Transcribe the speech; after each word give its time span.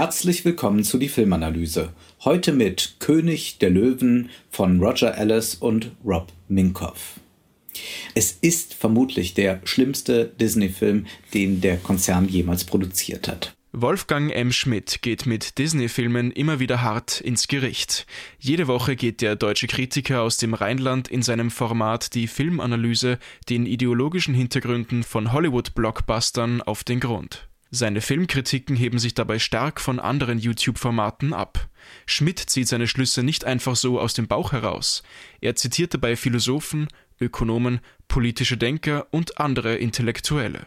Herzlich 0.00 0.46
willkommen 0.46 0.82
zu 0.82 0.96
die 0.96 1.10
Filmanalyse. 1.10 1.92
Heute 2.24 2.54
mit 2.54 2.94
König 3.00 3.58
der 3.58 3.68
Löwen 3.68 4.30
von 4.48 4.82
Roger 4.82 5.18
Ellis 5.18 5.56
und 5.56 5.90
Rob 6.02 6.32
Minkoff. 6.48 7.20
Es 8.14 8.32
ist 8.40 8.72
vermutlich 8.72 9.34
der 9.34 9.60
schlimmste 9.64 10.24
Disney-Film, 10.24 11.04
den 11.34 11.60
der 11.60 11.76
Konzern 11.76 12.26
jemals 12.26 12.64
produziert 12.64 13.28
hat. 13.28 13.52
Wolfgang 13.72 14.32
M. 14.34 14.52
Schmidt 14.52 15.02
geht 15.02 15.26
mit 15.26 15.58
Disney-Filmen 15.58 16.30
immer 16.30 16.60
wieder 16.60 16.80
hart 16.80 17.20
ins 17.20 17.46
Gericht. 17.46 18.06
Jede 18.38 18.68
Woche 18.68 18.96
geht 18.96 19.20
der 19.20 19.36
deutsche 19.36 19.66
Kritiker 19.66 20.22
aus 20.22 20.38
dem 20.38 20.54
Rheinland 20.54 21.08
in 21.08 21.20
seinem 21.20 21.50
Format 21.50 22.14
Die 22.14 22.26
Filmanalyse 22.26 23.18
den 23.50 23.66
ideologischen 23.66 24.32
Hintergründen 24.32 25.02
von 25.02 25.30
Hollywood-Blockbustern 25.30 26.62
auf 26.62 26.84
den 26.84 27.00
Grund. 27.00 27.49
Seine 27.72 28.00
Filmkritiken 28.00 28.74
heben 28.74 28.98
sich 28.98 29.14
dabei 29.14 29.38
stark 29.38 29.80
von 29.80 30.00
anderen 30.00 30.38
YouTube-Formaten 30.38 31.32
ab. 31.32 31.68
Schmidt 32.04 32.38
zieht 32.40 32.66
seine 32.66 32.88
Schlüsse 32.88 33.22
nicht 33.22 33.44
einfach 33.44 33.76
so 33.76 34.00
aus 34.00 34.12
dem 34.12 34.26
Bauch 34.26 34.52
heraus. 34.52 35.04
Er 35.40 35.54
zitiert 35.54 35.94
dabei 35.94 36.16
Philosophen, 36.16 36.88
Ökonomen, 37.20 37.80
politische 38.08 38.56
Denker 38.56 39.06
und 39.12 39.38
andere 39.38 39.76
Intellektuelle. 39.76 40.66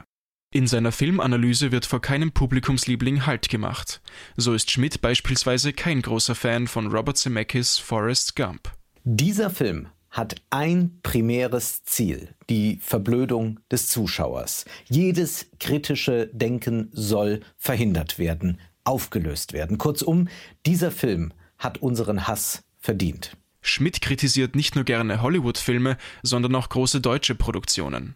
In 0.53 0.67
seiner 0.67 0.91
Filmanalyse 0.91 1.71
wird 1.71 1.85
vor 1.85 1.99
keinem 1.99 2.31
Publikumsliebling 2.31 3.25
Halt 3.25 3.49
gemacht. 3.49 4.01
So 4.37 4.53
ist 4.53 4.71
Schmidt 4.71 5.01
beispielsweise 5.01 5.73
kein 5.73 6.01
großer 6.01 6.35
Fan 6.35 6.67
von 6.67 6.87
Robert 6.87 7.17
Zemeckis 7.17 7.79
Forrest 7.79 8.35
Gump. 8.35 8.71
Dieser 9.03 9.49
Film 9.49 9.87
hat 10.13 10.35
ein 10.51 10.99
primäres 11.01 11.83
Ziel, 11.83 12.29
die 12.47 12.77
Verblödung 12.81 13.59
des 13.71 13.87
Zuschauers. 13.87 14.63
Jedes 14.85 15.47
kritische 15.59 16.29
Denken 16.31 16.89
soll 16.93 17.41
verhindert 17.57 18.19
werden, 18.19 18.59
aufgelöst 18.83 19.53
werden. 19.53 19.79
Kurzum, 19.79 20.29
dieser 20.67 20.91
Film 20.91 21.33
hat 21.57 21.79
unseren 21.79 22.27
Hass 22.27 22.63
verdient. 22.77 23.35
Schmidt 23.61 24.01
kritisiert 24.01 24.55
nicht 24.55 24.75
nur 24.75 24.83
gerne 24.83 25.21
Hollywood-Filme, 25.21 25.97
sondern 26.21 26.53
auch 26.55 26.69
große 26.69 27.01
deutsche 27.01 27.33
Produktionen. 27.33 28.15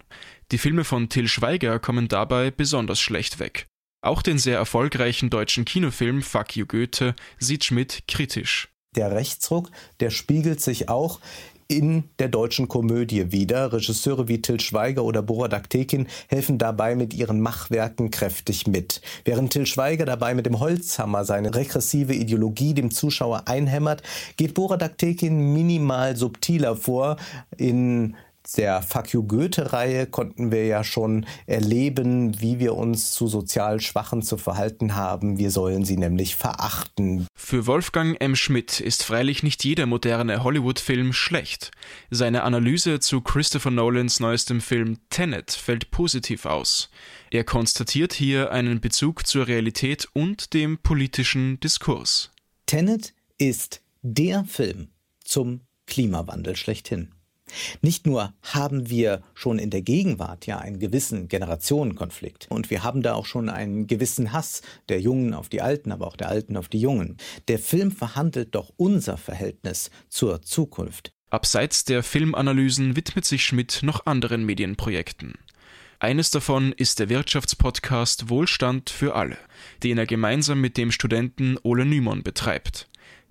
Die 0.52 0.58
Filme 0.60 0.84
von 0.84 1.10
Till 1.10 1.28
Schweiger 1.28 1.80
kommen 1.80 2.08
dabei 2.08 2.52
besonders 2.52 3.00
schlecht 3.00 3.40
weg. 3.40 3.66
Auch 4.02 4.22
den 4.22 4.38
sehr 4.38 4.58
erfolgreichen 4.58 5.32
deutschen 5.32 5.66
Kinofilm 5.66 6.22
Fuck 6.22 6.56
You 6.56 6.68
Goethe 6.68 7.16
sieht 7.40 7.64
Schmidt 7.64 8.04
kritisch. 8.08 8.70
Der 8.96 9.12
Rechtsruck, 9.12 9.72
der 10.00 10.12
spiegelt 10.12 10.62
sich 10.62 10.90
auch 10.90 11.20
in 11.68 12.06
der 12.20 12.30
deutschen 12.30 12.68
Komödie 12.68 13.32
wieder. 13.32 13.74
Regisseure 13.74 14.28
wie 14.28 14.42
Till 14.42 14.60
Schweiger 14.60 15.04
oder 15.04 15.22
Borat 15.22 15.54
Aktekin 15.54 16.08
helfen 16.28 16.58
dabei 16.58 16.96
mit 16.96 17.14
ihren 17.14 17.42
Machwerken 17.42 18.12
kräftig 18.12 18.68
mit. 18.68 19.02
Während 19.26 19.52
Till 19.52 19.66
Schweiger 19.66 20.06
dabei 20.06 20.34
mit 20.34 20.46
dem 20.46 20.60
Holzhammer 20.60 21.26
seine 21.26 21.54
regressive 21.54 22.14
Ideologie 22.14 22.74
dem 22.74 22.92
Zuschauer 22.92 23.44
einhämmert, 23.48 24.04
geht 24.38 24.54
Borat 24.54 24.84
Aktekin 24.84 25.54
minimal 25.54 26.16
subtiler 26.16 26.76
vor. 26.76 27.18
In 27.58 28.16
der 28.54 28.82
Fuck 28.82 29.14
You 29.14 29.24
Goethe-Reihe 29.24 30.08
konnten 30.08 30.52
wir 30.52 30.66
ja 30.66 30.84
schon 30.84 31.26
erleben, 31.46 32.40
wie 32.40 32.60
wir 32.60 32.76
uns 32.76 33.12
zu 33.12 33.28
sozial 33.28 33.82
Schwachen 33.82 34.22
zu 34.22 34.38
verhalten 34.38 34.96
haben. 34.96 35.38
Wir 35.38 35.52
sollen 35.52 35.84
sie 35.84 35.98
nämlich 35.98 36.36
verachten. 36.36 37.28
Für 37.36 37.66
Wolfgang 37.68 38.16
M. 38.22 38.36
Schmidt 38.36 38.80
ist 38.80 39.04
freilich 39.04 39.44
nicht 39.44 39.64
jeder 39.64 39.86
moderne 39.86 40.44
Hollywood-Film 40.44 41.14
schlecht. 41.14 41.72
Seine 42.10 42.44
Analyse 42.44 43.00
zu 43.00 43.22
Christopher 43.22 43.72
Nolans 43.72 44.20
neuestem 44.20 44.62
Film 44.62 44.98
Tenet 45.10 45.52
fällt 45.52 45.92
positiv 45.92 46.46
aus. 46.46 46.90
Er 47.32 47.44
konstatiert 47.44 48.14
hier 48.14 48.52
einen 48.52 48.80
Bezug 48.80 49.28
zur 49.28 49.48
Realität 49.48 50.08
und 50.14 50.54
dem 50.54 50.78
politischen 50.78 51.60
Diskurs. 51.60 52.32
Tenet 52.66 53.14
ist 53.38 53.82
der 54.02 54.46
Film 54.46 54.90
zum 55.24 55.62
Klimawandel 55.86 56.56
schlechthin. 56.56 57.17
Nicht 57.82 58.06
nur 58.06 58.34
haben 58.42 58.90
wir 58.90 59.22
schon 59.34 59.60
in 59.60 59.70
der 59.70 59.82
Gegenwart 59.82 60.46
ja 60.46 60.58
einen 60.60 60.80
gewissen 60.80 61.28
Generationenkonflikt 61.28 62.48
und 62.50 62.70
wir 62.70 62.84
haben 62.84 63.02
da 63.02 63.14
auch 63.14 63.26
schon 63.26 63.50
einen 63.50 63.88
gewissen 63.88 64.34
Hass 64.34 64.62
der 64.90 65.00
Jungen 65.00 65.34
auf 65.34 65.50
die 65.50 65.62
Alten, 65.62 65.92
aber 65.92 66.08
auch 66.08 66.18
der 66.18 66.30
Alten 66.30 66.58
auf 66.58 66.70
die 66.70 66.80
Jungen. 66.80 67.18
Der 67.48 67.60
Film 67.60 67.92
verhandelt 67.92 68.56
doch 68.56 68.72
unser 68.78 69.18
Verhältnis 69.18 69.92
zur 70.10 70.42
Zukunft. 70.42 71.12
Abseits 71.30 71.84
der 71.84 72.04
Filmanalysen 72.04 72.96
widmet 72.96 73.26
sich 73.26 73.44
Schmidt 73.44 73.80
noch 73.84 74.06
anderen 74.06 74.46
Medienprojekten. 74.46 75.34
Eines 76.00 76.30
davon 76.30 76.74
ist 76.74 77.00
der 77.00 77.10
Wirtschaftspodcast 77.10 78.30
Wohlstand 78.30 78.92
für 78.92 79.16
alle, 79.16 79.38
den 79.84 79.98
er 79.98 80.06
gemeinsam 80.06 80.62
mit 80.62 80.78
dem 80.78 80.92
Studenten 80.92 81.58
Ole 81.64 81.86
Nymon 81.86 82.22
betreibt. 82.22 82.88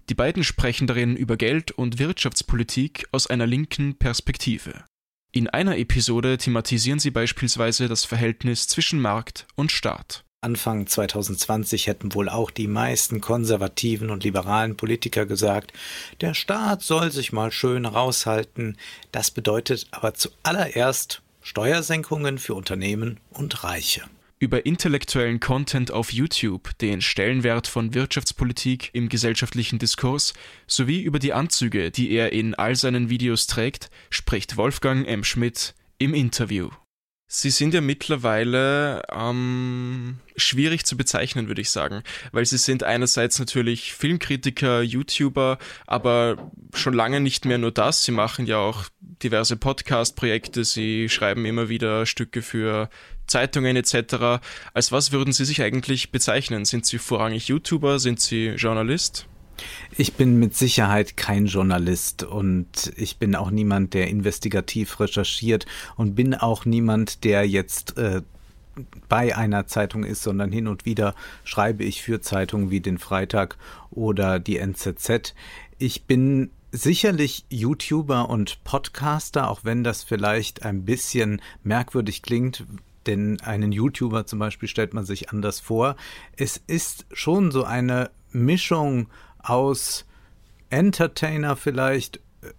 Die 0.08 0.14
beiden 0.14 0.44
sprechen 0.44 0.86
darin 0.86 1.16
über 1.16 1.36
Geld 1.36 1.72
und 1.72 1.98
Wirtschaftspolitik 1.98 3.08
aus 3.10 3.26
einer 3.26 3.46
linken 3.46 3.96
Perspektive. 3.98 4.84
In 5.32 5.48
einer 5.48 5.76
Episode 5.78 6.38
thematisieren 6.38 7.00
sie 7.00 7.10
beispielsweise 7.10 7.88
das 7.88 8.04
Verhältnis 8.04 8.68
zwischen 8.68 9.00
Markt 9.00 9.46
und 9.56 9.72
Staat. 9.72 10.24
Anfang 10.40 10.86
2020 10.86 11.88
hätten 11.88 12.14
wohl 12.14 12.28
auch 12.28 12.52
die 12.52 12.68
meisten 12.68 13.20
konservativen 13.20 14.10
und 14.10 14.22
liberalen 14.22 14.76
Politiker 14.76 15.26
gesagt, 15.26 15.72
der 16.20 16.34
Staat 16.34 16.82
soll 16.82 17.10
sich 17.10 17.32
mal 17.32 17.50
schön 17.50 17.84
raushalten. 17.84 18.76
Das 19.10 19.32
bedeutet 19.32 19.88
aber 19.90 20.14
zuallererst 20.14 21.22
Steuersenkungen 21.42 22.38
für 22.38 22.54
Unternehmen 22.54 23.18
und 23.30 23.64
Reiche 23.64 24.04
über 24.38 24.66
intellektuellen 24.66 25.40
Content 25.40 25.90
auf 25.90 26.12
YouTube, 26.12 26.76
den 26.78 27.00
Stellenwert 27.00 27.66
von 27.66 27.94
Wirtschaftspolitik 27.94 28.90
im 28.92 29.08
gesellschaftlichen 29.08 29.78
Diskurs 29.78 30.34
sowie 30.66 31.00
über 31.00 31.18
die 31.18 31.32
Anzüge, 31.32 31.90
die 31.90 32.10
er 32.10 32.32
in 32.32 32.54
all 32.54 32.76
seinen 32.76 33.08
Videos 33.08 33.46
trägt, 33.46 33.90
spricht 34.10 34.56
Wolfgang 34.56 35.06
M. 35.06 35.24
Schmidt 35.24 35.74
im 35.98 36.12
Interview. 36.12 36.70
Sie 37.28 37.50
sind 37.50 37.74
ja 37.74 37.80
mittlerweile 37.80 39.02
ähm, 39.12 40.18
schwierig 40.36 40.86
zu 40.86 40.96
bezeichnen, 40.96 41.48
würde 41.48 41.60
ich 41.60 41.70
sagen, 41.70 42.04
weil 42.30 42.46
sie 42.46 42.56
sind 42.56 42.84
einerseits 42.84 43.40
natürlich 43.40 43.94
Filmkritiker, 43.94 44.80
YouTuber, 44.80 45.58
aber 45.88 46.52
schon 46.72 46.94
lange 46.94 47.18
nicht 47.18 47.44
mehr 47.44 47.58
nur 47.58 47.72
das. 47.72 48.04
Sie 48.04 48.12
machen 48.12 48.46
ja 48.46 48.58
auch 48.58 48.84
diverse 49.00 49.56
Podcast-Projekte, 49.56 50.64
sie 50.64 51.08
schreiben 51.08 51.44
immer 51.46 51.68
wieder 51.68 52.06
Stücke 52.06 52.42
für 52.42 52.90
Zeitungen 53.26 53.76
etc. 53.76 54.40
Als 54.74 54.92
was 54.92 55.12
würden 55.12 55.32
Sie 55.32 55.44
sich 55.44 55.62
eigentlich 55.62 56.10
bezeichnen? 56.10 56.64
Sind 56.64 56.86
Sie 56.86 56.98
vorrangig 56.98 57.48
YouTuber? 57.48 57.98
Sind 57.98 58.20
Sie 58.20 58.48
Journalist? 58.50 59.26
Ich 59.96 60.14
bin 60.14 60.38
mit 60.38 60.54
Sicherheit 60.54 61.16
kein 61.16 61.46
Journalist 61.46 62.22
und 62.22 62.92
ich 62.96 63.18
bin 63.18 63.34
auch 63.34 63.50
niemand, 63.50 63.94
der 63.94 64.08
investigativ 64.08 65.00
recherchiert 65.00 65.66
und 65.96 66.14
bin 66.14 66.34
auch 66.34 66.64
niemand, 66.66 67.24
der 67.24 67.48
jetzt 67.48 67.96
äh, 67.96 68.22
bei 69.08 69.34
einer 69.34 69.66
Zeitung 69.66 70.04
ist, 70.04 70.22
sondern 70.22 70.52
hin 70.52 70.68
und 70.68 70.84
wieder 70.84 71.14
schreibe 71.44 71.84
ich 71.84 72.02
für 72.02 72.20
Zeitungen 72.20 72.70
wie 72.70 72.80
den 72.80 72.98
Freitag 72.98 73.56
oder 73.90 74.38
die 74.38 74.58
NZZ. 74.58 75.34
Ich 75.78 76.04
bin 76.04 76.50
sicherlich 76.72 77.46
YouTuber 77.48 78.28
und 78.28 78.62
Podcaster, 78.64 79.48
auch 79.48 79.60
wenn 79.64 79.82
das 79.82 80.04
vielleicht 80.04 80.62
ein 80.64 80.84
bisschen 80.84 81.40
merkwürdig 81.62 82.20
klingt, 82.20 82.64
denn 83.06 83.40
einen 83.40 83.72
YouTuber 83.72 84.26
zum 84.26 84.38
Beispiel 84.38 84.68
stellt 84.68 84.94
man 84.94 85.04
sich 85.04 85.30
anders 85.30 85.60
vor. 85.60 85.96
Es 86.36 86.60
ist 86.66 87.06
schon 87.12 87.50
so 87.50 87.64
eine 87.64 88.10
Mischung 88.32 89.08
aus 89.38 90.06
Entertainer 90.70 91.56
vielleicht, 91.56 92.18
äh, 92.42 92.52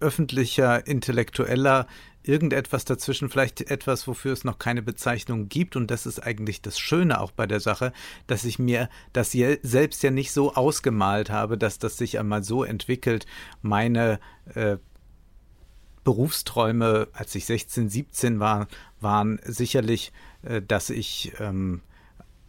öffentlicher, 0.00 0.86
intellektueller, 0.86 1.86
irgendetwas 2.24 2.84
dazwischen, 2.84 3.28
vielleicht 3.28 3.70
etwas, 3.70 4.06
wofür 4.06 4.32
es 4.32 4.44
noch 4.44 4.58
keine 4.58 4.82
Bezeichnung 4.82 5.48
gibt. 5.48 5.76
Und 5.76 5.90
das 5.90 6.06
ist 6.06 6.20
eigentlich 6.20 6.62
das 6.62 6.78
Schöne 6.78 7.20
auch 7.20 7.32
bei 7.32 7.46
der 7.46 7.60
Sache, 7.60 7.92
dass 8.26 8.44
ich 8.44 8.58
mir 8.58 8.88
das 9.12 9.32
selbst 9.32 10.02
ja 10.02 10.10
nicht 10.10 10.32
so 10.32 10.54
ausgemalt 10.54 11.30
habe, 11.30 11.58
dass 11.58 11.78
das 11.78 11.96
sich 11.96 12.18
einmal 12.18 12.44
so 12.44 12.64
entwickelt. 12.64 13.26
Meine 13.60 14.20
äh, 14.54 14.76
Berufsträume, 16.04 17.08
als 17.12 17.34
ich 17.34 17.44
16, 17.46 17.88
17 17.88 18.40
war, 18.40 18.68
waren 19.00 19.40
sicherlich, 19.44 20.12
äh, 20.42 20.62
dass 20.62 20.90
ich 20.90 21.32
ähm, 21.38 21.82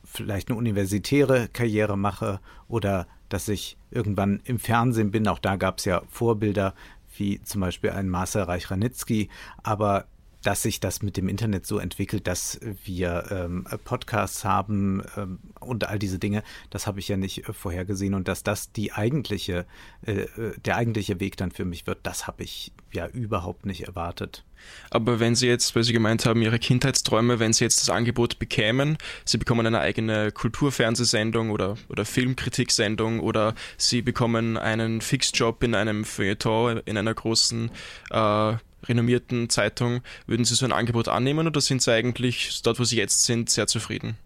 vielleicht 0.03 0.50
eine 0.50 0.57
universitäre 0.57 1.47
Karriere 1.51 1.97
mache 1.97 2.39
oder 2.67 3.07
dass 3.29 3.47
ich 3.47 3.77
irgendwann 3.89 4.41
im 4.45 4.59
Fernsehen 4.59 5.11
bin. 5.11 5.27
Auch 5.27 5.39
da 5.39 5.55
gab 5.55 5.79
es 5.79 5.85
ja 5.85 6.01
Vorbilder 6.09 6.73
wie 7.17 7.41
zum 7.44 7.61
Beispiel 7.61 7.91
ein 7.91 8.09
Marcel 8.09 8.44
Reich-Ranitzky. 8.44 9.29
Aber 9.61 10.05
dass 10.43 10.61
sich 10.61 10.79
das 10.79 11.01
mit 11.01 11.17
dem 11.17 11.27
Internet 11.27 11.65
so 11.65 11.79
entwickelt, 11.79 12.27
dass 12.27 12.59
wir 12.83 13.25
ähm, 13.31 13.65
Podcasts 13.83 14.43
haben 14.43 15.01
ähm, 15.17 15.39
und 15.59 15.87
all 15.87 15.97
diese 15.97 16.19
Dinge, 16.19 16.43
das 16.69 16.85
habe 16.85 16.99
ich 16.99 17.07
ja 17.07 17.17
nicht 17.17 17.47
äh, 17.47 17.53
vorhergesehen 17.53 18.13
und 18.13 18.27
dass 18.27 18.43
das 18.43 18.71
die 18.71 18.91
eigentliche, 18.91 19.65
äh, 20.05 20.11
äh 20.11 20.53
der 20.63 20.75
eigentliche 20.75 21.19
Weg 21.19 21.37
dann 21.37 21.51
für 21.51 21.65
mich 21.65 21.87
wird, 21.87 21.99
das 22.03 22.27
habe 22.27 22.43
ich 22.43 22.71
ja 22.91 23.07
überhaupt 23.07 23.65
nicht 23.65 23.87
erwartet. 23.87 24.43
Aber 24.89 25.19
wenn 25.19 25.35
Sie 25.35 25.47
jetzt, 25.47 25.75
weil 25.75 25.83
Sie 25.83 25.93
gemeint 25.93 26.25
haben, 26.25 26.41
Ihre 26.41 26.59
Kindheitsträume, 26.59 27.39
wenn 27.39 27.53
Sie 27.53 27.63
jetzt 27.63 27.81
das 27.81 27.89
Angebot 27.89 28.39
bekämen, 28.39 28.97
Sie 29.25 29.37
bekommen 29.37 29.65
eine 29.65 29.79
eigene 29.79 30.31
Kulturfernsehsendung 30.31 31.51
oder, 31.51 31.75
oder 31.89 32.05
Filmkritiksendung 32.05 33.19
oder 33.19 33.55
Sie 33.77 34.01
bekommen 34.01 34.57
einen 34.57 35.01
Fixjob 35.01 35.63
in 35.63 35.75
einem 35.75 36.05
Feuilleton, 36.05 36.81
in 36.85 36.97
einer 36.97 37.13
großen 37.13 37.71
äh, 38.11 38.53
renommierten 38.88 39.50
Zeitung, 39.50 40.01
würden 40.27 40.45
Sie 40.45 40.56
so 40.56 40.65
ein 40.65 40.71
Angebot 40.71 41.07
annehmen 41.07 41.47
oder 41.47 41.62
sind 41.62 41.81
Sie 41.81 41.91
eigentlich 41.91 42.62
dort, 42.63 42.80
wo 42.80 42.83
Sie 42.83 42.97
jetzt 42.97 43.25
sind, 43.25 43.50
sehr 43.50 43.68
zufrieden? 43.68 44.18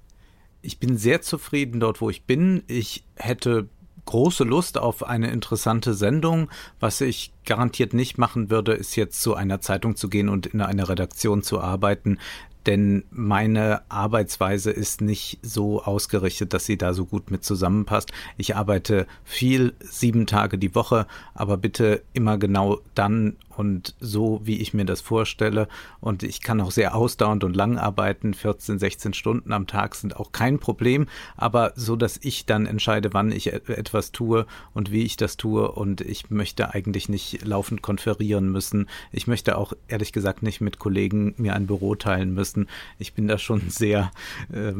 Ich 0.61 0.79
bin 0.79 0.97
sehr 0.97 1.21
zufrieden 1.21 1.79
dort, 1.79 2.01
wo 2.01 2.09
ich 2.09 2.23
bin. 2.23 2.63
Ich 2.67 3.03
hätte 3.15 3.69
große 4.07 4.43
Lust 4.43 4.79
auf 4.79 5.03
eine 5.03 5.29
interessante 5.29 5.93
Sendung. 5.93 6.49
Was 6.79 7.01
ich 7.01 7.31
garantiert 7.45 7.93
nicht 7.93 8.17
machen 8.17 8.49
würde, 8.49 8.73
ist 8.73 8.95
jetzt 8.95 9.21
zu 9.21 9.35
einer 9.35 9.61
Zeitung 9.61 9.95
zu 9.95 10.09
gehen 10.09 10.29
und 10.29 10.47
in 10.47 10.61
einer 10.61 10.89
Redaktion 10.89 11.43
zu 11.43 11.59
arbeiten 11.61 12.17
denn 12.67 13.05
meine 13.09 13.81
Arbeitsweise 13.89 14.71
ist 14.71 15.01
nicht 15.01 15.39
so 15.41 15.81
ausgerichtet, 15.81 16.53
dass 16.53 16.65
sie 16.65 16.77
da 16.77 16.93
so 16.93 17.05
gut 17.05 17.31
mit 17.31 17.43
zusammenpasst. 17.43 18.11
Ich 18.35 18.55
arbeite 18.55 19.07
viel, 19.23 19.73
sieben 19.79 20.27
Tage 20.27 20.57
die 20.57 20.75
Woche, 20.75 21.07
aber 21.33 21.57
bitte 21.57 22.03
immer 22.13 22.37
genau 22.37 22.79
dann 22.93 23.37
und 23.57 23.95
so, 23.99 24.39
wie 24.43 24.57
ich 24.57 24.73
mir 24.73 24.85
das 24.85 25.01
vorstelle. 25.01 25.67
Und 25.99 26.23
ich 26.23 26.41
kann 26.41 26.61
auch 26.61 26.71
sehr 26.71 26.95
ausdauernd 26.95 27.43
und 27.43 27.55
lang 27.55 27.77
arbeiten. 27.77 28.33
14, 28.33 28.79
16 28.79 29.13
Stunden 29.13 29.51
am 29.51 29.65
Tag 29.65 29.95
sind 29.95 30.15
auch 30.15 30.31
kein 30.31 30.59
Problem, 30.59 31.07
aber 31.35 31.73
so, 31.75 31.95
dass 31.95 32.19
ich 32.21 32.45
dann 32.45 32.65
entscheide, 32.65 33.13
wann 33.13 33.31
ich 33.31 33.51
etwas 33.53 34.11
tue 34.11 34.45
und 34.73 34.91
wie 34.91 35.03
ich 35.03 35.17
das 35.17 35.37
tue. 35.37 35.71
Und 35.71 36.01
ich 36.01 36.29
möchte 36.29 36.73
eigentlich 36.73 37.09
nicht 37.09 37.45
laufend 37.45 37.81
konferieren 37.81 38.51
müssen. 38.51 38.87
Ich 39.11 39.27
möchte 39.27 39.57
auch 39.57 39.73
ehrlich 39.87 40.13
gesagt 40.13 40.43
nicht 40.43 40.61
mit 40.61 40.79
Kollegen 40.79 41.33
mir 41.37 41.55
ein 41.55 41.67
Büro 41.67 41.95
teilen 41.95 42.33
müssen. 42.33 42.56
Ich 42.97 43.13
bin 43.13 43.27
da 43.27 43.37
schon 43.37 43.61
sehr 43.69 44.11
äh, 44.51 44.73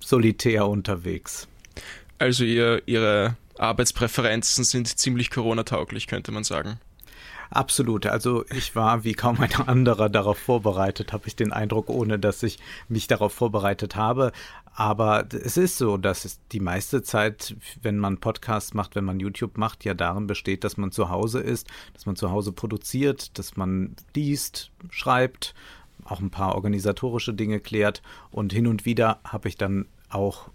solitär 0.00 0.68
unterwegs. 0.68 1.48
Also 2.18 2.44
ihr, 2.44 2.82
Ihre 2.86 3.36
Arbeitspräferenzen 3.58 4.64
sind 4.64 4.86
ziemlich 4.86 5.30
Corona-tauglich, 5.30 6.06
könnte 6.06 6.32
man 6.32 6.44
sagen. 6.44 6.78
Absolut. 7.50 8.06
Also 8.06 8.44
ich 8.54 8.74
war 8.74 9.04
wie 9.04 9.12
kaum 9.12 9.40
ein 9.40 9.54
anderer 9.54 10.08
darauf 10.08 10.38
vorbereitet, 10.38 11.12
habe 11.12 11.28
ich 11.28 11.36
den 11.36 11.52
Eindruck, 11.52 11.88
ohne 11.90 12.18
dass 12.18 12.42
ich 12.42 12.58
mich 12.88 13.06
darauf 13.06 13.32
vorbereitet 13.32 13.96
habe. 13.96 14.32
Aber 14.74 15.26
es 15.32 15.56
ist 15.56 15.78
so, 15.78 15.96
dass 15.96 16.24
es 16.24 16.40
die 16.52 16.60
meiste 16.60 17.02
Zeit, 17.02 17.56
wenn 17.80 17.98
man 17.98 18.18
Podcasts 18.18 18.74
macht, 18.74 18.94
wenn 18.94 19.04
man 19.04 19.20
YouTube 19.20 19.56
macht, 19.56 19.84
ja 19.84 19.94
darin 19.94 20.26
besteht, 20.26 20.64
dass 20.64 20.76
man 20.76 20.92
zu 20.92 21.08
Hause 21.08 21.40
ist, 21.40 21.66
dass 21.94 22.04
man 22.04 22.16
zu 22.16 22.30
Hause 22.30 22.52
produziert, 22.52 23.38
dass 23.38 23.56
man 23.56 23.96
liest, 24.14 24.70
schreibt, 24.90 25.54
auch 26.10 26.20
ein 26.20 26.30
paar 26.30 26.54
organisatorische 26.54 27.34
Dinge 27.34 27.60
klärt. 27.60 28.02
Und 28.30 28.52
hin 28.52 28.66
und 28.66 28.84
wieder 28.84 29.20
habe 29.24 29.48
ich 29.48 29.56
dann 29.56 29.86
auch 30.08 30.50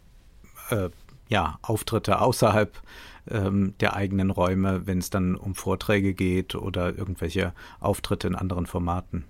äh, 0.69 0.89
ja, 1.30 1.59
Auftritte 1.62 2.19
außerhalb 2.19 2.81
ähm, 3.30 3.74
der 3.80 3.95
eigenen 3.95 4.31
Räume, 4.31 4.86
wenn 4.86 5.00
es 5.00 5.09
dann 5.09 5.36
um 5.36 5.56
Vorträge 5.56 6.13
geht 6.13 6.56
oder 6.56 6.98
irgendwelche 6.98 7.53
Auftritte 7.80 8.27
in 8.27 8.36
anderen 8.36 8.65
Formaten. 8.65 9.25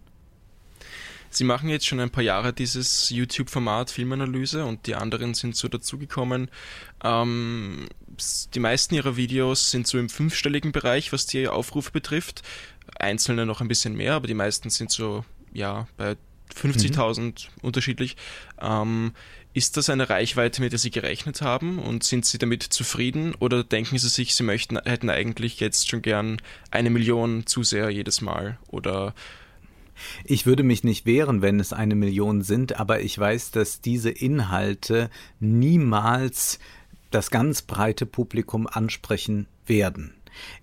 Sie 1.33 1.45
machen 1.45 1.69
jetzt 1.69 1.87
schon 1.87 2.01
ein 2.01 2.09
paar 2.09 2.23
Jahre 2.23 2.51
dieses 2.51 3.09
YouTube-Format 3.09 3.89
Filmanalyse 3.89 4.65
und 4.65 4.85
die 4.85 4.95
anderen 4.95 5.33
sind 5.33 5.55
so 5.55 5.69
dazugekommen. 5.69 6.49
Ähm, 7.03 7.87
die 8.53 8.59
meisten 8.59 8.95
ihrer 8.95 9.15
Videos 9.15 9.71
sind 9.71 9.87
so 9.87 9.97
im 9.97 10.09
fünfstelligen 10.09 10.73
Bereich, 10.73 11.13
was 11.13 11.27
die 11.27 11.47
Aufrufe 11.47 11.91
betrifft. 11.91 12.43
Einzelne 12.99 13.45
noch 13.45 13.61
ein 13.61 13.69
bisschen 13.69 13.95
mehr, 13.95 14.15
aber 14.15 14.27
die 14.27 14.33
meisten 14.33 14.69
sind 14.69 14.91
so 14.91 15.23
ja 15.53 15.87
bei 15.97 16.15
50.000 16.55 17.21
mhm. 17.21 17.33
unterschiedlich. 17.61 18.17
Ähm, 18.59 19.13
ist 19.53 19.75
das 19.75 19.89
eine 19.89 20.09
Reichweite, 20.09 20.61
mit 20.61 20.71
der 20.71 20.79
Sie 20.79 20.91
gerechnet 20.91 21.41
haben 21.41 21.79
und 21.79 22.03
sind 22.03 22.25
Sie 22.25 22.37
damit 22.37 22.63
zufrieden 22.63 23.35
oder 23.35 23.63
denken 23.63 23.97
Sie 23.97 24.07
sich, 24.07 24.33
Sie 24.35 24.43
möchten, 24.43 24.77
hätten 24.77 25.09
eigentlich 25.09 25.59
jetzt 25.59 25.89
schon 25.89 26.01
gern 26.01 26.41
eine 26.71 26.89
Million 26.89 27.45
Zuseher 27.45 27.89
jedes 27.89 28.21
Mal 28.21 28.57
oder 28.67 29.13
ich 30.23 30.45
würde 30.45 30.63
mich 30.63 30.83
nicht 30.83 31.05
wehren, 31.05 31.41
wenn 31.41 31.59
es 31.59 31.73
eine 31.73 31.95
Million 31.95 32.41
sind, 32.41 32.79
aber 32.79 33.01
ich 33.01 33.17
weiß, 33.19 33.51
dass 33.51 33.81
diese 33.81 34.09
Inhalte 34.09 35.09
niemals 35.39 36.59
das 37.11 37.29
ganz 37.29 37.61
breite 37.61 38.05
Publikum 38.05 38.67
ansprechen 38.67 39.47
werden. 39.67 40.13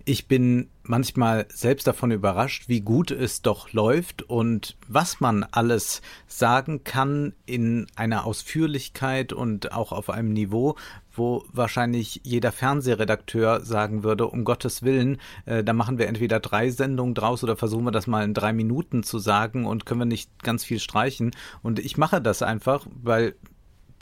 Ich 0.05 0.27
bin 0.27 0.69
manchmal 0.83 1.45
selbst 1.49 1.87
davon 1.87 2.11
überrascht, 2.11 2.67
wie 2.67 2.81
gut 2.81 3.11
es 3.11 3.41
doch 3.41 3.71
läuft 3.73 4.23
und 4.23 4.75
was 4.87 5.19
man 5.19 5.43
alles 5.43 6.01
sagen 6.27 6.83
kann 6.83 7.33
in 7.45 7.87
einer 7.95 8.25
Ausführlichkeit 8.25 9.33
und 9.33 9.71
auch 9.71 9.91
auf 9.91 10.09
einem 10.09 10.33
Niveau, 10.33 10.75
wo 11.11 11.45
wahrscheinlich 11.51 12.21
jeder 12.23 12.51
Fernsehredakteur 12.51 13.61
sagen 13.61 14.03
würde, 14.03 14.27
um 14.27 14.43
Gottes 14.45 14.83
Willen, 14.83 15.19
äh, 15.45 15.63
da 15.63 15.73
machen 15.73 15.97
wir 15.97 16.07
entweder 16.07 16.39
drei 16.39 16.71
Sendungen 16.71 17.13
draus 17.13 17.43
oder 17.43 17.55
versuchen 17.55 17.85
wir 17.85 17.91
das 17.91 18.07
mal 18.07 18.23
in 18.23 18.33
drei 18.33 18.53
Minuten 18.53 19.03
zu 19.03 19.19
sagen 19.19 19.65
und 19.65 19.85
können 19.85 20.01
wir 20.01 20.05
nicht 20.05 20.43
ganz 20.43 20.63
viel 20.63 20.79
streichen. 20.79 21.31
Und 21.61 21.79
ich 21.79 21.97
mache 21.97 22.21
das 22.21 22.41
einfach, 22.41 22.87
weil 23.01 23.35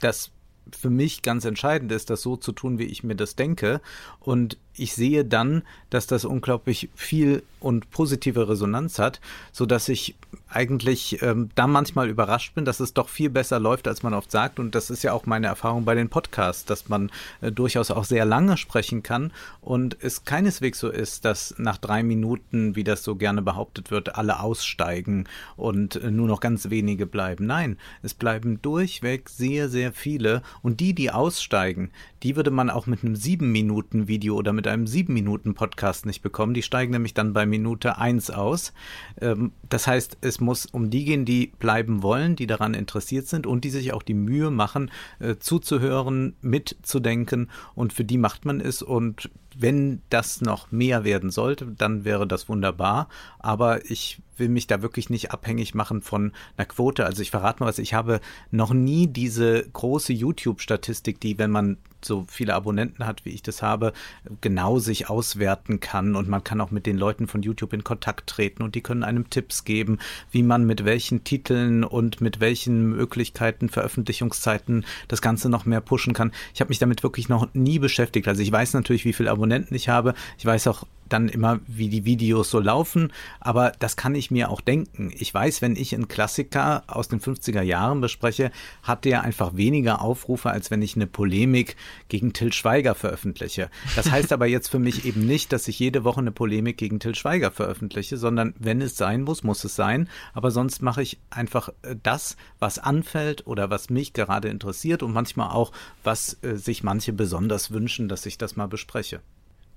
das 0.00 0.30
für 0.76 0.90
mich 0.90 1.22
ganz 1.22 1.44
entscheidend 1.44 1.92
ist, 1.92 2.10
das 2.10 2.22
so 2.22 2.36
zu 2.36 2.52
tun, 2.52 2.78
wie 2.78 2.84
ich 2.84 3.04
mir 3.04 3.14
das 3.14 3.36
denke. 3.36 3.80
Und 4.20 4.58
ich 4.74 4.94
sehe 4.94 5.24
dann, 5.24 5.62
dass 5.90 6.06
das 6.06 6.24
unglaublich 6.24 6.88
viel 6.94 7.42
und 7.60 7.90
positive 7.90 8.48
Resonanz 8.48 8.98
hat, 8.98 9.20
so 9.52 9.66
dass 9.66 9.88
ich 9.88 10.16
eigentlich 10.50 11.20
ähm, 11.22 11.50
da 11.54 11.66
manchmal 11.66 12.08
überrascht 12.08 12.54
bin, 12.54 12.64
dass 12.64 12.80
es 12.80 12.94
doch 12.94 13.08
viel 13.08 13.28
besser 13.28 13.60
läuft, 13.60 13.86
als 13.86 14.02
man 14.02 14.14
oft 14.14 14.30
sagt. 14.30 14.58
Und 14.58 14.74
das 14.74 14.90
ist 14.90 15.02
ja 15.02 15.12
auch 15.12 15.26
meine 15.26 15.46
Erfahrung 15.46 15.84
bei 15.84 15.94
den 15.94 16.08
Podcasts, 16.08 16.64
dass 16.64 16.88
man 16.88 17.10
äh, 17.40 17.52
durchaus 17.52 17.90
auch 17.90 18.04
sehr 18.04 18.24
lange 18.24 18.56
sprechen 18.56 19.02
kann 19.02 19.32
und 19.60 19.96
es 20.00 20.24
keineswegs 20.24 20.78
so 20.78 20.88
ist, 20.88 21.24
dass 21.24 21.54
nach 21.58 21.76
drei 21.76 22.02
Minuten, 22.02 22.76
wie 22.76 22.84
das 22.84 23.04
so 23.04 23.16
gerne 23.16 23.42
behauptet 23.42 23.90
wird, 23.90 24.16
alle 24.16 24.40
aussteigen 24.40 25.24
und 25.56 25.96
äh, 25.96 26.10
nur 26.10 26.28
noch 26.28 26.40
ganz 26.40 26.70
wenige 26.70 27.06
bleiben. 27.06 27.46
Nein, 27.46 27.76
es 28.02 28.14
bleiben 28.14 28.62
durchweg 28.62 29.28
sehr, 29.28 29.68
sehr 29.68 29.92
viele. 29.92 30.42
Und 30.62 30.80
die, 30.80 30.94
die 30.94 31.10
aussteigen, 31.10 31.90
die 32.22 32.36
würde 32.36 32.50
man 32.50 32.70
auch 32.70 32.86
mit 32.86 33.04
einem 33.04 33.16
sieben 33.16 33.52
Minuten 33.52 34.08
Video 34.08 34.36
oder 34.36 34.52
mit 34.52 34.66
einem 34.66 34.86
sieben 34.86 35.14
Minuten 35.14 35.54
Podcast 35.54 36.06
nicht 36.06 36.22
bekommen. 36.22 36.54
Die 36.54 36.62
steigen 36.62 36.92
nämlich 36.92 37.14
dann 37.14 37.32
bei 37.32 37.46
Minute 37.48 37.98
eins 37.98 38.30
aus. 38.30 38.72
Ähm, 39.20 39.52
das 39.68 39.86
heißt, 39.86 40.18
es 40.20 40.40
muss 40.40 40.66
um 40.66 40.90
die 40.90 41.04
gehen, 41.04 41.24
die 41.24 41.52
bleiben 41.58 42.02
wollen, 42.02 42.36
die 42.36 42.46
daran 42.46 42.74
interessiert 42.74 43.26
sind 43.26 43.46
und 43.46 43.64
die 43.64 43.70
sich 43.70 43.92
auch 43.92 44.02
die 44.02 44.14
Mühe 44.14 44.50
machen, 44.50 44.90
äh, 45.18 45.36
zuzuhören, 45.36 46.36
mitzudenken 46.40 47.50
und 47.74 47.92
für 47.92 48.04
die 48.04 48.18
macht 48.18 48.44
man 48.44 48.60
es 48.60 48.82
und 48.82 49.30
wenn 49.60 50.02
das 50.08 50.40
noch 50.40 50.70
mehr 50.70 51.04
werden 51.04 51.30
sollte, 51.30 51.66
dann 51.66 52.04
wäre 52.04 52.26
das 52.26 52.48
wunderbar. 52.48 53.08
Aber 53.38 53.84
ich 53.90 54.20
will 54.36 54.48
mich 54.48 54.66
da 54.66 54.82
wirklich 54.82 55.10
nicht 55.10 55.32
abhängig 55.32 55.74
machen 55.74 56.00
von 56.00 56.32
einer 56.56 56.66
Quote. 56.66 57.04
Also 57.04 57.22
ich 57.22 57.30
verrate 57.30 57.60
mal 57.60 57.68
was, 57.68 57.78
ich 57.78 57.94
habe 57.94 58.20
noch 58.50 58.72
nie 58.72 59.06
diese 59.08 59.68
große 59.72 60.12
YouTube-Statistik, 60.12 61.20
die, 61.20 61.38
wenn 61.38 61.50
man 61.50 61.78
so 62.04 62.26
viele 62.28 62.54
Abonnenten 62.54 63.06
hat, 63.06 63.24
wie 63.24 63.30
ich 63.30 63.42
das 63.42 63.60
habe, 63.60 63.92
genau 64.40 64.78
sich 64.78 65.10
auswerten 65.10 65.80
kann 65.80 66.14
und 66.14 66.28
man 66.28 66.44
kann 66.44 66.60
auch 66.60 66.70
mit 66.70 66.86
den 66.86 66.96
Leuten 66.96 67.26
von 67.26 67.42
YouTube 67.42 67.72
in 67.72 67.82
Kontakt 67.82 68.28
treten 68.30 68.62
und 68.62 68.76
die 68.76 68.82
können 68.82 69.02
einem 69.02 69.30
Tipps 69.30 69.64
geben, 69.64 69.98
wie 70.30 70.44
man 70.44 70.64
mit 70.64 70.84
welchen 70.84 71.24
Titeln 71.24 71.82
und 71.82 72.20
mit 72.20 72.38
welchen 72.38 72.90
Möglichkeiten, 72.90 73.68
Veröffentlichungszeiten 73.68 74.86
das 75.08 75.20
Ganze 75.20 75.48
noch 75.48 75.66
mehr 75.66 75.80
pushen 75.80 76.14
kann. 76.14 76.30
Ich 76.54 76.60
habe 76.60 76.68
mich 76.68 76.78
damit 76.78 77.02
wirklich 77.02 77.28
noch 77.28 77.52
nie 77.52 77.80
beschäftigt. 77.80 78.28
Also 78.28 78.42
ich 78.42 78.52
weiß 78.52 78.74
natürlich, 78.74 79.04
wie 79.04 79.12
viele 79.12 79.32
Abonnenten 79.32 79.47
ich 79.70 79.88
habe. 79.88 80.14
Ich 80.38 80.46
weiß 80.46 80.66
auch 80.68 80.84
dann 81.08 81.28
immer, 81.28 81.60
wie 81.66 81.88
die 81.88 82.04
Videos 82.04 82.50
so 82.50 82.60
laufen, 82.60 83.12
aber 83.40 83.72
das 83.78 83.96
kann 83.96 84.14
ich 84.14 84.30
mir 84.30 84.50
auch 84.50 84.60
denken. 84.60 85.10
Ich 85.16 85.32
weiß, 85.32 85.62
wenn 85.62 85.76
ich 85.76 85.94
einen 85.94 86.08
Klassiker 86.08 86.84
aus 86.86 87.08
den 87.08 87.20
50er 87.20 87.62
Jahren 87.62 88.00
bespreche, 88.00 88.50
hat 88.82 89.04
der 89.04 89.22
einfach 89.22 89.56
weniger 89.56 90.02
Aufrufe, 90.02 90.50
als 90.50 90.70
wenn 90.70 90.82
ich 90.82 90.96
eine 90.96 91.06
Polemik 91.06 91.76
gegen 92.08 92.32
Till 92.32 92.52
Schweiger 92.52 92.94
veröffentliche. 92.94 93.70
Das 93.96 94.10
heißt 94.10 94.32
aber 94.32 94.46
jetzt 94.46 94.68
für 94.68 94.78
mich 94.78 95.04
eben 95.04 95.26
nicht, 95.26 95.52
dass 95.52 95.68
ich 95.68 95.78
jede 95.78 96.04
Woche 96.04 96.20
eine 96.20 96.32
Polemik 96.32 96.76
gegen 96.76 97.00
Till 97.00 97.14
Schweiger 97.14 97.50
veröffentliche, 97.50 98.16
sondern 98.16 98.54
wenn 98.58 98.80
es 98.82 98.96
sein 98.96 99.22
muss, 99.22 99.42
muss 99.42 99.64
es 99.64 99.74
sein. 99.74 100.08
Aber 100.34 100.50
sonst 100.50 100.82
mache 100.82 101.02
ich 101.02 101.18
einfach 101.30 101.70
äh, 101.82 101.96
das, 102.02 102.36
was 102.58 102.78
anfällt 102.78 103.46
oder 103.46 103.70
was 103.70 103.90
mich 103.90 104.12
gerade 104.12 104.48
interessiert 104.48 105.02
und 105.02 105.12
manchmal 105.12 105.50
auch, 105.50 105.72
was 106.04 106.38
äh, 106.42 106.56
sich 106.56 106.82
manche 106.82 107.12
besonders 107.12 107.70
wünschen, 107.70 108.08
dass 108.08 108.26
ich 108.26 108.38
das 108.38 108.56
mal 108.56 108.68
bespreche 108.68 109.20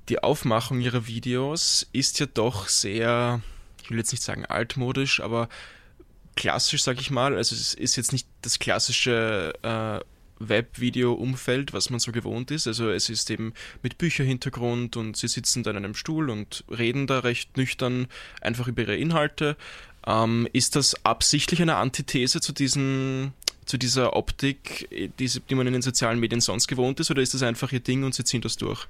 die 0.09 0.21
Aufmachung 0.23 0.81
ihrer 0.81 1.07
Videos 1.07 1.87
ist 1.93 2.19
ja 2.19 2.25
doch 2.25 2.67
sehr, 2.67 3.41
ich 3.83 3.89
will 3.89 3.97
jetzt 3.97 4.11
nicht 4.11 4.23
sagen 4.23 4.45
altmodisch, 4.45 5.19
aber 5.19 5.49
klassisch, 6.35 6.83
sag 6.83 6.99
ich 6.99 7.11
mal. 7.11 7.35
Also 7.35 7.55
es 7.55 7.73
ist 7.73 7.95
jetzt 7.95 8.11
nicht 8.11 8.27
das 8.41 8.59
klassische 8.59 9.53
äh, 9.61 9.99
Web-Video-Umfeld, 10.39 11.73
was 11.73 11.89
man 11.89 11.99
so 11.99 12.11
gewohnt 12.11 12.51
ist. 12.51 12.67
Also 12.67 12.89
es 12.89 13.09
ist 13.09 13.29
eben 13.29 13.53
mit 13.83 13.97
Bücherhintergrund 13.97 14.97
und 14.97 15.17
sie 15.17 15.27
sitzen 15.27 15.63
da 15.63 15.71
in 15.71 15.77
einem 15.77 15.95
Stuhl 15.95 16.29
und 16.29 16.63
reden 16.69 17.07
da 17.07 17.19
recht 17.19 17.57
nüchtern 17.57 18.07
einfach 18.41 18.67
über 18.67 18.81
ihre 18.81 18.97
Inhalte. 18.97 19.55
Ähm, 20.05 20.47
ist 20.51 20.75
das 20.75 21.05
absichtlich 21.05 21.61
eine 21.61 21.75
Antithese 21.75 22.41
zu 22.41 22.53
diesen 22.53 23.33
zu 23.65 23.77
dieser 23.77 24.15
Optik, 24.15 24.89
die, 25.19 25.27
die 25.27 25.55
man 25.55 25.67
in 25.67 25.73
den 25.73 25.83
sozialen 25.83 26.19
Medien 26.19 26.41
sonst 26.41 26.67
gewohnt 26.67 26.99
ist, 26.99 27.11
oder 27.11 27.21
ist 27.21 27.35
das 27.35 27.43
einfach 27.43 27.71
ihr 27.71 27.79
Ding 27.79 28.03
und 28.03 28.13
sie 28.13 28.25
ziehen 28.25 28.41
das 28.41 28.57
durch? 28.57 28.87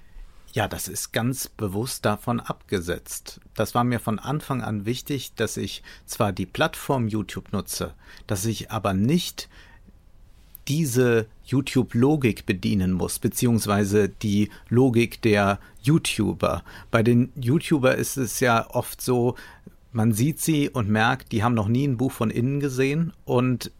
Ja, 0.53 0.67
das 0.67 0.89
ist 0.89 1.13
ganz 1.13 1.47
bewusst 1.47 2.03
davon 2.03 2.41
abgesetzt. 2.41 3.39
Das 3.55 3.73
war 3.73 3.85
mir 3.85 3.99
von 3.99 4.19
Anfang 4.19 4.61
an 4.61 4.85
wichtig, 4.85 5.33
dass 5.35 5.55
ich 5.55 5.81
zwar 6.05 6.33
die 6.33 6.45
Plattform 6.45 7.07
YouTube 7.07 7.53
nutze, 7.53 7.93
dass 8.27 8.45
ich 8.45 8.69
aber 8.69 8.93
nicht 8.93 9.47
diese 10.67 11.27
YouTube-Logik 11.45 12.45
bedienen 12.45 12.91
muss, 12.91 13.19
beziehungsweise 13.19 14.09
die 14.09 14.49
Logik 14.67 15.21
der 15.21 15.59
YouTuber. 15.81 16.63
Bei 16.91 17.01
den 17.01 17.31
YouTuber 17.35 17.95
ist 17.95 18.17
es 18.17 18.41
ja 18.41 18.69
oft 18.69 19.01
so, 19.01 19.35
man 19.93 20.13
sieht 20.13 20.39
sie 20.39 20.69
und 20.69 20.89
merkt, 20.89 21.31
die 21.31 21.43
haben 21.43 21.55
noch 21.55 21.67
nie 21.67 21.87
ein 21.87 21.97
Buch 21.97 22.11
von 22.11 22.29
innen 22.29 22.59
gesehen 22.59 23.13
und 23.25 23.71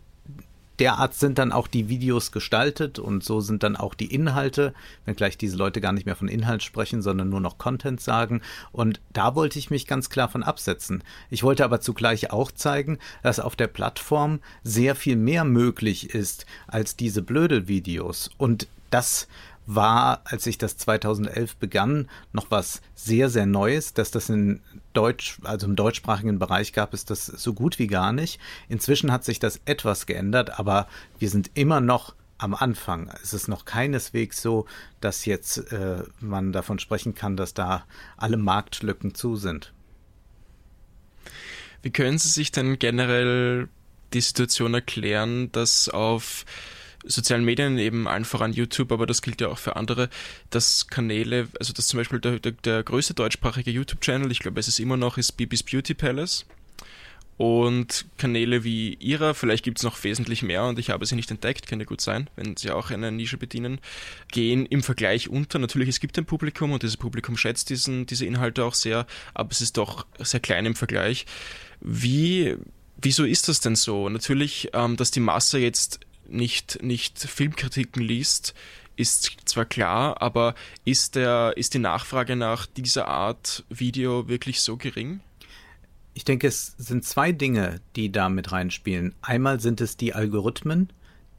derart 0.80 1.14
sind 1.14 1.38
dann 1.38 1.52
auch 1.52 1.68
die 1.68 1.90
Videos 1.90 2.32
gestaltet 2.32 3.00
und 3.00 3.24
so 3.24 3.42
sind 3.42 3.64
dann 3.64 3.76
auch 3.76 3.94
die 3.94 4.14
Inhalte, 4.14 4.74
wenngleich 5.06 5.38
diese 5.38 5.58
Leute 5.58 5.82
gar 5.82 5.92
nicht 5.92 6.06
mehr 6.06 6.16
von 6.16 6.28
Inhalt 6.28 6.64
sprechen, 6.64 7.02
sondern 7.02 7.30
nur 7.30 7.40
noch 7.40 7.58
Content 7.58 8.02
sagen. 8.02 8.42
Und 8.72 9.00
da 9.14 9.36
wollte 9.36 9.60
ich 9.60 9.70
mich 9.70 9.88
ganz 9.88 10.10
klar 10.10 10.30
von 10.30 10.44
absetzen. 10.44 11.04
Ich 11.30 11.44
wollte 11.44 11.64
aber 11.66 11.82
zugleich 11.82 12.32
auch 12.32 12.52
zeigen, 12.52 13.00
dass 13.24 13.40
auf 13.40 13.56
der 13.56 13.68
Plattform 13.68 14.40
sehr 14.64 14.96
viel 14.96 15.16
mehr 15.16 15.44
möglich 15.44 16.16
ist 16.16 16.46
als 16.68 16.96
diese 16.96 17.22
Blödel-Videos. 17.22 18.32
Und 18.38 18.68
das 18.90 19.28
war, 19.76 20.22
als 20.26 20.46
ich 20.48 20.58
das 20.58 20.78
2011 20.78 21.56
begann, 21.58 22.10
noch 22.34 22.52
was 22.52 22.82
sehr, 22.96 23.30
sehr 23.30 23.46
Neues, 23.46 23.94
dass 23.94 24.12
das 24.12 24.30
in 24.30 24.62
Deutsch, 24.94 25.40
also 25.44 25.68
im 25.68 25.76
deutschsprachigen 25.76 26.40
Bereich 26.40 26.74
gab 26.74 26.94
es 26.94 27.06
das 27.06 27.26
so 27.26 27.54
gut 27.54 27.80
wie 27.80 27.88
gar 27.88 28.12
nicht. 28.12 28.40
Inzwischen 28.70 29.12
hat 29.12 29.24
sich 29.24 29.40
das 29.40 29.62
etwas 29.66 30.06
geändert, 30.06 30.60
aber 30.60 30.88
wir 31.20 31.30
sind 31.30 31.52
immer 31.54 31.80
noch 31.80 32.16
am 32.38 32.56
Anfang. 32.56 33.12
Es 33.22 33.34
ist 33.34 33.48
noch 33.48 33.66
keineswegs 33.66 34.42
so, 34.42 34.66
dass 35.00 35.26
jetzt 35.26 35.72
äh, 35.72 36.04
man 36.20 36.52
davon 36.52 36.80
sprechen 36.80 37.14
kann, 37.14 37.38
dass 37.38 37.54
da 37.54 37.86
alle 38.18 38.38
Marktlücken 38.38 39.14
zu 39.14 39.36
sind. 39.36 39.74
Wie 41.84 41.92
können 41.92 42.18
Sie 42.18 42.30
sich 42.30 42.52
denn 42.52 42.80
generell 42.80 43.70
die 44.14 44.22
Situation 44.22 44.74
erklären, 44.74 45.52
dass 45.52 45.88
auf 45.88 46.46
sozialen 47.04 47.46
Medien, 47.46 47.78
eben 47.78 48.08
allen 48.08 48.26
voran 48.26 48.54
YouTube, 48.54 48.92
aber 48.92 49.06
das 49.06 49.22
gilt 49.22 49.42
ja 49.42 49.48
auch 49.48 49.58
für 49.58 49.76
andere, 49.76 50.10
dass 50.50 50.88
Kanäle, 50.88 51.48
also 51.60 51.74
dass 51.74 51.88
zum 51.88 51.98
Beispiel 51.98 52.20
der, 52.20 52.40
der, 52.40 52.52
der 52.52 52.84
größte 52.84 53.14
deutschsprachige 53.14 53.72
YouTube-Channel, 53.72 54.32
ich 54.32 54.40
glaube 54.40 54.60
es 54.60 54.68
ist 54.68 54.80
immer 54.80 54.98
noch, 54.98 55.18
ist 55.18 55.34
Bibis 55.34 55.64
Beauty 55.64 55.94
Palace. 55.94 56.46
Und 57.38 58.06
Kanäle 58.20 58.64
wie 58.64 58.94
ihrer, 58.96 59.34
vielleicht 59.34 59.64
gibt 59.64 59.80
es 59.80 59.84
noch 59.84 60.04
wesentlich 60.04 60.44
mehr 60.44 60.66
und 60.66 60.78
ich 60.78 60.92
habe 60.92 61.08
sie 61.08 61.16
nicht 61.16 61.32
entdeckt, 61.32 61.66
könnte 61.66 61.86
gut 61.86 62.00
sein, 62.00 62.30
wenn 62.36 62.56
sie 62.56 62.70
auch 62.70 62.92
eine 62.92 63.12
Nische 63.12 63.38
bedienen, 63.38 63.80
gehen 64.32 64.68
im 64.68 64.84
Vergleich 64.84 65.28
unter. 65.28 65.58
Natürlich, 65.58 65.90
es 65.90 66.00
gibt 66.00 66.20
ein 66.20 66.26
Publikum 66.26 66.72
und 66.72 66.84
dieses 66.84 66.98
Publikum 66.98 67.38
schätzt 67.38 67.72
diesen, 67.72 68.06
diese 68.06 68.28
Inhalte 68.28 68.64
auch 68.64 68.76
sehr, 68.76 69.08
aber 69.34 69.50
es 69.50 69.62
ist 69.62 69.78
doch 69.78 70.06
sehr 70.20 70.40
klein 70.40 70.68
im 70.68 70.76
Vergleich. 70.76 71.26
Wie, 71.80 72.58
wieso 73.02 73.24
ist 73.24 73.48
das 73.48 73.60
denn 73.60 73.76
so? 73.76 74.08
Natürlich, 74.08 74.70
ähm, 74.74 74.96
dass 74.96 75.10
die 75.10 75.20
Masse 75.20 75.58
jetzt 75.58 76.02
nicht, 76.32 76.82
nicht 76.82 77.20
Filmkritiken 77.20 78.02
liest, 78.02 78.54
ist 78.96 79.38
zwar 79.46 79.66
klar, 79.66 80.22
aber 80.22 80.54
ist, 80.86 81.16
der, 81.16 81.54
ist 81.56 81.74
die 81.74 81.80
Nachfrage 81.80 82.36
nach 82.36 82.66
dieser 82.66 83.08
Art 83.08 83.64
Video 83.70 84.28
wirklich 84.28 84.62
so 84.62 84.78
gering? 84.78 85.22
Ich 86.14 86.26
denke, 86.26 86.48
es 86.48 86.76
sind 86.78 87.06
zwei 87.06 87.32
Dinge, 87.32 87.80
die 87.96 88.12
da 88.12 88.30
mit 88.30 88.52
reinspielen. 88.52 89.16
Einmal 89.22 89.60
sind 89.60 89.80
es 89.82 89.96
die 89.98 90.14
Algorithmen, 90.14 90.90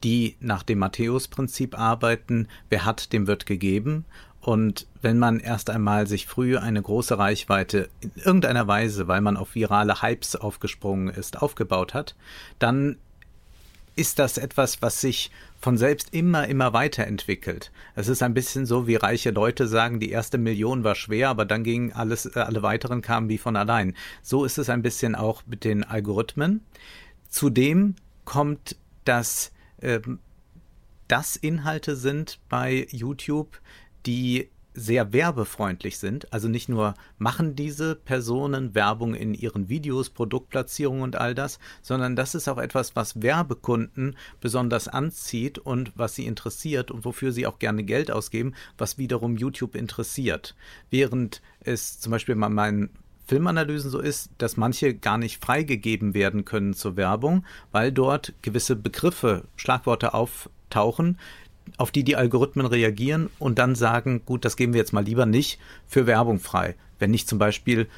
die 0.02 0.36
nach 0.40 0.62
dem 0.62 0.78
Matthäus-Prinzip 0.78 1.78
arbeiten. 1.78 2.48
Wer 2.70 2.84
hat, 2.84 3.12
dem 3.12 3.26
wird 3.26 3.46
gegeben. 3.46 4.06
Und 4.40 4.88
wenn 5.02 5.18
man 5.18 5.38
erst 5.38 5.70
einmal 5.70 6.08
sich 6.08 6.26
früh 6.26 6.56
eine 6.56 6.82
große 6.82 7.16
Reichweite 7.16 7.88
in 8.00 8.10
irgendeiner 8.16 8.66
Weise, 8.66 9.06
weil 9.06 9.20
man 9.20 9.36
auf 9.36 9.54
virale 9.54 10.02
Hypes 10.02 10.34
aufgesprungen 10.34 11.08
ist, 11.14 11.40
aufgebaut 11.40 11.94
hat, 11.94 12.16
dann 12.58 12.96
ist 13.96 14.18
das 14.18 14.38
etwas, 14.38 14.82
was 14.82 15.00
sich 15.00 15.30
von 15.60 15.76
selbst 15.76 16.12
immer, 16.12 16.48
immer 16.48 16.72
weiterentwickelt. 16.72 17.70
Es 17.94 18.08
ist 18.08 18.22
ein 18.22 18.34
bisschen 18.34 18.66
so, 18.66 18.86
wie 18.86 18.96
reiche 18.96 19.30
Leute 19.30 19.68
sagen, 19.68 20.00
die 20.00 20.10
erste 20.10 20.38
Million 20.38 20.82
war 20.82 20.94
schwer, 20.94 21.28
aber 21.28 21.44
dann 21.44 21.62
gingen 21.62 21.92
alles, 21.92 22.26
äh, 22.26 22.40
alle 22.40 22.62
weiteren 22.62 23.00
kamen 23.00 23.28
wie 23.28 23.38
von 23.38 23.56
allein. 23.56 23.94
So 24.22 24.44
ist 24.44 24.58
es 24.58 24.70
ein 24.70 24.82
bisschen 24.82 25.14
auch 25.14 25.42
mit 25.46 25.64
den 25.64 25.84
Algorithmen. 25.84 26.62
Zudem 27.28 27.94
kommt, 28.24 28.76
dass 29.04 29.52
äh, 29.78 30.00
das 31.08 31.36
Inhalte 31.36 31.94
sind 31.94 32.40
bei 32.48 32.86
YouTube, 32.90 33.60
die 34.06 34.48
sehr 34.74 35.12
werbefreundlich 35.12 35.98
sind. 35.98 36.32
Also 36.32 36.48
nicht 36.48 36.68
nur 36.68 36.94
machen 37.18 37.54
diese 37.54 37.94
Personen 37.94 38.74
Werbung 38.74 39.14
in 39.14 39.34
ihren 39.34 39.68
Videos, 39.68 40.10
Produktplatzierung 40.10 41.02
und 41.02 41.16
all 41.16 41.34
das, 41.34 41.58
sondern 41.82 42.16
das 42.16 42.34
ist 42.34 42.48
auch 42.48 42.58
etwas, 42.58 42.96
was 42.96 43.22
Werbekunden 43.22 44.16
besonders 44.40 44.88
anzieht 44.88 45.58
und 45.58 45.92
was 45.96 46.14
sie 46.14 46.26
interessiert 46.26 46.90
und 46.90 47.04
wofür 47.04 47.32
sie 47.32 47.46
auch 47.46 47.58
gerne 47.58 47.84
Geld 47.84 48.10
ausgeben, 48.10 48.54
was 48.78 48.98
wiederum 48.98 49.36
YouTube 49.36 49.74
interessiert. 49.74 50.54
Während 50.90 51.42
es 51.60 52.00
zum 52.00 52.10
Beispiel 52.10 52.36
bei 52.36 52.48
meinen 52.48 52.90
Filmanalysen 53.26 53.90
so 53.90 54.00
ist, 54.00 54.30
dass 54.38 54.56
manche 54.56 54.94
gar 54.94 55.16
nicht 55.16 55.42
freigegeben 55.42 56.14
werden 56.14 56.44
können 56.44 56.74
zur 56.74 56.96
Werbung, 56.96 57.44
weil 57.70 57.92
dort 57.92 58.34
gewisse 58.42 58.76
Begriffe, 58.76 59.44
Schlagworte 59.56 60.12
auftauchen, 60.12 61.18
auf 61.76 61.90
die 61.90 62.04
die 62.04 62.16
Algorithmen 62.16 62.66
reagieren 62.66 63.30
und 63.38 63.58
dann 63.58 63.74
sagen, 63.74 64.22
gut, 64.24 64.44
das 64.44 64.56
geben 64.56 64.72
wir 64.72 64.80
jetzt 64.80 64.92
mal 64.92 65.04
lieber 65.04 65.26
nicht 65.26 65.58
für 65.86 66.06
Werbung 66.06 66.40
frei. 66.40 66.74
Wenn 66.98 67.14
ich 67.14 67.26
zum 67.26 67.38
Beispiel 67.38 67.88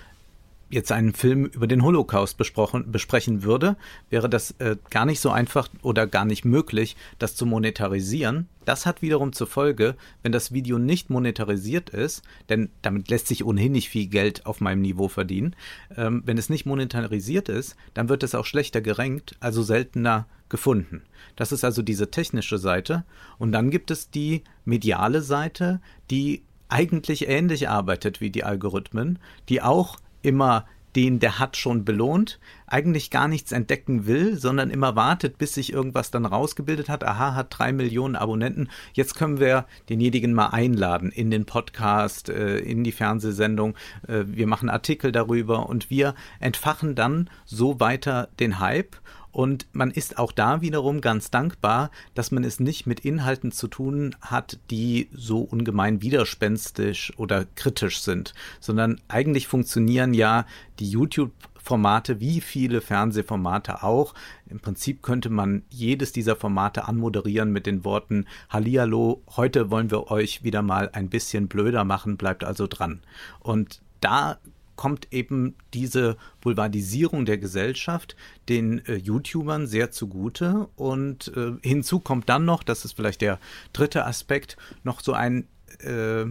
jetzt 0.70 0.92
einen 0.92 1.14
Film 1.14 1.46
über 1.46 1.66
den 1.66 1.82
Holocaust 1.82 2.36
besprechen 2.36 3.42
würde, 3.42 3.76
wäre 4.10 4.28
das 4.28 4.52
äh, 4.58 4.76
gar 4.90 5.06
nicht 5.06 5.20
so 5.20 5.30
einfach 5.30 5.68
oder 5.82 6.06
gar 6.06 6.24
nicht 6.24 6.44
möglich, 6.44 6.96
das 7.18 7.36
zu 7.36 7.46
monetarisieren. 7.46 8.48
Das 8.64 8.86
hat 8.86 9.02
wiederum 9.02 9.32
zur 9.32 9.46
Folge, 9.46 9.94
wenn 10.22 10.32
das 10.32 10.52
Video 10.52 10.78
nicht 10.78 11.10
monetarisiert 11.10 11.90
ist, 11.90 12.22
denn 12.48 12.70
damit 12.82 13.08
lässt 13.08 13.28
sich 13.28 13.44
ohnehin 13.44 13.72
nicht 13.72 13.88
viel 13.88 14.06
Geld 14.06 14.46
auf 14.46 14.60
meinem 14.60 14.82
Niveau 14.82 15.08
verdienen, 15.08 15.54
ähm, 15.96 16.22
wenn 16.26 16.38
es 16.38 16.48
nicht 16.48 16.66
monetarisiert 16.66 17.48
ist, 17.48 17.76
dann 17.94 18.08
wird 18.08 18.22
es 18.22 18.34
auch 18.34 18.46
schlechter 18.46 18.80
gerankt, 18.80 19.36
also 19.40 19.62
seltener 19.62 20.26
gefunden. 20.54 21.02
Das 21.34 21.50
ist 21.50 21.64
also 21.64 21.82
diese 21.82 22.12
technische 22.12 22.58
Seite. 22.58 23.02
Und 23.38 23.50
dann 23.50 23.72
gibt 23.72 23.90
es 23.90 24.08
die 24.08 24.44
mediale 24.64 25.20
Seite, 25.20 25.80
die 26.12 26.44
eigentlich 26.68 27.28
ähnlich 27.28 27.68
arbeitet 27.68 28.20
wie 28.20 28.30
die 28.30 28.44
Algorithmen, 28.44 29.18
die 29.48 29.62
auch 29.62 29.96
immer 30.22 30.64
den 30.94 31.18
der 31.18 31.40
hat 31.40 31.56
schon 31.56 31.84
belohnt, 31.84 32.38
eigentlich 32.68 33.10
gar 33.10 33.26
nichts 33.26 33.50
entdecken 33.50 34.06
will, 34.06 34.38
sondern 34.38 34.70
immer 34.70 34.94
wartet, 34.94 35.38
bis 35.38 35.54
sich 35.54 35.72
irgendwas 35.72 36.12
dann 36.12 36.24
rausgebildet 36.24 36.88
hat. 36.88 37.02
Aha, 37.02 37.34
hat 37.34 37.48
drei 37.50 37.72
Millionen 37.72 38.14
Abonnenten. 38.14 38.68
Jetzt 38.92 39.16
können 39.16 39.40
wir 39.40 39.66
denjenigen 39.88 40.34
mal 40.34 40.50
einladen 40.50 41.10
in 41.10 41.32
den 41.32 41.46
Podcast, 41.46 42.28
äh, 42.28 42.58
in 42.58 42.84
die 42.84 42.92
Fernsehsendung. 42.92 43.74
Äh, 44.06 44.22
wir 44.26 44.46
machen 44.46 44.68
Artikel 44.68 45.10
darüber 45.10 45.68
und 45.68 45.90
wir 45.90 46.14
entfachen 46.38 46.94
dann 46.94 47.28
so 47.44 47.80
weiter 47.80 48.28
den 48.38 48.60
Hype 48.60 48.94
und 49.34 49.66
man 49.72 49.90
ist 49.90 50.18
auch 50.18 50.30
da 50.30 50.60
wiederum 50.60 51.00
ganz 51.00 51.28
dankbar, 51.28 51.90
dass 52.14 52.30
man 52.30 52.44
es 52.44 52.60
nicht 52.60 52.86
mit 52.86 53.00
Inhalten 53.00 53.50
zu 53.50 53.66
tun 53.66 54.14
hat, 54.20 54.60
die 54.70 55.08
so 55.12 55.40
ungemein 55.40 56.00
widerspenstisch 56.02 57.12
oder 57.16 57.44
kritisch 57.56 58.00
sind, 58.00 58.32
sondern 58.60 59.00
eigentlich 59.08 59.48
funktionieren 59.48 60.14
ja 60.14 60.46
die 60.78 60.88
YouTube 60.88 61.32
Formate 61.56 62.20
wie 62.20 62.40
viele 62.42 62.80
Fernsehformate 62.80 63.82
auch. 63.82 64.14
Im 64.46 64.60
Prinzip 64.60 65.02
könnte 65.02 65.30
man 65.30 65.62
jedes 65.68 66.12
dieser 66.12 66.36
Formate 66.36 66.86
anmoderieren 66.86 67.50
mit 67.50 67.66
den 67.66 67.84
Worten 67.84 68.26
Hallihallo, 68.50 69.22
heute 69.34 69.70
wollen 69.70 69.90
wir 69.90 70.12
euch 70.12 70.44
wieder 70.44 70.62
mal 70.62 70.90
ein 70.92 71.08
bisschen 71.08 71.48
blöder 71.48 71.84
machen, 71.84 72.18
bleibt 72.18 72.44
also 72.44 72.68
dran. 72.68 73.00
Und 73.40 73.80
da 74.00 74.38
kommt 74.76 75.12
eben 75.12 75.54
diese 75.72 76.16
Boulevardisierung 76.40 77.24
der 77.24 77.38
Gesellschaft 77.38 78.16
den 78.48 78.84
äh, 78.86 78.96
YouTubern 78.96 79.66
sehr 79.66 79.90
zugute. 79.90 80.68
Und 80.76 81.32
äh, 81.36 81.52
hinzu 81.62 82.00
kommt 82.00 82.28
dann 82.28 82.44
noch, 82.44 82.62
das 82.62 82.84
ist 82.84 82.94
vielleicht 82.94 83.20
der 83.20 83.38
dritte 83.72 84.06
Aspekt, 84.06 84.56
noch 84.82 85.00
so 85.00 85.12
ein 85.12 85.46
äh, 85.80 86.26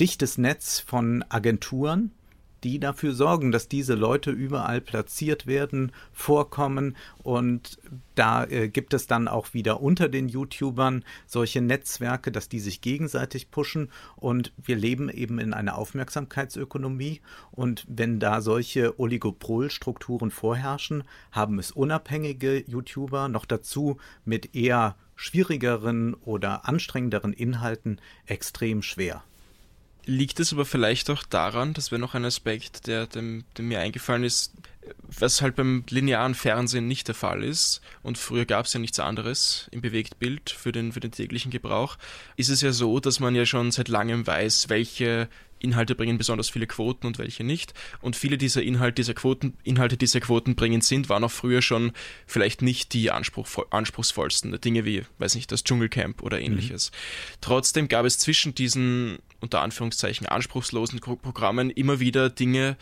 dichtes 0.00 0.38
Netz 0.38 0.80
von 0.80 1.24
Agenturen, 1.28 2.12
die 2.64 2.78
dafür 2.78 3.14
sorgen, 3.14 3.52
dass 3.52 3.68
diese 3.68 3.94
Leute 3.94 4.30
überall 4.30 4.80
platziert 4.80 5.46
werden, 5.46 5.92
vorkommen. 6.12 6.96
Und 7.22 7.78
da 8.14 8.44
äh, 8.44 8.68
gibt 8.68 8.94
es 8.94 9.06
dann 9.06 9.28
auch 9.28 9.54
wieder 9.54 9.80
unter 9.80 10.08
den 10.08 10.28
YouTubern 10.28 11.04
solche 11.26 11.60
Netzwerke, 11.60 12.30
dass 12.30 12.48
die 12.48 12.60
sich 12.60 12.80
gegenseitig 12.80 13.50
pushen. 13.50 13.90
Und 14.16 14.52
wir 14.62 14.76
leben 14.76 15.08
eben 15.08 15.38
in 15.38 15.52
einer 15.52 15.76
Aufmerksamkeitsökonomie. 15.78 17.20
Und 17.50 17.84
wenn 17.88 18.20
da 18.20 18.40
solche 18.40 18.98
Oligopolstrukturen 18.98 20.30
vorherrschen, 20.30 21.04
haben 21.30 21.58
es 21.58 21.70
unabhängige 21.70 22.64
YouTuber 22.66 23.28
noch 23.28 23.44
dazu 23.44 23.98
mit 24.24 24.54
eher 24.54 24.96
schwierigeren 25.16 26.14
oder 26.14 26.68
anstrengenderen 26.68 27.32
Inhalten 27.32 28.00
extrem 28.26 28.82
schwer. 28.82 29.22
Liegt 30.04 30.40
es 30.40 30.52
aber 30.52 30.64
vielleicht 30.64 31.10
auch 31.10 31.22
daran, 31.22 31.74
das 31.74 31.90
wäre 31.90 32.00
noch 32.00 32.14
ein 32.14 32.24
Aspekt, 32.24 32.86
der, 32.86 33.06
dem, 33.06 33.44
der 33.56 33.64
mir 33.64 33.80
eingefallen 33.80 34.24
ist, 34.24 34.52
was 34.98 35.42
halt 35.42 35.54
beim 35.54 35.84
linearen 35.90 36.34
Fernsehen 36.34 36.88
nicht 36.88 37.06
der 37.06 37.14
Fall 37.14 37.44
ist, 37.44 37.80
und 38.02 38.18
früher 38.18 38.44
gab 38.44 38.66
es 38.66 38.72
ja 38.72 38.80
nichts 38.80 38.98
anderes 38.98 39.68
im 39.70 39.80
Bewegtbild 39.80 40.50
für 40.50 40.72
den, 40.72 40.92
für 40.92 41.00
den 41.00 41.12
täglichen 41.12 41.52
Gebrauch, 41.52 41.98
ist 42.36 42.48
es 42.48 42.62
ja 42.62 42.72
so, 42.72 42.98
dass 42.98 43.20
man 43.20 43.34
ja 43.36 43.46
schon 43.46 43.70
seit 43.70 43.88
langem 43.88 44.26
weiß, 44.26 44.68
welche 44.68 45.28
Inhalte 45.62 45.94
bringen 45.94 46.18
besonders 46.18 46.50
viele 46.50 46.66
Quoten 46.66 47.06
und 47.06 47.18
welche 47.18 47.44
nicht. 47.44 47.74
Und 48.00 48.16
viele 48.16 48.38
dieser 48.38 48.62
Inhalte, 48.62 48.96
dieser 48.96 49.14
Quoten, 49.14 49.54
Inhalte, 49.62 49.96
die 49.96 50.06
sehr 50.06 50.20
quotenbringend 50.20 50.84
sind, 50.84 51.08
waren 51.08 51.24
auch 51.24 51.30
früher 51.30 51.62
schon 51.62 51.92
vielleicht 52.26 52.62
nicht 52.62 52.92
die 52.92 53.10
anspruchsvollsten 53.10 54.60
Dinge 54.60 54.84
wie, 54.84 55.02
weiß 55.18 55.34
nicht, 55.34 55.52
das 55.52 55.64
Dschungelcamp 55.64 56.22
oder 56.22 56.38
mhm. 56.38 56.44
ähnliches. 56.44 56.90
Mhm. 56.90 57.36
Trotzdem 57.40 57.88
gab 57.88 58.04
es 58.06 58.18
zwischen 58.18 58.54
diesen 58.54 59.18
unter 59.40 59.60
Anführungszeichen 59.60 60.26
anspruchslosen 60.26 61.00
Programmen 61.00 61.70
immer 61.70 62.00
wieder 62.00 62.30
Dinge, 62.30 62.76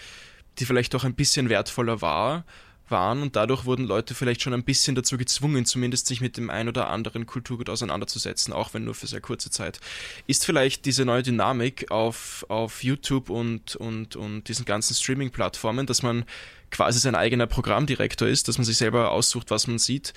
die 0.58 0.66
vielleicht 0.66 0.94
auch 0.94 1.04
ein 1.04 1.14
bisschen 1.14 1.48
wertvoller 1.48 2.02
war, 2.02 2.44
waren 2.90 3.22
und 3.22 3.36
dadurch 3.36 3.64
wurden 3.64 3.84
Leute 3.84 4.14
vielleicht 4.14 4.42
schon 4.42 4.54
ein 4.54 4.64
bisschen 4.64 4.94
dazu 4.94 5.16
gezwungen, 5.16 5.64
zumindest 5.64 6.06
sich 6.06 6.20
mit 6.20 6.36
dem 6.36 6.50
ein 6.50 6.68
oder 6.68 6.88
anderen 6.90 7.26
Kulturgut 7.26 7.68
auseinanderzusetzen, 7.68 8.52
auch 8.52 8.74
wenn 8.74 8.84
nur 8.84 8.94
für 8.94 9.06
sehr 9.06 9.20
kurze 9.20 9.50
Zeit. 9.50 9.80
Ist 10.26 10.44
vielleicht 10.44 10.84
diese 10.84 11.04
neue 11.04 11.22
Dynamik 11.22 11.90
auf, 11.90 12.44
auf 12.48 12.82
YouTube 12.82 13.30
und, 13.30 13.76
und, 13.76 14.16
und 14.16 14.48
diesen 14.48 14.64
ganzen 14.64 14.94
Streaming-Plattformen, 14.94 15.86
dass 15.86 16.02
man 16.02 16.24
quasi 16.70 16.98
sein 16.98 17.14
eigener 17.14 17.46
Programmdirektor 17.46 18.28
ist, 18.28 18.48
dass 18.48 18.58
man 18.58 18.64
sich 18.64 18.76
selber 18.76 19.10
aussucht, 19.10 19.50
was 19.50 19.66
man 19.66 19.78
sieht, 19.78 20.14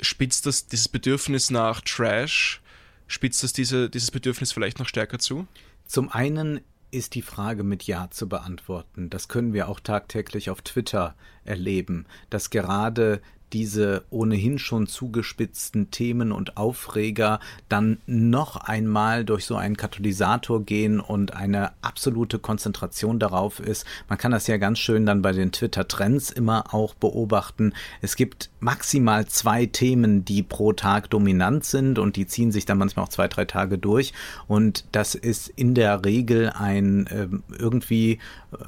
spitzt 0.00 0.46
das 0.46 0.66
dieses 0.66 0.88
Bedürfnis 0.88 1.50
nach 1.50 1.80
Trash, 1.80 2.60
spitzt 3.06 3.42
das 3.42 3.52
diese, 3.52 3.88
dieses 3.90 4.10
Bedürfnis 4.10 4.52
vielleicht 4.52 4.78
noch 4.78 4.88
stärker 4.88 5.18
zu? 5.18 5.46
Zum 5.86 6.10
einen 6.10 6.60
ist 6.94 7.14
die 7.14 7.22
Frage 7.22 7.64
mit 7.64 7.82
Ja 7.84 8.08
zu 8.10 8.28
beantworten. 8.28 9.10
Das 9.10 9.28
können 9.28 9.52
wir 9.52 9.68
auch 9.68 9.80
tagtäglich 9.80 10.50
auf 10.50 10.62
Twitter 10.62 11.14
erleben, 11.44 12.06
dass 12.30 12.50
gerade 12.50 13.20
diese 13.54 14.02
ohnehin 14.10 14.58
schon 14.58 14.88
zugespitzten 14.88 15.92
Themen 15.92 16.32
und 16.32 16.56
Aufreger 16.56 17.38
dann 17.68 17.98
noch 18.04 18.56
einmal 18.56 19.24
durch 19.24 19.46
so 19.46 19.54
einen 19.54 19.76
Katalysator 19.76 20.64
gehen 20.64 20.98
und 20.98 21.34
eine 21.34 21.70
absolute 21.80 22.40
Konzentration 22.40 23.20
darauf 23.20 23.60
ist. 23.60 23.86
Man 24.08 24.18
kann 24.18 24.32
das 24.32 24.48
ja 24.48 24.56
ganz 24.56 24.80
schön 24.80 25.06
dann 25.06 25.22
bei 25.22 25.30
den 25.30 25.52
Twitter-Trends 25.52 26.30
immer 26.32 26.74
auch 26.74 26.94
beobachten. 26.94 27.74
Es 28.02 28.16
gibt 28.16 28.50
maximal 28.58 29.26
zwei 29.26 29.66
Themen, 29.66 30.24
die 30.24 30.42
pro 30.42 30.72
Tag 30.72 31.08
dominant 31.10 31.64
sind 31.64 32.00
und 32.00 32.16
die 32.16 32.26
ziehen 32.26 32.50
sich 32.50 32.66
dann 32.66 32.78
manchmal 32.78 33.04
auch 33.04 33.10
zwei, 33.10 33.28
drei 33.28 33.44
Tage 33.44 33.78
durch. 33.78 34.12
Und 34.48 34.84
das 34.90 35.14
ist 35.14 35.48
in 35.48 35.74
der 35.74 36.04
Regel 36.04 36.50
ein 36.50 37.06
äh, 37.06 37.28
irgendwie 37.56 38.18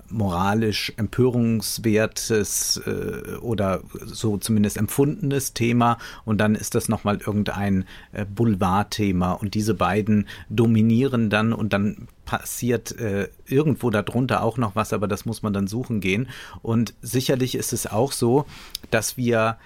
moralisch 0.09 0.93
empörungswertes 0.97 2.83
äh, 2.87 3.37
oder 3.39 3.81
so 4.05 4.39
zumindest 4.39 4.76
empfundenes 4.77 5.53
Thema 5.53 5.99
und 6.25 6.39
dann 6.39 6.55
ist 6.55 6.75
das 6.75 6.89
nochmal 6.89 7.19
irgendein 7.19 7.85
äh, 8.13 8.25
Boulevardthema 8.25 9.33
und 9.33 9.55
diese 9.55 9.75
beiden 9.75 10.27
dominieren 10.49 11.31
dann 11.31 11.53
und 11.53 11.73
dann 11.73 12.09
passiert 12.25 12.99
äh, 12.99 13.29
irgendwo 13.47 13.91
darunter 13.91 14.43
auch 14.43 14.59
noch 14.59 14.75
was, 14.75 14.93
aber 14.93 15.09
das 15.09 15.25
muss 15.25 15.43
man 15.43 15.53
dann 15.53 15.67
suchen 15.67 16.01
gehen. 16.01 16.29
Und 16.63 16.95
sicherlich 17.01 17.55
ist 17.55 17.73
es 17.73 17.87
auch 17.87 18.13
so, 18.13 18.47
dass 18.91 19.17
wir 19.17 19.59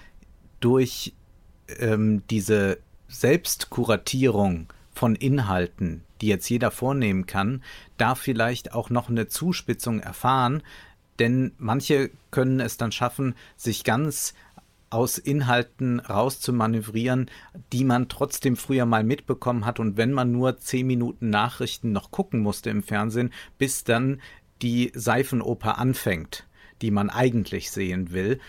durch 0.59 1.13
ähm, 1.79 2.23
diese 2.29 2.77
Selbstkuratierung 3.07 4.67
von 4.93 5.15
Inhalten, 5.15 6.03
die 6.21 6.27
jetzt 6.27 6.49
jeder 6.49 6.71
vornehmen 6.71 7.25
kann, 7.25 7.63
da 7.97 8.15
vielleicht 8.15 8.73
auch 8.73 8.89
noch 8.89 9.09
eine 9.09 9.27
Zuspitzung 9.27 9.99
erfahren, 9.99 10.61
denn 11.19 11.53
manche 11.57 12.09
können 12.31 12.59
es 12.59 12.77
dann 12.77 12.91
schaffen, 12.91 13.35
sich 13.57 13.83
ganz 13.83 14.33
aus 14.91 15.17
Inhalten 15.17 15.99
rauszumanövrieren, 15.99 17.31
die 17.73 17.83
man 17.83 18.09
trotzdem 18.09 18.55
früher 18.55 18.85
mal 18.85 19.03
mitbekommen 19.03 19.65
hat. 19.65 19.79
Und 19.79 19.97
wenn 19.97 20.11
man 20.11 20.31
nur 20.31 20.57
zehn 20.57 20.85
Minuten 20.85 21.29
Nachrichten 21.29 21.91
noch 21.91 22.11
gucken 22.11 22.41
musste 22.41 22.69
im 22.69 22.83
Fernsehen, 22.83 23.33
bis 23.57 23.83
dann 23.83 24.21
die 24.61 24.91
Seifenoper 24.93 25.79
anfängt, 25.79 26.47
die 26.81 26.91
man 26.91 27.09
eigentlich 27.09 27.71
sehen 27.71 28.11
will, 28.11 28.39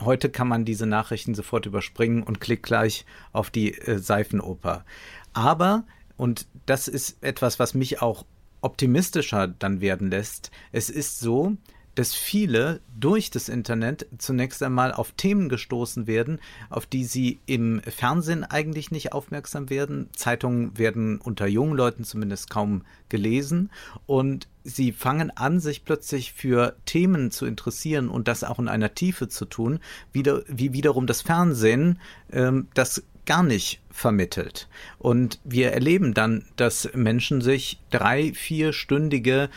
heute 0.00 0.28
kann 0.28 0.48
man 0.48 0.64
diese 0.64 0.86
Nachrichten 0.86 1.34
sofort 1.34 1.66
überspringen 1.66 2.22
und 2.22 2.40
klickt 2.40 2.64
gleich 2.64 3.06
auf 3.32 3.50
die 3.50 3.72
äh, 3.78 3.98
Seifenoper. 3.98 4.84
Aber, 5.32 5.84
und 6.16 6.46
das 6.66 6.88
ist 6.88 7.22
etwas, 7.22 7.58
was 7.58 7.74
mich 7.74 8.02
auch 8.02 8.26
optimistischer 8.60 9.46
dann 9.46 9.80
werden 9.80 10.10
lässt, 10.10 10.50
es 10.72 10.90
ist 10.90 11.20
so, 11.20 11.56
dass 11.94 12.14
viele 12.14 12.80
durch 12.98 13.30
das 13.30 13.48
Internet 13.48 14.06
zunächst 14.18 14.62
einmal 14.62 14.92
auf 14.92 15.12
Themen 15.12 15.48
gestoßen 15.48 16.06
werden, 16.06 16.40
auf 16.70 16.86
die 16.86 17.04
sie 17.04 17.40
im 17.46 17.80
Fernsehen 17.82 18.44
eigentlich 18.44 18.90
nicht 18.90 19.12
aufmerksam 19.12 19.70
werden. 19.70 20.08
Zeitungen 20.14 20.76
werden 20.78 21.18
unter 21.18 21.46
jungen 21.46 21.76
Leuten 21.76 22.04
zumindest 22.04 22.50
kaum 22.50 22.82
gelesen 23.08 23.70
und 24.06 24.48
sie 24.64 24.92
fangen 24.92 25.30
an, 25.30 25.60
sich 25.60 25.84
plötzlich 25.84 26.32
für 26.32 26.76
Themen 26.86 27.30
zu 27.30 27.46
interessieren 27.46 28.08
und 28.08 28.28
das 28.28 28.44
auch 28.44 28.58
in 28.58 28.68
einer 28.68 28.94
Tiefe 28.94 29.28
zu 29.28 29.44
tun, 29.44 29.80
wieder, 30.12 30.42
wie 30.46 30.72
wiederum 30.72 31.06
das 31.06 31.22
Fernsehen 31.22 32.00
ähm, 32.32 32.68
das 32.74 33.02
gar 33.26 33.42
nicht 33.42 33.80
vermittelt. 33.90 34.68
Und 34.98 35.40
wir 35.44 35.72
erleben 35.72 36.14
dann, 36.14 36.44
dass 36.56 36.90
Menschen 36.94 37.40
sich 37.40 37.80
drei, 37.90 38.32
vierstündige 38.34 39.48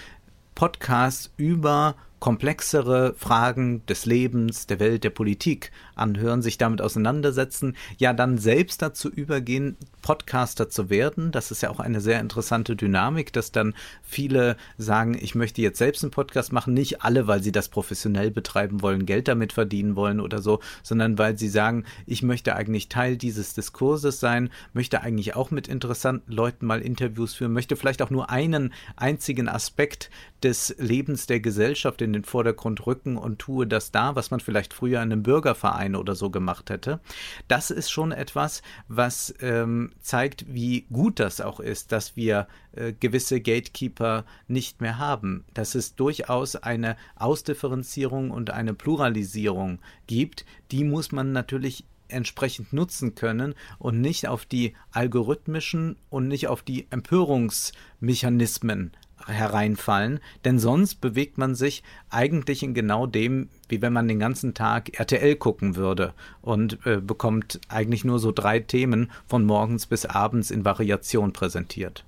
Podcasts 0.55 1.31
über 1.37 1.95
komplexere 2.19 3.13
Fragen 3.17 3.85
des 3.85 4.05
Lebens, 4.05 4.65
der 4.65 4.79
Welt, 4.79 5.03
der 5.03 5.11
Politik 5.11 5.71
anhören, 5.95 6.41
sich 6.41 6.57
damit 6.57 6.81
auseinandersetzen, 6.81 7.75
ja 7.97 8.13
dann 8.13 8.37
selbst 8.37 8.81
dazu 8.81 9.09
übergehen, 9.09 9.77
Podcaster 10.01 10.69
zu 10.69 10.89
werden. 10.89 11.31
Das 11.31 11.51
ist 11.51 11.61
ja 11.61 11.69
auch 11.69 11.79
eine 11.79 12.01
sehr 12.01 12.19
interessante 12.19 12.75
Dynamik, 12.75 13.33
dass 13.33 13.51
dann 13.51 13.75
viele 14.01 14.57
sagen, 14.77 15.17
ich 15.19 15.35
möchte 15.35 15.61
jetzt 15.61 15.77
selbst 15.77 16.03
einen 16.03 16.11
Podcast 16.11 16.51
machen, 16.51 16.73
nicht 16.73 17.03
alle, 17.03 17.27
weil 17.27 17.43
sie 17.43 17.51
das 17.51 17.69
professionell 17.69 18.31
betreiben 18.31 18.81
wollen, 18.81 19.05
Geld 19.05 19.27
damit 19.27 19.53
verdienen 19.53 19.95
wollen 19.95 20.19
oder 20.19 20.41
so, 20.41 20.59
sondern 20.81 21.17
weil 21.17 21.37
sie 21.37 21.49
sagen, 21.49 21.83
ich 22.05 22.23
möchte 22.23 22.55
eigentlich 22.55 22.89
Teil 22.89 23.17
dieses 23.17 23.53
Diskurses 23.53 24.19
sein, 24.19 24.49
möchte 24.73 25.01
eigentlich 25.01 25.35
auch 25.35 25.51
mit 25.51 25.67
interessanten 25.67 26.31
Leuten 26.31 26.65
mal 26.65 26.81
Interviews 26.81 27.35
führen, 27.35 27.53
möchte 27.53 27.75
vielleicht 27.75 28.01
auch 28.01 28.09
nur 28.09 28.29
einen 28.29 28.73
einzigen 28.95 29.49
Aspekt 29.49 30.09
des 30.43 30.75
Lebens 30.77 31.27
der 31.27 31.39
Gesellschaft 31.39 32.01
in 32.07 32.13
den 32.13 32.23
Vordergrund 32.23 32.85
rücken 32.87 33.17
und 33.17 33.39
tue 33.39 33.67
das 33.67 33.91
da, 33.91 34.15
was 34.15 34.31
man 34.31 34.39
vielleicht 34.39 34.73
früher 34.73 35.01
in 35.01 35.11
einem 35.11 35.23
Bürgerverein 35.23 35.95
oder 35.95 36.15
so 36.15 36.29
gemacht 36.29 36.69
hätte. 36.69 36.99
Das 37.47 37.69
ist 37.69 37.91
schon 37.91 38.11
etwas, 38.11 38.61
was 38.87 39.33
ähm, 39.41 39.91
zeigt, 39.99 40.53
wie 40.53 40.87
gut 40.91 41.19
das 41.19 41.41
auch 41.41 41.59
ist, 41.59 41.91
dass 41.91 42.15
wir 42.15 42.47
äh, 42.71 42.93
gewisse 42.93 43.41
Gatekeeper 43.41 44.25
nicht 44.47 44.81
mehr 44.81 44.97
haben, 44.97 45.45
dass 45.53 45.75
es 45.75 45.95
durchaus 45.95 46.55
eine 46.55 46.95
Ausdifferenzierung 47.15 48.31
und 48.31 48.49
eine 48.49 48.73
Pluralisierung 48.73 49.79
gibt. 50.07 50.45
Die 50.71 50.83
muss 50.83 51.11
man 51.11 51.33
natürlich 51.33 51.83
entsprechend 52.09 52.73
nutzen 52.73 53.15
können 53.15 53.55
und 53.79 54.01
nicht 54.01 54.27
auf 54.27 54.45
die 54.45 54.75
algorithmischen 54.91 55.97
und 56.09 56.27
nicht 56.27 56.47
auf 56.47 56.63
die 56.63 56.87
Empörungsmechanismen 56.89 58.91
hereinfallen, 59.25 60.19
denn 60.45 60.59
sonst 60.59 61.01
bewegt 61.01 61.37
man 61.37 61.55
sich 61.55 61.83
eigentlich 62.09 62.63
in 62.63 62.73
genau 62.73 63.07
dem, 63.07 63.49
wie 63.67 63.81
wenn 63.81 63.93
man 63.93 64.07
den 64.07 64.19
ganzen 64.19 64.53
Tag 64.53 64.99
RTL 64.99 65.35
gucken 65.35 65.75
würde 65.75 66.13
und 66.41 66.85
äh, 66.85 66.97
bekommt 66.97 67.59
eigentlich 67.67 68.05
nur 68.05 68.19
so 68.19 68.31
drei 68.31 68.59
Themen 68.59 69.11
von 69.27 69.45
morgens 69.45 69.85
bis 69.85 70.05
abends 70.05 70.51
in 70.51 70.65
Variation 70.65 71.33
präsentiert. 71.33 72.03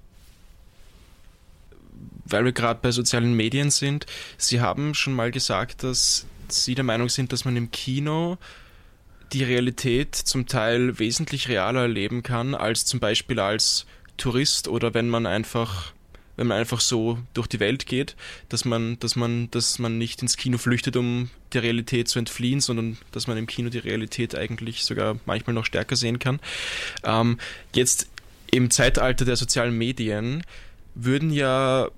Weil 2.26 2.46
wir 2.46 2.52
gerade 2.52 2.80
bei 2.82 2.92
sozialen 2.92 3.34
Medien 3.34 3.72
sind, 3.72 4.06
Sie 4.38 4.62
haben 4.62 4.94
schon 4.94 5.14
mal 5.14 5.32
gesagt, 5.32 5.84
dass 5.84 6.28
Sie 6.48 6.76
der 6.76 6.84
Meinung 6.84 7.10
sind, 7.10 7.34
dass 7.34 7.46
man 7.46 7.58
im 7.58 7.72
Kino 7.72 8.38
die 9.34 9.44
Realität 9.44 10.16
zum 10.16 10.48
Teil 10.48 10.98
wesentlich 11.00 11.50
realer 11.50 11.82
erleben 11.82 12.24
kann 12.24 12.56
als 12.56 12.86
zum 12.86 13.00
Beispiel 13.00 13.40
als 13.40 13.86
Tourist 14.18 14.68
oder 14.68 14.94
wenn 14.94 15.08
man 15.08 15.26
einfach 15.26 15.94
wenn 16.40 16.48
man 16.48 16.58
einfach 16.58 16.80
so 16.80 17.18
durch 17.34 17.48
die 17.48 17.60
Welt 17.60 17.86
geht, 17.86 18.16
dass 18.48 18.64
man, 18.64 18.98
dass 19.00 19.18
man, 19.18 19.52
dass 19.52 19.78
man 19.78 19.98
nicht 19.98 20.22
ins 20.22 20.38
Kino 20.38 20.58
flüchtet, 20.58 20.96
um 20.96 21.30
der 21.52 21.64
Realität 21.64 22.08
zu 22.08 22.18
entfliehen, 22.18 22.62
sondern 22.62 22.98
dass 23.12 23.28
man 23.28 23.38
im 23.38 23.46
Kino 23.46 23.70
die 23.70 23.80
Realität 23.80 24.36
eigentlich 24.36 24.86
sogar 24.86 25.18
manchmal 25.26 25.54
noch 25.54 25.66
stärker 25.66 25.98
sehen 25.98 26.18
kann. 26.18 26.40
Ähm, 27.04 27.40
jetzt 27.76 28.08
im 28.52 28.72
Zeitalter 28.72 29.26
der 29.26 29.36
sozialen 29.36 29.78
Medien 29.78 30.44
würden 30.96 31.30
ja 31.30 31.90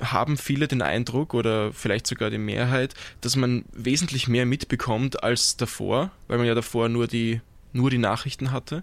haben 0.00 0.38
viele 0.38 0.66
den 0.66 0.82
Eindruck 0.82 1.32
oder 1.32 1.72
vielleicht 1.72 2.08
sogar 2.08 2.30
die 2.30 2.38
Mehrheit, 2.38 2.94
dass 3.20 3.36
man 3.36 3.64
wesentlich 3.72 4.26
mehr 4.26 4.44
mitbekommt 4.44 5.22
als 5.22 5.56
davor, 5.56 6.10
weil 6.26 6.38
man 6.38 6.48
ja 6.48 6.56
davor 6.56 6.88
nur 6.88 7.06
die, 7.06 7.40
nur 7.72 7.90
die 7.90 7.98
Nachrichten 7.98 8.50
hatte. 8.50 8.82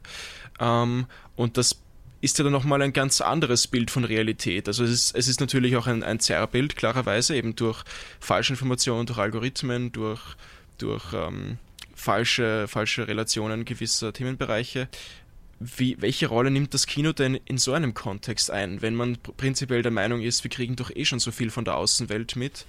Ähm, 0.57 1.05
und 1.35 1.57
das 1.57 1.81
ist 2.21 2.38
ja 2.38 2.43
dann 2.43 2.53
nochmal 2.53 2.82
ein 2.82 2.93
ganz 2.93 3.21
anderes 3.21 3.67
Bild 3.67 3.91
von 3.91 4.03
Realität. 4.03 4.67
Also 4.67 4.84
es 4.84 4.91
ist, 4.91 5.15
es 5.15 5.27
ist 5.27 5.39
natürlich 5.39 5.75
auch 5.77 5.88
ein, 5.88 6.03
ein 6.03 6.19
Zerrbild, 6.19 6.75
klarerweise, 6.75 7.36
eben 7.36 7.55
durch 7.55 7.84
Falschinformationen, 8.19 9.05
durch 9.05 9.19
Algorithmen, 9.19 9.91
durch, 9.91 10.21
durch 10.77 11.13
ähm, 11.13 11.58
falsche, 11.95 12.67
falsche 12.67 13.08
Relationen 13.08 13.65
gewisser 13.65 14.12
Themenbereiche. 14.12 14.89
Wie, 15.60 15.97
welche 16.01 16.27
Rolle 16.27 16.51
nimmt 16.51 16.73
das 16.73 16.88
Kino 16.88 17.12
denn 17.12 17.36
in 17.36 17.58
so 17.58 17.73
einem 17.73 17.93
Kontext 17.93 18.49
ein, 18.49 18.82
wenn 18.82 18.95
man 18.95 19.17
prinzipiell 19.17 19.82
der 19.82 19.91
Meinung 19.91 20.21
ist, 20.21 20.43
wir 20.43 20.51
kriegen 20.51 20.77
doch 20.77 20.89
eh 20.93 21.03
schon 21.03 21.19
so 21.19 21.32
viel 21.32 21.49
von 21.49 21.65
der 21.65 21.75
Außenwelt 21.75 22.36
mit? 22.36 22.65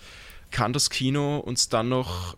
Kann 0.51 0.73
das 0.73 0.91
Kino 0.91 1.39
uns 1.39 1.69
dann 1.69 1.89
noch 1.89 2.37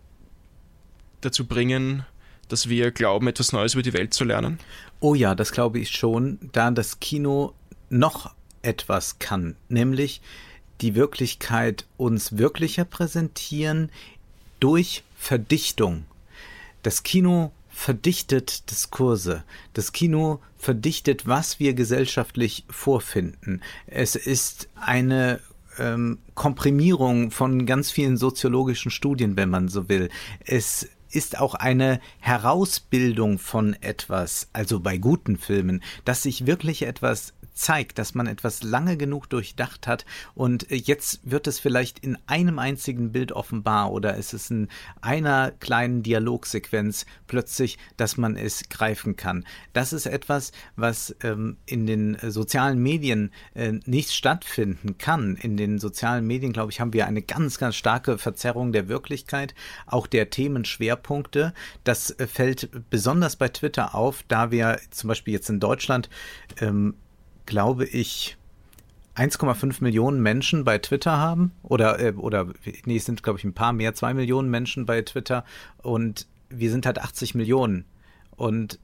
dazu 1.21 1.47
bringen, 1.47 2.05
dass 2.49 2.69
wir 2.69 2.91
glauben, 2.91 3.27
etwas 3.27 3.51
Neues 3.51 3.73
über 3.73 3.81
die 3.81 3.93
Welt 3.93 4.13
zu 4.13 4.23
lernen? 4.23 4.59
Oh 5.03 5.15
ja, 5.15 5.35
das 5.35 5.51
glaube 5.51 5.79
ich 5.79 5.89
schon, 5.89 6.39
da 6.53 6.71
das 6.71 7.01
Kino 7.01 7.53
noch 7.89 8.33
etwas 8.61 9.19
kann, 9.19 9.57
nämlich 9.67 10.21
die 10.79 10.95
Wirklichkeit 10.95 11.85
uns 11.97 12.37
wirklicher 12.37 12.85
präsentieren 12.85 13.89
durch 14.61 15.03
Verdichtung. 15.17 16.05
Das 16.83 17.03
Kino 17.03 17.51
verdichtet 17.69 18.71
Diskurse. 18.71 19.43
Das 19.73 19.91
Kino 19.91 20.39
verdichtet, 20.57 21.27
was 21.27 21.59
wir 21.59 21.73
gesellschaftlich 21.73 22.63
vorfinden. 22.69 23.61
Es 23.87 24.15
ist 24.15 24.69
eine 24.77 25.41
ähm, 25.79 26.19
Komprimierung 26.33 27.29
von 27.29 27.65
ganz 27.65 27.91
vielen 27.91 28.15
soziologischen 28.15 28.89
Studien, 28.89 29.35
wenn 29.35 29.49
man 29.49 29.67
so 29.67 29.89
will. 29.89 30.07
Es 30.45 30.87
ist 31.13 31.39
auch 31.39 31.55
eine 31.55 31.99
Herausbildung 32.19 33.39
von 33.39 33.75
etwas, 33.81 34.49
also 34.53 34.79
bei 34.79 34.97
guten 34.97 35.37
Filmen, 35.37 35.83
dass 36.05 36.23
sich 36.23 36.45
wirklich 36.45 36.83
etwas 36.83 37.33
zeigt, 37.53 37.97
dass 37.97 38.15
man 38.15 38.27
etwas 38.27 38.63
lange 38.63 38.97
genug 38.97 39.29
durchdacht 39.29 39.87
hat 39.87 40.05
und 40.35 40.67
jetzt 40.69 41.19
wird 41.23 41.47
es 41.47 41.59
vielleicht 41.59 41.99
in 41.99 42.17
einem 42.27 42.59
einzigen 42.59 43.11
Bild 43.11 43.31
offenbar 43.31 43.91
oder 43.91 44.17
es 44.17 44.33
ist 44.33 44.51
in 44.51 44.67
einer 45.01 45.51
kleinen 45.51 46.03
Dialogsequenz 46.03 47.05
plötzlich, 47.27 47.77
dass 47.97 48.17
man 48.17 48.35
es 48.35 48.69
greifen 48.69 49.15
kann. 49.15 49.45
Das 49.73 49.93
ist 49.93 50.05
etwas, 50.05 50.51
was 50.75 51.15
ähm, 51.23 51.57
in 51.65 51.85
den 51.85 52.17
sozialen 52.21 52.79
Medien 52.81 53.31
äh, 53.53 53.73
nicht 53.85 54.11
stattfinden 54.11 54.97
kann. 54.97 55.35
In 55.35 55.57
den 55.57 55.79
sozialen 55.79 56.25
Medien, 56.25 56.53
glaube 56.53 56.71
ich, 56.71 56.79
haben 56.79 56.93
wir 56.93 57.07
eine 57.07 57.21
ganz, 57.21 57.57
ganz 57.57 57.75
starke 57.75 58.17
Verzerrung 58.17 58.71
der 58.71 58.87
Wirklichkeit, 58.87 59.55
auch 59.85 60.07
der 60.07 60.29
Themenschwerpunkte. 60.29 61.53
Das 61.83 62.11
äh, 62.11 62.27
fällt 62.27 62.69
besonders 62.89 63.35
bei 63.35 63.49
Twitter 63.49 63.95
auf, 63.95 64.23
da 64.27 64.51
wir 64.51 64.79
zum 64.91 65.07
Beispiel 65.07 65.33
jetzt 65.33 65.49
in 65.49 65.59
Deutschland 65.59 66.09
ähm, 66.59 66.95
glaube 67.53 67.85
ich, 67.85 68.35
1,5 69.15 69.83
Millionen 69.83 70.23
Menschen 70.23 70.63
bei 70.63 70.79
Twitter 70.79 71.19
haben 71.19 71.51
oder 71.61 71.99
äh, 71.99 72.13
oder 72.13 72.47
nee, 72.85 72.95
es 72.95 73.05
sind 73.05 73.21
glaube 73.21 73.37
ich 73.37 73.45
ein 73.45 73.53
paar 73.53 73.73
mehr, 73.73 73.93
zwei 73.93 74.15
Millionen 74.15 74.49
Menschen 74.49 74.87
bei 74.87 75.03
Twitter 75.03 75.45
und 75.83 76.25
wir 76.49 76.71
sind 76.71 76.87
halt 76.87 76.97
80 76.97 77.35
Millionen. 77.35 77.85
Und 78.35 78.79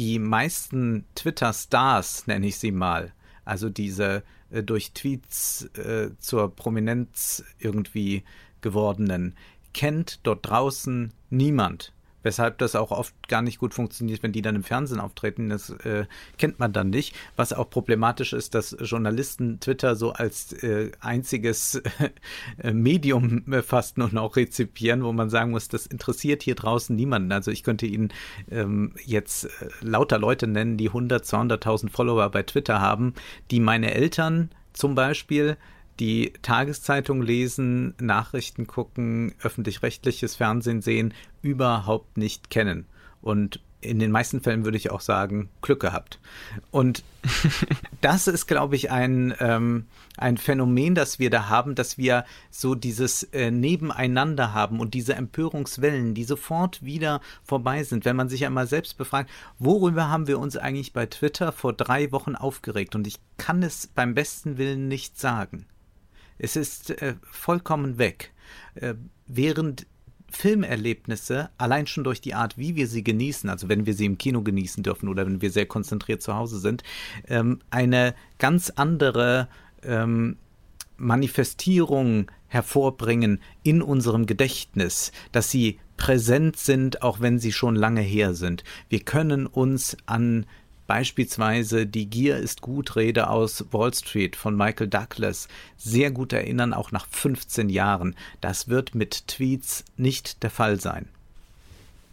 die 0.00 0.18
meisten 0.18 1.04
Twitter-Stars 1.14 2.26
nenne 2.26 2.48
ich 2.48 2.58
sie 2.58 2.72
mal, 2.72 3.12
also 3.44 3.68
diese 3.68 4.24
äh, 4.50 4.64
durch 4.64 4.90
Tweets 4.94 5.70
äh, 5.76 6.10
zur 6.18 6.52
Prominenz 6.56 7.44
irgendwie 7.60 8.24
gewordenen, 8.62 9.36
kennt 9.74 10.18
dort 10.24 10.44
draußen 10.44 11.12
niemand 11.30 11.92
weshalb 12.28 12.58
das 12.58 12.76
auch 12.76 12.90
oft 12.90 13.14
gar 13.26 13.40
nicht 13.40 13.58
gut 13.58 13.72
funktioniert, 13.72 14.22
wenn 14.22 14.32
die 14.32 14.42
dann 14.42 14.54
im 14.54 14.62
Fernsehen 14.62 15.00
auftreten. 15.00 15.48
Das 15.48 15.70
äh, 15.70 16.04
kennt 16.36 16.58
man 16.58 16.74
dann 16.74 16.90
nicht. 16.90 17.16
Was 17.36 17.54
auch 17.54 17.70
problematisch 17.70 18.34
ist, 18.34 18.54
dass 18.54 18.76
Journalisten 18.78 19.60
Twitter 19.60 19.96
so 19.96 20.12
als 20.12 20.52
äh, 20.62 20.90
einziges 21.00 21.80
äh, 22.58 22.74
Medium 22.74 23.44
fast 23.64 23.96
nur 23.96 24.10
noch 24.12 24.36
rezipieren, 24.36 25.04
wo 25.04 25.12
man 25.14 25.30
sagen 25.30 25.52
muss, 25.52 25.68
das 25.68 25.86
interessiert 25.86 26.42
hier 26.42 26.54
draußen 26.54 26.94
niemanden. 26.94 27.32
Also 27.32 27.50
ich 27.50 27.62
könnte 27.62 27.86
Ihnen 27.86 28.12
ähm, 28.50 28.92
jetzt 29.06 29.44
äh, 29.44 29.48
lauter 29.80 30.18
Leute 30.18 30.46
nennen, 30.46 30.76
die 30.76 30.88
100, 30.88 31.24
200.000 31.24 31.88
Follower 31.88 32.28
bei 32.28 32.42
Twitter 32.42 32.82
haben, 32.82 33.14
die 33.50 33.60
meine 33.60 33.94
Eltern 33.94 34.50
zum 34.74 34.94
Beispiel 34.94 35.56
die 36.00 36.32
Tageszeitung 36.42 37.22
lesen, 37.22 37.94
Nachrichten 38.00 38.66
gucken, 38.66 39.34
öffentlich-rechtliches 39.42 40.36
Fernsehen 40.36 40.82
sehen, 40.82 41.14
überhaupt 41.42 42.16
nicht 42.16 42.50
kennen. 42.50 42.86
Und 43.20 43.60
in 43.80 43.98
den 44.00 44.10
meisten 44.10 44.40
Fällen 44.40 44.64
würde 44.64 44.76
ich 44.76 44.90
auch 44.90 45.00
sagen, 45.00 45.50
Glück 45.62 45.80
gehabt. 45.80 46.18
Und 46.70 47.04
das 48.00 48.26
ist, 48.26 48.46
glaube 48.46 48.74
ich, 48.74 48.90
ein, 48.90 49.34
ähm, 49.38 49.86
ein 50.16 50.36
Phänomen, 50.36 50.94
das 50.96 51.18
wir 51.18 51.30
da 51.30 51.48
haben, 51.48 51.74
dass 51.74 51.96
wir 51.96 52.24
so 52.50 52.74
dieses 52.74 53.22
äh, 53.24 53.50
Nebeneinander 53.50 54.52
haben 54.52 54.80
und 54.80 54.94
diese 54.94 55.14
Empörungswellen, 55.14 56.14
die 56.14 56.24
sofort 56.24 56.82
wieder 56.82 57.20
vorbei 57.44 57.84
sind. 57.84 58.04
Wenn 58.04 58.16
man 58.16 58.28
sich 58.28 58.44
einmal 58.44 58.66
selbst 58.66 58.98
befragt, 58.98 59.30
worüber 59.58 60.08
haben 60.08 60.26
wir 60.26 60.40
uns 60.40 60.56
eigentlich 60.56 60.92
bei 60.92 61.06
Twitter 61.06 61.52
vor 61.52 61.72
drei 61.72 62.10
Wochen 62.10 62.34
aufgeregt? 62.34 62.96
Und 62.96 63.06
ich 63.06 63.20
kann 63.36 63.62
es 63.62 63.86
beim 63.86 64.14
besten 64.14 64.58
Willen 64.58 64.88
nicht 64.88 65.20
sagen. 65.20 65.66
Es 66.38 66.56
ist 66.56 66.90
äh, 67.02 67.14
vollkommen 67.30 67.98
weg. 67.98 68.32
Äh, 68.74 68.94
während 69.26 69.86
Filmerlebnisse, 70.30 71.50
allein 71.56 71.86
schon 71.86 72.04
durch 72.04 72.20
die 72.20 72.34
Art, 72.34 72.58
wie 72.58 72.76
wir 72.76 72.86
sie 72.86 73.02
genießen, 73.02 73.48
also 73.48 73.68
wenn 73.68 73.86
wir 73.86 73.94
sie 73.94 74.06
im 74.06 74.18
Kino 74.18 74.42
genießen 74.42 74.82
dürfen 74.82 75.08
oder 75.08 75.26
wenn 75.26 75.40
wir 75.40 75.50
sehr 75.50 75.66
konzentriert 75.66 76.22
zu 76.22 76.34
Hause 76.34 76.58
sind, 76.58 76.82
ähm, 77.28 77.60
eine 77.70 78.14
ganz 78.38 78.70
andere 78.70 79.48
ähm, 79.82 80.36
Manifestierung 80.98 82.30
hervorbringen 82.48 83.40
in 83.62 83.82
unserem 83.82 84.26
Gedächtnis, 84.26 85.12
dass 85.32 85.50
sie 85.50 85.78
präsent 85.96 86.56
sind, 86.56 87.02
auch 87.02 87.20
wenn 87.20 87.38
sie 87.38 87.52
schon 87.52 87.74
lange 87.74 88.00
her 88.00 88.34
sind. 88.34 88.64
Wir 88.88 89.00
können 89.00 89.46
uns 89.46 89.96
an 90.06 90.46
Beispielsweise 90.88 91.86
die 91.86 92.06
Gier 92.06 92.38
ist 92.38 92.62
gut 92.62 92.96
Rede 92.96 93.28
aus 93.28 93.62
Wall 93.72 93.92
Street 93.92 94.36
von 94.36 94.56
Michael 94.56 94.88
Douglas 94.88 95.46
sehr 95.76 96.10
gut 96.10 96.32
erinnern, 96.32 96.72
auch 96.72 96.92
nach 96.92 97.06
15 97.10 97.68
Jahren. 97.68 98.16
Das 98.40 98.68
wird 98.68 98.94
mit 98.94 99.28
Tweets 99.28 99.84
nicht 99.98 100.42
der 100.42 100.48
Fall 100.48 100.80
sein. 100.80 101.06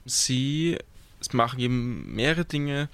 Sie 0.06 0.78
machen 1.32 1.62
eben 1.62 2.14
mehrere 2.16 2.44
Dinge, 2.44 2.90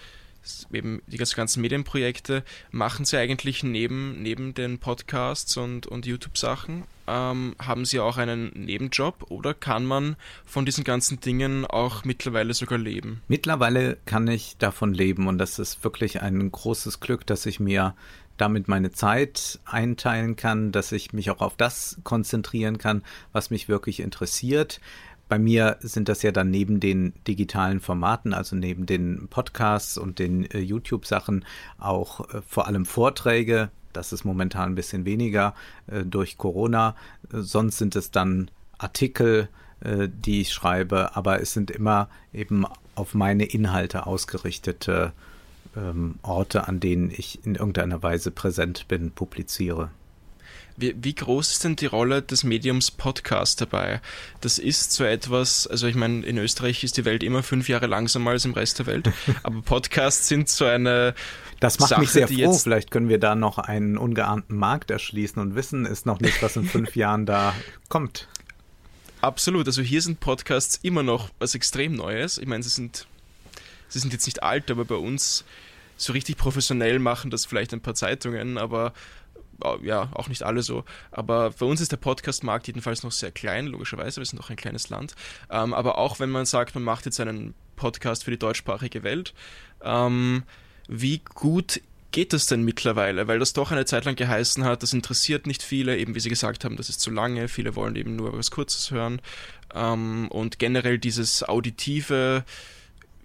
eben 0.72 1.02
die 1.08 1.17
ganzen 1.17 1.62
Medienprojekte, 1.62 2.44
machen 2.70 3.04
Sie 3.04 3.17
eigentlich 3.17 3.63
neben, 3.63 4.22
neben 4.22 4.54
den 4.54 4.78
Podcasts 4.78 5.58
und, 5.58 5.88
und 5.88 6.06
YouTube-Sachen 6.06 6.84
ähm, 7.12 7.56
haben 7.60 7.84
Sie 7.84 8.00
auch 8.00 8.17
einen 8.17 8.52
Nebenjob 8.54 9.26
oder 9.30 9.54
kann 9.54 9.86
man 9.86 10.15
von 10.45 10.65
diesen 10.65 10.84
ganzen 10.86 11.19
Dingen 11.19 11.65
auch 11.65 12.06
mittlerweile 12.06 12.54
sogar 12.54 12.78
leben? 12.80 13.21
Mittlerweile 13.28 13.97
kann 14.06 14.28
ich 14.28 14.56
davon 14.58 14.93
leben 14.93 15.28
und 15.28 15.38
das 15.38 15.60
ist 15.60 15.84
wirklich 15.84 16.21
ein 16.21 16.52
großes 16.52 17.02
Glück, 17.02 17.28
dass 17.28 17.45
ich 17.45 17.60
mir 17.60 17.95
damit 18.38 18.67
meine 18.67 18.91
Zeit 18.91 19.60
einteilen 19.65 20.36
kann, 20.36 20.71
dass 20.71 20.91
ich 20.91 21.13
mich 21.13 21.30
auch 21.30 21.41
auf 21.41 21.58
das 21.58 22.00
konzentrieren 22.04 22.78
kann, 22.78 23.04
was 23.34 23.52
mich 23.52 23.67
wirklich 23.67 24.00
interessiert. 24.00 24.80
Bei 25.32 25.39
mir 25.39 25.78
sind 25.80 26.10
das 26.10 26.24
ja 26.24 26.34
dann 26.34 26.52
neben 26.52 26.82
den 26.82 27.13
digitalen 27.26 27.80
Formaten, 27.80 28.34
also 28.34 28.58
neben 28.58 28.86
den 28.86 29.30
Podcasts 29.30 29.98
und 29.98 30.20
den 30.20 30.44
äh, 30.52 30.60
YouTube-Sachen 30.60 31.46
auch 31.80 32.28
äh, 32.34 32.41
vor 32.46 32.67
allem 32.67 32.86
Vorträge, 32.86 33.70
das 33.94 34.12
ist 34.12 34.26
momentan 34.26 34.74
ein 34.74 34.76
bisschen 34.76 35.06
weniger 35.06 35.56
äh, 35.88 36.04
durch 36.04 36.38
Corona. 36.38 36.98
Sonst 37.32 37.78
sind 37.78 37.96
es 37.96 38.12
dann 38.12 38.52
Artikel, 38.78 39.48
äh, 39.80 40.10
die 40.10 40.41
ich 40.41 40.52
schreibe, 40.52 41.15
aber 41.15 41.39
es 41.39 41.54
sind 41.54 41.72
immer 41.72 42.10
eben 42.34 42.65
auf 42.96 43.13
meine 43.13 43.46
Inhalte 43.46 44.08
ausgerichtete 44.08 45.13
ähm, 45.78 46.15
Orte, 46.24 46.67
an 46.67 46.82
denen 46.82 47.10
ich 47.10 47.39
in 47.46 47.56
irgendeiner 47.56 48.04
Weise 48.04 48.32
präsent 48.32 48.89
bin, 48.89 49.12
publiziere. 49.12 49.91
Wie, 50.82 50.96
wie, 51.00 51.13
groß 51.13 51.52
ist 51.52 51.63
denn 51.63 51.76
die 51.76 51.86
Rolle 51.86 52.24
des 52.24 52.44
Mediums 52.44 52.89
Podcast 52.89 53.62
dabei? 53.62 54.02
Das 54.41 54.58
ist 54.58 54.91
so 54.94 55.04
etwas, 55.04 55.67
also 55.67 55.86
ich 55.86 55.94
meine, 55.94 56.26
in 56.26 56.39
Österreich 56.39 56.84
ist 56.84 56.98
die 56.98 57.06
Welt 57.06 57.22
immer 57.22 57.44
fünf 57.44 57.70
Jahre 57.70 57.86
langsamer 57.86 58.32
als 58.32 58.46
im 58.46 58.54
Rest 58.54 58.80
der 58.80 58.88
Welt, 58.88 59.12
aber 59.44 59.62
Podcasts 59.62 60.28
sind 60.28 60.50
so 60.50 60.65
eine. 60.65 61.13
Das 61.60 61.78
macht 61.78 61.89
Sache, 61.89 62.02
mich 62.02 62.10
sehr 62.10 62.28
froh. 62.28 62.54
Vielleicht 62.54 62.89
können 62.89 63.10
wir 63.10 63.20
da 63.20 63.36
noch 63.36 63.60
einen 63.60 63.96
ungeahnten 63.96 64.58
Markt 64.58 64.89
erschließen 64.89 65.39
und 65.39 65.54
wissen 65.54 65.86
ist 65.86 66.08
noch 66.08 66.20
nicht, 66.20 66.41
was 66.41 66.56
in 66.56 66.65
fünf 66.65 66.96
Jahren 66.96 67.28
da 67.28 67.54
kommt. 67.88 68.28
Absolut. 69.22 69.67
Also 69.67 69.84
hier 69.84 70.02
sind 70.02 70.20
Podcasts 70.20 70.80
immer 70.82 71.04
noch 71.04 71.30
was 71.38 71.54
extrem 71.54 71.94
Neues. 71.94 72.39
Ich 72.39 72.48
meine, 72.48 72.63
sie 72.63 72.70
sind, 72.70 73.06
sie 73.88 74.00
sind 74.00 74.13
jetzt 74.13 74.26
nicht 74.26 74.41
alt, 74.41 74.72
aber 74.72 74.86
bei 74.86 74.96
uns 74.96 75.46
so 75.96 76.13
richtig 76.13 76.38
professionell 76.38 76.98
machen 76.98 77.30
das 77.30 77.46
vielleicht 77.46 77.72
ein 77.74 77.82
paar 77.82 77.94
Zeitungen, 77.94 78.58
aber 78.58 78.94
ja, 79.84 80.10
auch 80.13 80.30
nicht 80.30 80.43
alle 80.43 80.62
so. 80.62 80.84
Aber 81.12 81.52
bei 81.52 81.65
uns 81.65 81.82
ist 81.82 81.91
der 81.91 81.97
Podcast-Markt 81.97 82.67
jedenfalls 82.67 83.04
noch 83.04 83.12
sehr 83.12 83.32
klein, 83.32 83.67
logischerweise, 83.67 84.21
wir 84.21 84.26
sind 84.26 84.39
noch 84.39 84.50
ein 84.50 84.56
kleines 84.56 84.89
Land. 84.89 85.15
Ähm, 85.50 85.74
aber 85.74 85.97
auch 85.97 86.19
wenn 86.19 86.30
man 86.30 86.45
sagt, 86.45 86.76
man 86.76 86.84
macht 86.84 87.06
jetzt 87.06 87.19
einen 87.19 87.54
Podcast 87.76 88.24
für 88.24 88.32
die 88.32 88.39
deutschsprachige 88.39 89.04
Welt, 89.04 89.34
ähm, 89.84 90.43
wie 90.88 91.21
gut 91.34 91.82
geht 92.12 92.34
das 92.34 92.45
denn 92.45 92.63
mittlerweile? 92.63 93.28
Weil 93.28 93.39
das 93.39 93.54
doch 93.54 93.71
eine 93.71 93.86
Zeit 93.86 94.06
lang 94.06 94.15
geheißen 94.15 94.63
hat, 94.63 94.84
das 94.84 94.93
interessiert 94.93 95.47
nicht 95.47 95.63
viele, 95.63 95.97
eben 95.97 96.13
wie 96.13 96.19
Sie 96.19 96.30
gesagt 96.30 96.65
haben, 96.65 96.76
das 96.76 96.89
ist 96.89 97.00
zu 97.00 97.10
lange, 97.10 97.47
viele 97.47 97.76
wollen 97.76 97.95
eben 97.95 98.15
nur 98.15 98.38
was 98.38 98.52
Kurzes 98.52 98.91
hören. 98.91 99.21
Ähm, 99.74 100.28
und 100.30 100.60
generell 100.60 101.00
dieses 101.00 101.47
Auditive 101.47 102.43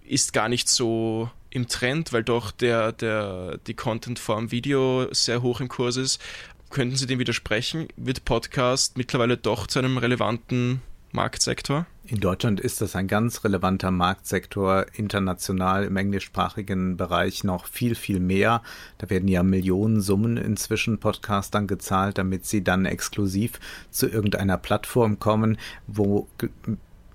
ist 0.05 0.33
gar 0.33 0.49
nicht 0.49 0.69
so 0.69 1.29
im 1.49 1.67
Trend, 1.67 2.13
weil 2.13 2.23
doch 2.23 2.51
der, 2.51 2.91
der, 2.91 3.57
die 3.67 3.73
Contentform 3.73 4.51
Video 4.51 5.07
sehr 5.13 5.41
hoch 5.41 5.61
im 5.61 5.67
Kurs 5.67 5.97
ist. 5.97 6.21
Könnten 6.69 6.95
Sie 6.97 7.07
dem 7.07 7.19
widersprechen? 7.19 7.87
Wird 7.95 8.25
Podcast 8.25 8.97
mittlerweile 8.97 9.37
doch 9.37 9.67
zu 9.67 9.79
einem 9.79 9.97
relevanten 9.97 10.81
Marktsektor? 11.11 11.85
In 12.05 12.19
Deutschland 12.19 12.59
ist 12.59 12.79
das 12.79 12.95
ein 12.95 13.07
ganz 13.07 13.43
relevanter 13.43 13.91
Marktsektor, 13.91 14.85
international 14.93 15.83
im 15.83 15.97
englischsprachigen 15.97 16.95
Bereich 16.95 17.43
noch 17.43 17.65
viel, 17.65 17.95
viel 17.95 18.19
mehr. 18.19 18.61
Da 18.97 19.09
werden 19.09 19.27
ja 19.27 19.43
Millionen 19.43 19.99
Summen 19.99 20.37
inzwischen 20.37 20.99
Podcastern 20.99 21.67
gezahlt, 21.67 22.17
damit 22.17 22.45
sie 22.45 22.63
dann 22.63 22.85
exklusiv 22.85 23.59
zu 23.91 24.07
irgendeiner 24.07 24.57
Plattform 24.57 25.19
kommen, 25.19 25.57
wo 25.87 26.27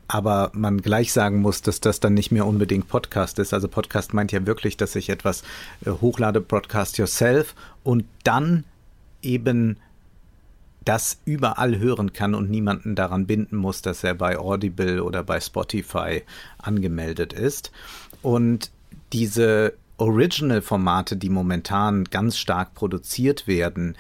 aber 0.09 0.51
man 0.55 0.83
gleich 0.83 1.13
sagen 1.13 1.41
muss, 1.41 1.63
dass 1.63 1.81
das 1.81 2.01
dann 2.01 2.15
nicht 2.15 2.33
mehr 2.33 2.47
unbedingt 2.47 2.89
Podcast 2.89 3.39
ist. 3.39 3.55
Also 3.55 3.69
Podcast 3.69 4.15
meint 4.15 4.33
ja 4.33 4.47
wirklich, 4.47 4.77
dass 4.77 4.95
ich 4.95 5.09
etwas 5.09 5.43
äh, 5.85 5.91
hochlade, 5.91 6.41
Broadcast 6.41 6.99
Yourself 6.99 7.55
und 7.83 8.05
dann 8.25 8.65
eben 9.23 9.77
das 10.85 11.19
überall 11.25 11.79
hören 11.79 12.13
kann 12.13 12.35
und 12.35 12.51
niemanden 12.51 12.95
daran 12.95 13.27
binden 13.27 13.57
muss, 13.57 13.83
dass 13.83 14.03
er 14.03 14.15
bei 14.15 14.39
Audible 14.39 15.03
oder 15.03 15.23
bei 15.23 15.41
Spotify 15.41 16.23
angemeldet 16.59 17.33
ist. 17.33 17.71
Und 18.21 18.71
diese 19.13 19.75
Original-Formate, 19.99 21.17
die 21.17 21.29
momentan 21.29 22.05
ganz 22.05 22.37
stark 22.37 22.75
produziert 22.75 23.47
werden, 23.47 23.97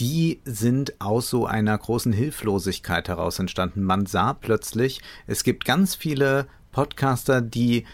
die 0.00 0.40
sind 0.44 0.98
aus 0.98 1.28
so 1.28 1.46
einer 1.46 1.76
großen 1.76 2.12
Hilflosigkeit 2.12 3.08
heraus 3.08 3.38
entstanden. 3.38 3.84
Man 3.84 4.06
sah 4.06 4.32
plötzlich, 4.32 5.02
es 5.26 5.44
gibt 5.44 5.66
ganz 5.66 5.94
viele 5.94 6.46
Podcaster, 6.72 7.42
die 7.42 7.84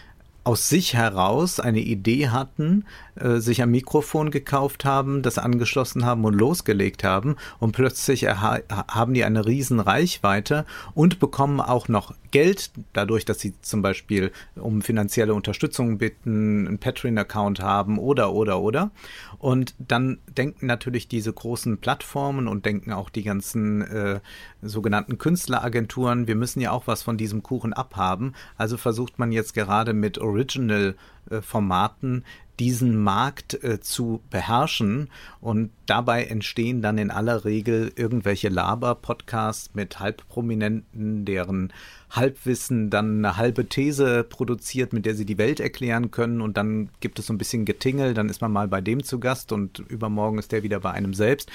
aus 0.45 0.69
sich 0.69 0.93
heraus 0.93 1.59
eine 1.59 1.81
Idee 1.81 2.29
hatten, 2.29 2.85
äh, 3.15 3.39
sich 3.39 3.61
ein 3.61 3.69
Mikrofon 3.71 4.31
gekauft 4.31 4.85
haben, 4.85 5.21
das 5.21 5.37
angeschlossen 5.37 6.05
haben 6.05 6.23
und 6.23 6.35
losgelegt 6.35 7.03
haben 7.03 7.35
und 7.59 7.73
plötzlich 7.73 8.25
haben 8.27 9.13
die 9.13 9.25
eine 9.25 9.45
riesen 9.45 9.81
Reichweite 9.81 10.65
und 10.93 11.19
bekommen 11.19 11.59
auch 11.59 11.89
noch 11.89 12.15
Geld 12.37 12.69
dadurch, 12.93 13.25
dass 13.25 13.39
sie 13.39 13.59
zum 13.61 13.81
Beispiel 13.81 14.31
um 14.55 14.83
finanzielle 14.83 15.33
Unterstützung 15.33 15.97
bitten, 15.97 16.67
einen 16.67 16.77
Patreon-Account 16.77 17.61
haben 17.61 17.97
oder 17.97 18.31
oder 18.31 18.61
oder 18.61 18.91
und 19.39 19.73
dann 19.79 20.19
denken 20.27 20.67
natürlich 20.67 21.07
diese 21.07 21.33
großen 21.33 21.79
Plattformen 21.79 22.47
und 22.47 22.67
denken 22.67 22.93
auch 22.93 23.09
die 23.09 23.23
ganzen 23.23 23.81
äh, 23.81 24.19
sogenannten 24.61 25.17
Künstleragenturen, 25.17 26.27
wir 26.27 26.35
müssen 26.35 26.61
ja 26.61 26.69
auch 26.69 26.85
was 26.85 27.01
von 27.01 27.17
diesem 27.17 27.41
Kuchen 27.41 27.73
abhaben. 27.73 28.33
Also 28.55 28.77
versucht 28.77 29.17
man 29.17 29.31
jetzt 29.31 29.55
gerade 29.55 29.93
mit 29.93 30.19
Original-Formaten 30.19 32.23
diesen 32.59 33.01
Markt 33.01 33.63
äh, 33.63 33.79
zu 33.79 34.21
beherrschen. 34.29 35.09
Und 35.41 35.71
dabei 35.85 36.25
entstehen 36.25 36.81
dann 36.81 36.97
in 36.97 37.11
aller 37.11 37.45
Regel 37.45 37.91
irgendwelche 37.95 38.49
Laber-Podcasts 38.49 39.71
mit 39.73 39.99
Halbprominenten, 39.99 41.25
deren 41.25 41.71
Halbwissen 42.09 42.89
dann 42.89 43.17
eine 43.17 43.37
halbe 43.37 43.67
These 43.67 44.23
produziert, 44.23 44.93
mit 44.93 45.05
der 45.05 45.15
sie 45.15 45.25
die 45.25 45.37
Welt 45.37 45.59
erklären 45.59 46.11
können. 46.11 46.41
Und 46.41 46.57
dann 46.57 46.89
gibt 46.99 47.19
es 47.19 47.27
so 47.27 47.33
ein 47.33 47.37
bisschen 47.37 47.65
Getingel, 47.65 48.13
dann 48.13 48.29
ist 48.29 48.41
man 48.41 48.51
mal 48.51 48.67
bei 48.67 48.81
dem 48.81 49.03
zu 49.03 49.19
Gast 49.19 49.51
und 49.51 49.79
übermorgen 49.79 50.39
ist 50.39 50.51
der 50.51 50.63
wieder 50.63 50.79
bei 50.79 50.91
einem 50.91 51.13
selbst. 51.13 51.51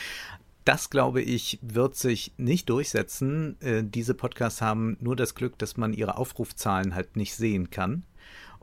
Das, 0.64 0.90
glaube 0.90 1.22
ich, 1.22 1.58
wird 1.60 1.96
sich 1.96 2.32
nicht 2.36 2.70
durchsetzen. 2.70 3.60
Äh, 3.60 3.82
diese 3.82 4.14
Podcasts 4.14 4.62
haben 4.62 4.96
nur 5.00 5.16
das 5.16 5.34
Glück, 5.34 5.58
dass 5.58 5.76
man 5.76 5.92
ihre 5.92 6.16
Aufrufzahlen 6.16 6.94
halt 6.94 7.16
nicht 7.16 7.34
sehen 7.34 7.70
kann. 7.70 8.04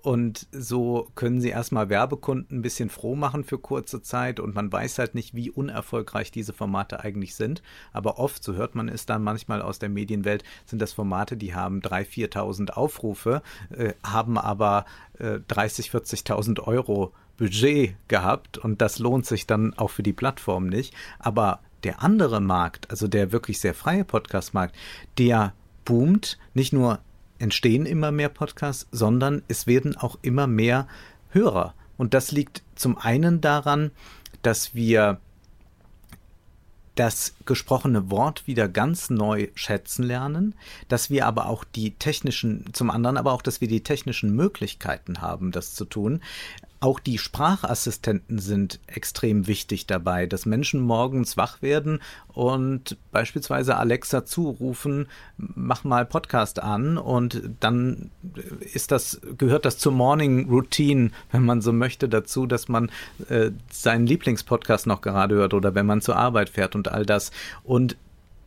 Und 0.01 0.47
so 0.51 1.09
können 1.15 1.41
sie 1.41 1.49
erstmal 1.49 1.89
Werbekunden 1.89 2.59
ein 2.59 2.61
bisschen 2.61 2.89
froh 2.89 3.15
machen 3.15 3.43
für 3.43 3.59
kurze 3.59 4.01
Zeit 4.01 4.39
und 4.39 4.55
man 4.55 4.71
weiß 4.71 4.99
halt 4.99 5.13
nicht, 5.13 5.35
wie 5.35 5.51
unerfolgreich 5.51 6.31
diese 6.31 6.53
Formate 6.53 7.01
eigentlich 7.01 7.35
sind. 7.35 7.61
Aber 7.91 8.17
oft, 8.17 8.43
so 8.43 8.53
hört 8.53 8.75
man 8.75 8.87
es 8.87 9.05
dann 9.05 9.23
manchmal 9.23 9.61
aus 9.61 9.79
der 9.79 9.89
Medienwelt, 9.89 10.43
sind 10.65 10.81
das 10.81 10.93
Formate, 10.93 11.35
die 11.35 11.53
haben 11.53 11.81
3.000, 11.81 12.33
4.000 12.33 12.71
Aufrufe, 12.71 13.41
äh, 13.71 13.93
haben 14.03 14.37
aber 14.37 14.85
äh, 15.17 15.39
30.000, 15.49 15.91
40.000 15.91 16.61
Euro 16.61 17.13
Budget 17.37 17.95
gehabt 18.07 18.57
und 18.57 18.81
das 18.81 18.99
lohnt 18.99 19.25
sich 19.25 19.47
dann 19.47 19.73
auch 19.75 19.89
für 19.89 20.03
die 20.03 20.13
Plattform 20.13 20.67
nicht. 20.67 20.93
Aber 21.19 21.61
der 21.83 22.03
andere 22.03 22.41
Markt, 22.41 22.89
also 22.91 23.07
der 23.07 23.31
wirklich 23.31 23.59
sehr 23.59 23.73
freie 23.73 24.03
Podcast-Markt, 24.03 24.75
der 25.17 25.53
boomt 25.85 26.37
nicht 26.53 26.73
nur 26.73 26.99
entstehen 27.39 27.85
immer 27.85 28.11
mehr 28.11 28.29
Podcasts, 28.29 28.87
sondern 28.91 29.41
es 29.47 29.67
werden 29.67 29.97
auch 29.97 30.19
immer 30.21 30.47
mehr 30.47 30.87
Hörer. 31.31 31.73
Und 31.97 32.13
das 32.13 32.31
liegt 32.31 32.63
zum 32.75 32.97
einen 32.97 33.41
daran, 33.41 33.91
dass 34.41 34.73
wir 34.73 35.19
das 36.99 37.33
gesprochene 37.45 38.11
Wort 38.11 38.45
wieder 38.45 38.67
ganz 38.67 39.09
neu 39.09 39.47
schätzen 39.55 40.03
lernen, 40.03 40.53
dass 40.89 41.09
wir 41.09 41.25
aber 41.27 41.45
auch 41.45 41.63
die 41.63 41.91
technischen, 41.91 42.65
zum 42.73 42.89
anderen 42.89 43.15
aber 43.15 43.31
auch, 43.31 43.41
dass 43.41 43.61
wir 43.61 43.69
die 43.69 43.83
technischen 43.83 44.35
Möglichkeiten 44.35 45.21
haben, 45.21 45.51
das 45.51 45.75
zu 45.75 45.85
tun. 45.85 46.21
Auch 46.81 46.99
die 46.99 47.17
Sprachassistenten 47.17 48.39
sind 48.39 48.79
extrem 48.87 49.47
wichtig 49.47 49.85
dabei, 49.85 50.27
dass 50.27 50.45
Menschen 50.45 50.79
morgens 50.79 51.35
wach 51.35 51.61
werden 51.61 51.99
und 52.29 52.97
beispielsweise 53.11 53.75
Alexa 53.75 54.23
zurufen, 54.23 55.07
mach 55.37 55.83
mal 55.83 56.05
Podcast 56.05 56.61
an 56.61 56.97
und 56.97 57.41
dann 57.59 58.11
ist 58.73 58.91
das, 58.91 59.19
gehört 59.37 59.65
das 59.65 59.77
zur 59.77 59.91
Morning 59.91 60.47
Routine, 60.49 61.11
wenn 61.31 61.43
man 61.43 61.61
so 61.61 61.73
möchte, 61.73 62.07
dazu, 62.07 62.45
dass 62.45 62.69
man 62.69 62.89
äh, 63.27 63.51
seinen 63.69 64.07
Lieblingspodcast 64.07 64.87
noch 64.87 65.01
gerade 65.01 65.35
hört 65.35 65.53
oder 65.53 65.75
wenn 65.75 65.85
man 65.85 65.99
zur 65.99 66.15
Arbeit 66.15 66.49
fährt 66.49 66.75
und 66.75 66.87
all 66.87 67.05
das. 67.05 67.31
Und 67.63 67.97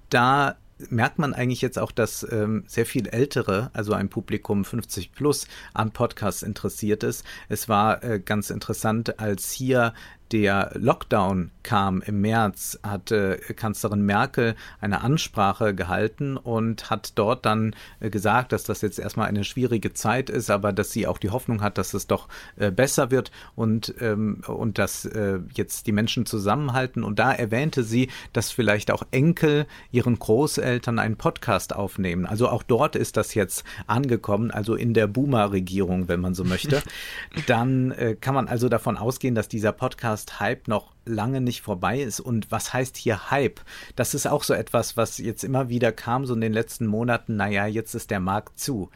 da 0.09 0.57
merkt 0.90 1.18
man 1.18 1.35
eigentlich 1.35 1.62
jetzt 1.62 1.79
auch, 1.79 1.92
dass 1.92 2.27
ähm, 2.31 2.64
sehr 2.66 2.87
viel 2.87 3.09
ältere, 3.09 3.71
also 3.73 3.92
ein 3.92 4.09
Publikum 4.09 4.64
50 4.64 5.12
plus, 5.12 5.47
an 5.75 5.92
Podcasts 5.92 6.42
interessiert 6.42 7.03
ist. 7.05 7.25
Es 7.49 7.68
war 7.68 8.03
äh, 8.03 8.21
ganz 8.21 8.51
interessant, 8.51 9.18
als 9.18 9.51
hier 9.53 9.95
der 10.33 10.71
Lockdown 10.75 11.51
kam 11.62 12.03
im 12.03 12.23
März, 12.23 12.79
hat 12.83 13.12
äh, 13.12 13.37
Kanzlerin 13.55 14.03
Merkel 14.03 14.57
eine 14.81 15.03
Ansprache 15.03 15.75
gehalten 15.75 16.37
und 16.37 16.90
hat 16.90 17.12
dort 17.16 17.45
dann 17.45 17.77
äh, 18.01 18.09
gesagt, 18.09 18.53
dass 18.53 18.64
das 18.64 18.81
jetzt 18.81 18.99
erstmal 18.99 19.29
eine 19.29 19.45
schwierige 19.45 19.92
Zeit 19.92 20.31
ist, 20.31 20.51
aber 20.51 20.73
dass 20.73 20.90
sie 20.90 21.07
auch 21.07 21.18
die 21.18 21.31
Hoffnung 21.31 21.61
hat, 21.61 21.77
dass 21.77 21.92
es 21.95 22.07
doch 22.07 22.29
äh, 22.57 22.71
besser 22.71 23.11
wird 23.11 23.31
und, 23.55 23.95
ähm, 24.01 24.42
und 24.47 24.79
dass 24.79 25.09
jetzt 25.55 25.87
die 25.87 25.92
Menschen 25.92 26.27
zusammenhalten. 26.27 27.03
Und 27.03 27.18
da 27.18 27.33
erwähnte 27.33 27.83
sie, 27.83 28.09
dass 28.33 28.51
vielleicht 28.51 28.90
auch 28.90 29.03
Enkel 29.11 29.66
ihren 29.90 30.18
Großeltern 30.18 30.99
einen 30.99 31.16
Podcast 31.16 31.75
aufnehmen. 31.75 32.25
Also 32.25 32.49
auch 32.49 32.62
dort 32.62 32.97
ist 32.97 33.16
das 33.16 33.35
jetzt 33.35 33.64
angekommen, 33.87 34.51
also 34.51 34.75
in 34.75 34.95
der 34.95 35.07
Boomer-Regierung, 35.07 36.09
wenn 36.09 36.21
man 36.21 36.35
so 36.35 36.45
möchte. 36.45 36.83
dann 37.47 37.95
kann 38.21 38.35
man 38.35 38.49
also 38.49 38.68
davon 38.68 38.97
ausgehen, 38.97 39.35
dass 39.35 39.49
dieser 39.49 39.73
Podcast 39.73 40.22
Podcast-Hype 40.23 40.69
noch 40.69 40.93
lange 41.05 41.41
nicht 41.41 41.63
vorbei 41.63 42.01
ist. 42.01 42.21
Und 42.21 42.51
was 42.51 42.73
heißt 42.73 42.97
hier 42.97 43.31
Hype? 43.31 43.61
Das 43.97 44.15
ist 44.15 44.27
auch 44.27 44.43
so 44.43 44.55
etwas, 44.55 44.97
was 44.97 45.19
jetzt 45.19 45.45
immer 45.45 45.69
wieder 45.69 45.93
kam, 45.93 46.27
so 46.27 46.35
in 46.35 46.41
den 46.41 46.53
letzten 46.53 46.87
Monaten. 46.87 47.37
Naja, 47.37 47.67
jetzt 47.67 47.95
ist 47.95 48.11
der 48.11 48.21
Markt 48.21 48.59
zu. 48.59 48.91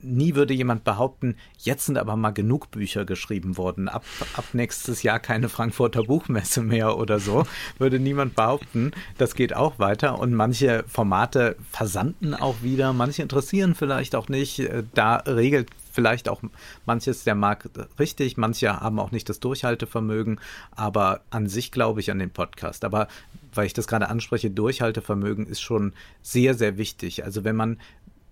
Nie 0.00 0.34
würde 0.34 0.54
jemand 0.54 0.84
behaupten, 0.84 1.36
jetzt 1.58 1.86
sind 1.86 1.98
aber 1.98 2.16
mal 2.16 2.30
genug 2.30 2.70
Bücher 2.70 3.04
geschrieben 3.04 3.56
worden, 3.56 3.88
ab, 3.88 4.04
ab 4.34 4.44
nächstes 4.52 5.02
Jahr 5.02 5.18
keine 5.20 5.48
Frankfurter 5.48 6.04
Buchmesse 6.04 6.62
mehr 6.62 6.96
oder 6.96 7.18
so, 7.20 7.44
würde 7.78 7.98
niemand 7.98 8.34
behaupten, 8.34 8.92
das 9.18 9.34
geht 9.34 9.54
auch 9.54 9.78
weiter. 9.78 10.18
Und 10.18 10.34
manche 10.34 10.84
Formate 10.86 11.56
versanden 11.70 12.34
auch 12.34 12.62
wieder, 12.62 12.92
manche 12.92 13.22
interessieren 13.22 13.74
vielleicht 13.74 14.14
auch 14.14 14.28
nicht, 14.28 14.60
äh, 14.60 14.84
da 14.94 15.16
regelt 15.16 15.68
vielleicht 15.92 16.28
auch 16.28 16.42
manches 16.86 17.24
der 17.24 17.34
Markt 17.34 17.70
richtig, 17.98 18.36
manche 18.36 18.80
haben 18.80 19.00
auch 19.00 19.10
nicht 19.10 19.28
das 19.28 19.40
Durchhaltevermögen, 19.40 20.40
aber 20.70 21.22
an 21.30 21.48
sich 21.48 21.72
glaube 21.72 22.00
ich 22.00 22.12
an 22.12 22.20
den 22.20 22.30
Podcast. 22.30 22.84
Aber 22.84 23.08
weil 23.52 23.66
ich 23.66 23.72
das 23.72 23.88
gerade 23.88 24.08
anspreche, 24.08 24.50
Durchhaltevermögen 24.50 25.46
ist 25.46 25.60
schon 25.60 25.92
sehr, 26.22 26.54
sehr 26.54 26.78
wichtig. 26.78 27.24
Also 27.24 27.42
wenn 27.42 27.56
man 27.56 27.80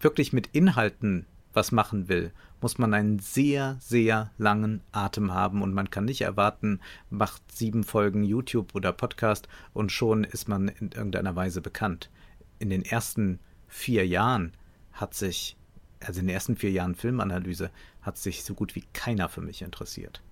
wirklich 0.00 0.32
mit 0.32 0.48
Inhalten 0.52 1.26
was 1.56 1.72
machen 1.72 2.08
will, 2.08 2.32
muss 2.60 2.78
man 2.78 2.94
einen 2.94 3.18
sehr, 3.18 3.76
sehr 3.80 4.30
langen 4.38 4.82
Atem 4.92 5.32
haben 5.32 5.62
und 5.62 5.74
man 5.74 5.90
kann 5.90 6.04
nicht 6.04 6.20
erwarten, 6.20 6.80
macht 7.10 7.42
sieben 7.50 7.82
Folgen 7.82 8.22
YouTube 8.22 8.74
oder 8.74 8.92
Podcast 8.92 9.48
und 9.72 9.90
schon 9.90 10.24
ist 10.24 10.48
man 10.48 10.68
in 10.68 10.92
irgendeiner 10.92 11.34
Weise 11.34 11.60
bekannt. 11.60 12.10
In 12.58 12.70
den 12.70 12.84
ersten 12.84 13.40
vier 13.66 14.06
Jahren 14.06 14.52
hat 14.92 15.14
sich, 15.14 15.56
also 16.00 16.20
in 16.20 16.26
den 16.26 16.34
ersten 16.34 16.56
vier 16.56 16.70
Jahren 16.70 16.94
Filmanalyse, 16.94 17.70
hat 18.02 18.18
sich 18.18 18.44
so 18.44 18.54
gut 18.54 18.74
wie 18.74 18.84
keiner 18.92 19.28
für 19.28 19.40
mich 19.40 19.62
interessiert. 19.62 20.22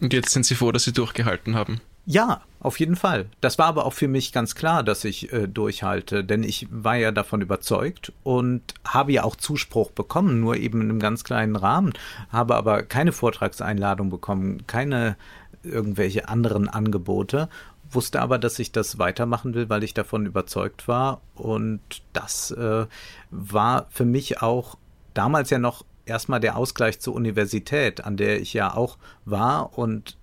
Und 0.00 0.12
jetzt 0.12 0.30
sind 0.30 0.46
Sie 0.46 0.54
froh, 0.54 0.72
dass 0.72 0.84
Sie 0.84 0.92
durchgehalten 0.92 1.54
haben. 1.54 1.80
Ja, 2.04 2.42
auf 2.58 2.80
jeden 2.80 2.96
Fall. 2.96 3.26
Das 3.40 3.58
war 3.58 3.66
aber 3.66 3.86
auch 3.86 3.92
für 3.92 4.08
mich 4.08 4.32
ganz 4.32 4.54
klar, 4.54 4.82
dass 4.82 5.04
ich 5.04 5.32
äh, 5.32 5.46
durchhalte, 5.46 6.24
denn 6.24 6.42
ich 6.42 6.66
war 6.70 6.96
ja 6.96 7.12
davon 7.12 7.40
überzeugt 7.40 8.12
und 8.24 8.62
habe 8.84 9.12
ja 9.12 9.22
auch 9.22 9.36
Zuspruch 9.36 9.90
bekommen, 9.90 10.40
nur 10.40 10.56
eben 10.56 10.80
in 10.80 10.90
einem 10.90 11.00
ganz 11.00 11.22
kleinen 11.22 11.54
Rahmen, 11.54 11.92
habe 12.30 12.56
aber 12.56 12.82
keine 12.82 13.12
Vortragseinladung 13.12 14.10
bekommen, 14.10 14.66
keine 14.66 15.16
irgendwelche 15.62 16.28
anderen 16.28 16.68
Angebote, 16.68 17.48
wusste 17.88 18.20
aber, 18.20 18.38
dass 18.38 18.58
ich 18.58 18.72
das 18.72 18.98
weitermachen 18.98 19.54
will, 19.54 19.68
weil 19.68 19.84
ich 19.84 19.94
davon 19.94 20.26
überzeugt 20.26 20.88
war 20.88 21.20
und 21.36 21.80
das 22.12 22.50
äh, 22.50 22.86
war 23.30 23.86
für 23.90 24.04
mich 24.04 24.42
auch 24.42 24.76
damals 25.14 25.50
ja 25.50 25.58
noch 25.58 25.84
erstmal 26.04 26.40
der 26.40 26.56
Ausgleich 26.56 26.98
zur 27.00 27.14
Universität, 27.14 28.04
an 28.04 28.16
der 28.16 28.40
ich 28.40 28.54
ja 28.54 28.74
auch 28.74 28.98
war 29.24 29.78
und 29.78 30.16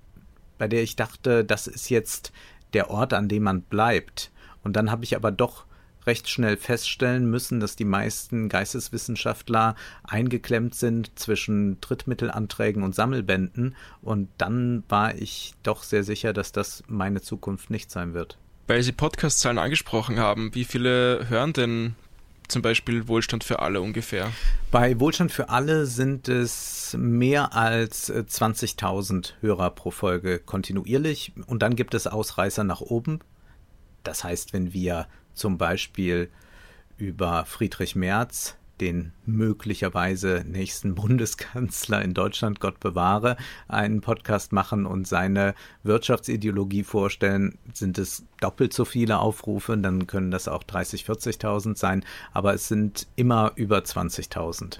bei 0.59 0.67
der 0.67 0.83
ich 0.83 0.95
dachte, 0.95 1.43
das 1.43 1.65
ist 1.65 1.89
jetzt 1.89 2.31
der 2.73 2.91
Ort, 2.91 3.13
an 3.13 3.27
dem 3.27 3.41
man 3.41 3.63
bleibt. 3.63 4.29
Und 4.63 4.75
dann 4.75 4.91
habe 4.91 5.03
ich 5.03 5.15
aber 5.15 5.31
doch 5.31 5.65
recht 6.05 6.29
schnell 6.29 6.57
feststellen 6.57 7.29
müssen, 7.29 7.59
dass 7.59 7.75
die 7.75 7.85
meisten 7.85 8.49
Geisteswissenschaftler 8.49 9.75
eingeklemmt 10.03 10.75
sind 10.75 11.17
zwischen 11.17 11.79
Drittmittelanträgen 11.81 12.83
und 12.83 12.95
Sammelbänden. 12.95 13.75
Und 14.01 14.29
dann 14.37 14.83
war 14.87 15.15
ich 15.15 15.53
doch 15.63 15.83
sehr 15.83 16.03
sicher, 16.03 16.33
dass 16.33 16.51
das 16.51 16.83
meine 16.87 17.21
Zukunft 17.21 17.69
nicht 17.69 17.91
sein 17.91 18.13
wird. 18.13 18.37
Weil 18.67 18.83
Sie 18.83 18.91
Podcast-Zahlen 18.91 19.57
angesprochen 19.57 20.19
haben, 20.19 20.53
wie 20.53 20.65
viele 20.65 21.27
hören 21.27 21.53
denn 21.53 21.95
zum 22.49 22.61
Beispiel 22.61 23.07
Wohlstand 23.07 23.43
für 23.43 23.59
alle 23.59 23.81
ungefähr? 23.81 24.31
Bei 24.71 24.99
Wohlstand 24.99 25.31
für 25.31 25.49
alle 25.49 25.85
sind 25.85 26.27
es 26.27 26.95
mehr 26.97 27.53
als 27.55 28.11
20.000 28.11 29.29
äh, 29.29 29.33
Hörer 29.41 29.69
pro 29.71 29.91
Folge 29.91 30.39
kontinuierlich 30.39 31.33
und 31.47 31.61
dann 31.61 31.75
gibt 31.75 31.93
es 31.93 32.07
Ausreißer 32.07 32.63
nach 32.63 32.81
oben. 32.81 33.19
Das 34.03 34.23
heißt, 34.23 34.53
wenn 34.53 34.73
wir 34.73 35.07
zum 35.33 35.57
Beispiel 35.57 36.29
über 36.97 37.45
Friedrich 37.45 37.95
Merz 37.95 38.57
den 38.81 39.13
möglicherweise 39.25 40.43
nächsten 40.47 40.95
Bundeskanzler 40.99 42.01
in 42.01 42.13
Deutschland, 42.13 42.59
Gott 42.59 42.79
bewahre, 42.79 43.37
einen 43.67 44.01
Podcast 44.01 44.51
machen 44.51 44.85
und 44.85 45.07
seine 45.07 45.55
Wirtschaftsideologie 45.83 46.83
vorstellen, 46.83 47.57
sind 47.73 47.97
es 47.97 48.25
doppelt 48.41 48.73
so 48.73 48.85
viele 48.85 49.19
Aufrufe, 49.19 49.77
dann 49.77 50.07
können 50.07 50.31
das 50.31 50.47
auch 50.47 50.63
30, 50.63 51.03
40.000 51.03 51.77
sein, 51.77 52.05
aber 52.33 52.53
es 52.53 52.67
sind 52.67 53.07
immer 53.15 53.51
über 53.55 53.79
20.000 53.79 54.79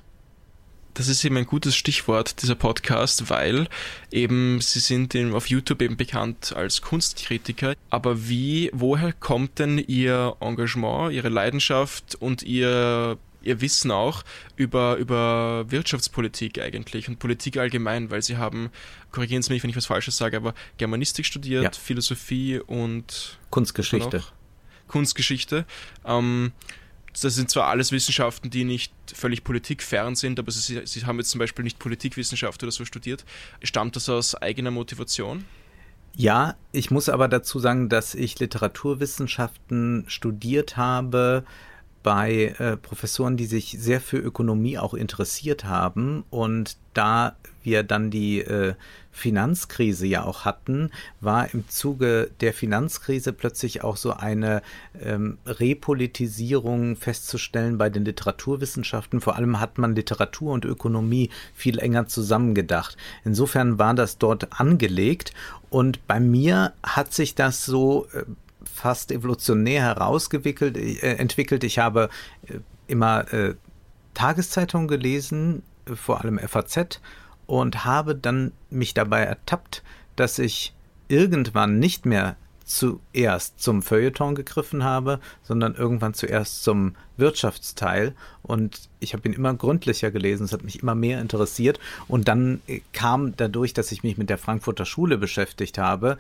das 1.00 1.08
ist 1.08 1.24
eben 1.24 1.38
ein 1.38 1.46
gutes 1.46 1.78
Stichwort, 1.78 2.42
dieser 2.42 2.56
Podcast, 2.56 3.30
weil 3.30 3.70
eben 4.12 4.60
Sie 4.60 4.80
sind 4.80 5.16
auf 5.34 5.48
YouTube 5.48 5.82
eben 5.82 5.96
bekannt 5.96 6.54
als 6.54 6.82
Kunstkritiker. 6.82 7.74
Aber 7.90 8.28
wie, 8.28 8.70
woher 8.74 9.14
kommt 9.14 9.60
denn 9.60 9.78
Ihr 9.78 10.36
Engagement, 10.42 11.14
Ihre 11.14 11.30
Leidenschaft 11.30 12.16
und 12.16 12.44
Ihr 12.44 13.18
ihr 13.42 13.62
Wissen 13.62 13.92
auch 13.92 14.24
über, 14.56 14.98
über 14.98 15.66
Wirtschaftspolitik 15.70 16.60
eigentlich 16.60 17.08
und 17.08 17.20
Politik 17.20 17.58
allgemein, 17.58 18.12
weil 18.12 18.22
sie 18.22 18.38
haben, 18.38 18.70
korrigieren 19.12 19.42
Sie 19.42 19.54
mich, 19.54 19.64
wenn 19.64 19.70
ich 19.70 19.76
was 19.76 19.86
Falsches 19.86 20.18
sage, 20.18 20.38
aber 20.38 20.54
Germanistik 20.78 21.26
studiert, 21.26 21.64
ja. 21.64 21.72
Philosophie 21.72 22.60
und 22.60 23.40
Kunstgeschichte. 23.50 24.24
Kunstgeschichte. 24.88 25.66
Ähm, 26.06 26.52
das 27.22 27.36
sind 27.36 27.50
zwar 27.50 27.68
alles 27.68 27.92
Wissenschaften, 27.92 28.50
die 28.50 28.64
nicht 28.64 28.94
völlig 29.14 29.44
politikfern 29.44 30.16
sind, 30.16 30.40
aber 30.40 30.52
sie, 30.52 30.82
sie 30.86 31.06
haben 31.06 31.18
jetzt 31.18 31.32
zum 31.32 31.40
Beispiel 31.40 31.64
nicht 31.64 31.80
Politikwissenschaft 31.80 32.62
oder 32.64 32.72
so 32.72 32.86
studiert. 32.86 33.26
Stammt 33.64 33.96
das 33.96 34.10
aus 34.10 34.36
eigener 34.36 34.72
Motivation? 34.72 35.46
Ja, 36.16 36.56
ich 36.72 36.92
muss 36.92 37.10
aber 37.10 37.28
dazu 37.28 37.60
sagen, 37.60 37.90
dass 37.90 38.16
ich 38.16 38.40
Literaturwissenschaften 38.40 40.06
studiert 40.08 40.76
habe, 40.78 41.46
bei 42.04 42.56
äh, 42.60 42.78
Professoren, 42.78 43.38
die 43.38 43.46
sich 43.46 43.78
sehr 43.80 44.02
für 44.02 44.18
Ökonomie 44.18 44.78
auch 44.78 44.94
interessiert 44.94 45.66
haben. 45.66 46.24
Und 46.30 46.78
da 46.94 47.36
wir 47.64 47.84
dann 47.84 48.10
die 48.10 48.40
äh, 48.40 48.74
Finanzkrise 49.12 50.08
ja 50.08 50.24
auch 50.24 50.46
hatten, 50.46 50.92
war 51.20 51.54
im 51.54 51.68
Zuge 51.68 52.32
der 52.40 52.54
Finanzkrise 52.54 53.34
plötzlich 53.34 53.84
auch 53.84 53.98
so 53.98 54.14
eine 54.14 54.62
ähm, 55.02 55.38
Repolitisierung 55.46 56.96
festzustellen 56.96 57.78
bei 57.78 57.90
den 57.90 58.06
Literaturwissenschaften. 58.06 59.20
Vor 59.20 59.36
allem 59.36 59.60
hat 59.60 59.78
man 59.78 59.96
Literatur 59.96 60.54
und 60.54 60.66
Ökonomie 60.66 61.30
viel 61.54 61.80
enger 61.80 62.08
zusammengedacht. 62.08 62.96
Insofern 63.26 63.78
war 63.78 63.94
das 63.94 64.18
dort 64.18 64.60
angelegt 64.60 65.34
und 65.70 66.08
bei 66.08 66.20
mir 66.20 66.74
hat 66.82 67.14
sich 67.14 67.36
das 67.36 67.66
so 67.66 68.08
äh, 68.14 68.24
fast 68.64 69.12
evolutionär 69.12 69.84
herausgewickelt, 69.84 70.78
äh, 70.78 71.16
entwickelt. 71.16 71.64
Ich 71.64 71.80
habe 71.80 72.10
äh, 72.48 72.60
immer 72.88 73.32
äh, 73.34 73.56
Tageszeitungen 74.14 74.88
gelesen, 74.88 75.64
vor 75.86 76.22
allem 76.22 76.40
FAZ, 76.40 77.00
und 77.46 77.86
habe 77.86 78.16
dann 78.16 78.52
mich 78.70 78.94
dabei 78.94 79.22
ertappt, 79.22 79.84
dass 80.16 80.40
ich 80.40 80.74
irgendwann 81.08 81.80
nicht 81.80 82.06
mehr 82.06 82.36
zuerst 82.70 83.60
zum 83.60 83.82
Feuilleton 83.82 84.36
gegriffen 84.36 84.84
habe, 84.84 85.20
sondern 85.42 85.74
irgendwann 85.74 86.14
zuerst 86.14 86.64
zum 86.64 86.96
Wirtschaftsteil. 87.18 88.14
Und 88.44 88.90
ich 89.00 89.14
habe 89.14 89.28
ihn 89.28 89.34
immer 89.34 89.54
gründlicher 89.56 90.12
gelesen, 90.12 90.44
es 90.44 90.54
hat 90.54 90.64
mich 90.64 90.84
immer 90.84 90.94
mehr 90.94 91.20
interessiert. 91.20 91.80
Und 92.08 92.28
dann 92.28 92.62
äh, 92.68 92.82
kam 92.94 93.36
dadurch, 93.36 93.74
dass 93.74 93.92
ich 93.92 94.04
mich 94.04 94.20
mit 94.20 94.30
der 94.30 94.38
Frankfurter 94.38 94.86
Schule 94.86 95.18
beschäftigt 95.18 95.80
habe, 95.80 96.20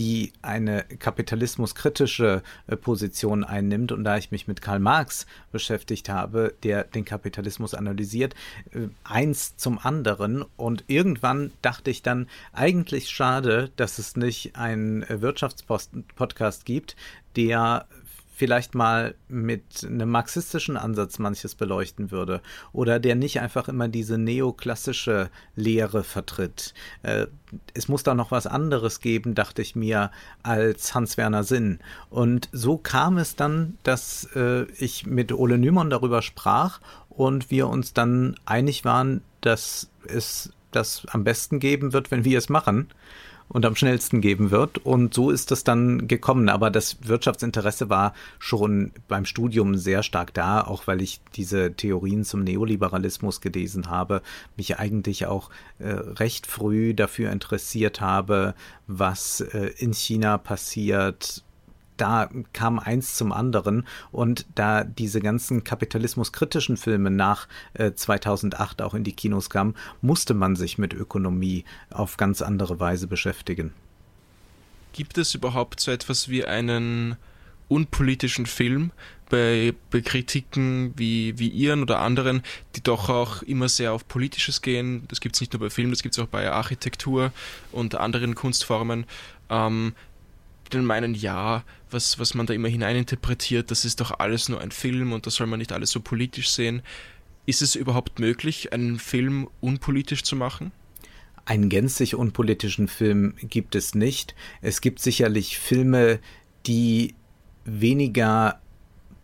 die 0.00 0.32
eine 0.40 0.84
kapitalismuskritische 0.98 2.42
äh, 2.66 2.76
Position 2.76 3.44
einnimmt. 3.44 3.92
Und 3.92 4.02
da 4.02 4.16
ich 4.16 4.30
mich 4.30 4.48
mit 4.48 4.62
Karl 4.62 4.78
Marx 4.78 5.26
beschäftigt 5.52 6.08
habe, 6.08 6.54
der 6.62 6.84
den 6.84 7.04
Kapitalismus 7.04 7.74
analysiert, 7.74 8.34
äh, 8.72 8.88
eins 9.04 9.58
zum 9.58 9.78
anderen. 9.78 10.42
Und 10.56 10.84
irgendwann 10.86 11.52
dachte 11.60 11.90
ich 11.90 12.00
dann, 12.00 12.28
eigentlich 12.54 13.10
schade, 13.10 13.72
dass 13.76 13.98
es 13.98 14.16
nicht 14.16 14.56
einen 14.56 15.04
Wirtschaftspodcast 15.06 16.64
gibt, 16.64 16.96
der 17.36 17.86
vielleicht 18.40 18.74
mal 18.74 19.14
mit 19.28 19.84
einem 19.84 20.08
marxistischen 20.08 20.78
Ansatz 20.78 21.18
manches 21.18 21.54
beleuchten 21.54 22.10
würde 22.10 22.40
oder 22.72 22.98
der 22.98 23.14
nicht 23.14 23.38
einfach 23.38 23.68
immer 23.68 23.86
diese 23.86 24.16
neoklassische 24.16 25.28
Lehre 25.56 26.04
vertritt. 26.04 26.72
Äh, 27.02 27.26
es 27.74 27.88
muss 27.88 28.02
da 28.02 28.14
noch 28.14 28.30
was 28.30 28.46
anderes 28.46 29.00
geben, 29.00 29.34
dachte 29.34 29.60
ich 29.60 29.76
mir, 29.76 30.10
als 30.42 30.94
Hans-Werner 30.94 31.44
Sinn. 31.44 31.80
Und 32.08 32.48
so 32.50 32.78
kam 32.78 33.18
es 33.18 33.36
dann, 33.36 33.76
dass 33.82 34.26
äh, 34.34 34.62
ich 34.78 35.04
mit 35.04 35.32
Ole 35.32 35.58
Nymon 35.58 35.90
darüber 35.90 36.22
sprach 36.22 36.80
und 37.10 37.50
wir 37.50 37.68
uns 37.68 37.92
dann 37.92 38.36
einig 38.46 38.86
waren, 38.86 39.20
dass 39.42 39.90
es 40.06 40.50
das 40.70 41.04
am 41.10 41.24
besten 41.24 41.60
geben 41.60 41.92
wird, 41.92 42.10
wenn 42.10 42.24
wir 42.24 42.38
es 42.38 42.48
machen 42.48 42.88
und 43.50 43.66
am 43.66 43.74
schnellsten 43.74 44.20
geben 44.20 44.50
wird. 44.50 44.78
Und 44.78 45.12
so 45.12 45.30
ist 45.30 45.50
das 45.50 45.64
dann 45.64 46.08
gekommen. 46.08 46.48
Aber 46.48 46.70
das 46.70 46.98
Wirtschaftsinteresse 47.02 47.90
war 47.90 48.14
schon 48.38 48.92
beim 49.08 49.24
Studium 49.24 49.76
sehr 49.76 50.02
stark 50.02 50.32
da, 50.32 50.62
auch 50.62 50.86
weil 50.86 51.02
ich 51.02 51.20
diese 51.34 51.74
Theorien 51.74 52.24
zum 52.24 52.44
Neoliberalismus 52.44 53.40
gelesen 53.40 53.90
habe, 53.90 54.22
mich 54.56 54.78
eigentlich 54.78 55.26
auch 55.26 55.50
äh, 55.78 55.90
recht 55.90 56.46
früh 56.46 56.94
dafür 56.94 57.32
interessiert 57.32 58.00
habe, 58.00 58.54
was 58.86 59.40
äh, 59.40 59.72
in 59.78 59.92
China 59.92 60.38
passiert, 60.38 61.42
da 62.00 62.30
kam 62.52 62.78
eins 62.78 63.14
zum 63.14 63.32
anderen 63.32 63.86
und 64.10 64.46
da 64.54 64.84
diese 64.84 65.20
ganzen 65.20 65.64
kapitalismuskritischen 65.64 66.76
Filme 66.76 67.10
nach 67.10 67.46
äh, 67.74 67.92
2008 67.92 68.82
auch 68.82 68.94
in 68.94 69.04
die 69.04 69.12
Kinos 69.12 69.50
kamen, 69.50 69.74
musste 70.00 70.34
man 70.34 70.56
sich 70.56 70.78
mit 70.78 70.94
Ökonomie 70.94 71.64
auf 71.90 72.16
ganz 72.16 72.42
andere 72.42 72.80
Weise 72.80 73.06
beschäftigen. 73.06 73.72
Gibt 74.92 75.18
es 75.18 75.34
überhaupt 75.34 75.80
so 75.80 75.90
etwas 75.90 76.28
wie 76.28 76.44
einen 76.44 77.16
unpolitischen 77.68 78.46
Film 78.46 78.90
bei, 79.28 79.74
bei 79.90 80.00
Kritiken 80.00 80.92
wie, 80.96 81.38
wie 81.38 81.48
Ihren 81.48 81.82
oder 81.82 82.00
anderen, 82.00 82.42
die 82.74 82.82
doch 82.82 83.08
auch 83.08 83.42
immer 83.42 83.68
sehr 83.68 83.92
auf 83.92 84.08
Politisches 84.08 84.60
gehen. 84.60 85.04
Das 85.08 85.20
gibt 85.20 85.36
es 85.36 85.40
nicht 85.40 85.52
nur 85.52 85.60
bei 85.60 85.70
Film, 85.70 85.90
das 85.90 86.02
gibt 86.02 86.16
es 86.16 86.18
auch 86.18 86.26
bei 86.26 86.50
Architektur 86.50 87.32
und 87.70 87.94
anderen 87.94 88.34
Kunstformen. 88.34 89.06
Ähm, 89.48 89.94
den 90.70 90.84
meinen, 90.84 91.14
ja, 91.14 91.64
was, 91.90 92.18
was 92.18 92.34
man 92.34 92.46
da 92.46 92.54
immer 92.54 92.68
hineininterpretiert, 92.68 93.70
das 93.70 93.84
ist 93.84 94.00
doch 94.00 94.18
alles 94.18 94.48
nur 94.48 94.60
ein 94.60 94.70
Film 94.70 95.12
und 95.12 95.26
da 95.26 95.30
soll 95.30 95.46
man 95.46 95.58
nicht 95.58 95.72
alles 95.72 95.90
so 95.90 96.00
politisch 96.00 96.50
sehen. 96.50 96.82
Ist 97.46 97.62
es 97.62 97.74
überhaupt 97.74 98.18
möglich, 98.18 98.72
einen 98.72 98.98
Film 98.98 99.48
unpolitisch 99.60 100.22
zu 100.22 100.36
machen? 100.36 100.72
Einen 101.44 101.68
gänzlich 101.68 102.14
unpolitischen 102.14 102.86
Film 102.86 103.34
gibt 103.40 103.74
es 103.74 103.94
nicht. 103.94 104.34
Es 104.60 104.80
gibt 104.80 105.00
sicherlich 105.00 105.58
Filme, 105.58 106.20
die 106.66 107.14
weniger 107.64 108.60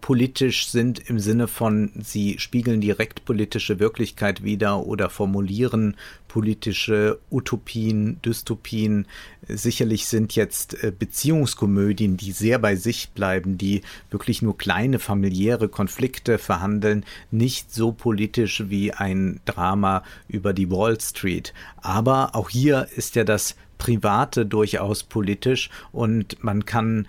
politisch 0.01 0.69
sind 0.69 0.99
im 1.09 1.19
Sinne 1.19 1.49
von, 1.49 1.91
sie 2.01 2.39
spiegeln 2.39 2.81
direkt 2.81 3.25
politische 3.25 3.81
Wirklichkeit 3.81 4.45
wider 4.45 4.87
oder 4.87 5.11
formulieren 5.11 5.97
politische 6.37 7.19
Utopien, 7.31 8.21
Dystopien. 8.23 9.07
Sicherlich 9.49 10.07
sind 10.07 10.35
jetzt 10.35 10.83
äh, 10.85 10.93
Beziehungskomödien, 10.97 12.19
die 12.19 12.33
sehr 12.33 12.59
bei 12.59 12.77
sich 12.77 13.09
bleiben, 13.11 13.57
die 13.57 13.81
wirklich 14.11 14.43
nur 14.43 14.59
kleine 14.59 14.99
familiäre 14.99 15.71
Konflikte 15.71 16.37
verhandeln, 16.37 17.07
nicht 17.31 17.73
so 17.73 17.91
politisch 17.91 18.65
wie 18.69 18.93
ein 18.93 19.41
Drama 19.47 20.03
über 20.29 20.53
die 20.53 20.71
Wall 20.71 21.01
Street. 21.01 21.55
Aber 21.79 22.35
auch 22.35 22.51
hier 22.51 22.87
ist 22.95 23.17
ja 23.17 23.25
das 23.25 23.57
Private 23.79 24.47
durchaus 24.47 25.03
politisch 25.03 25.71
und 25.93 26.43
man 26.43 26.65
kann, 26.65 27.09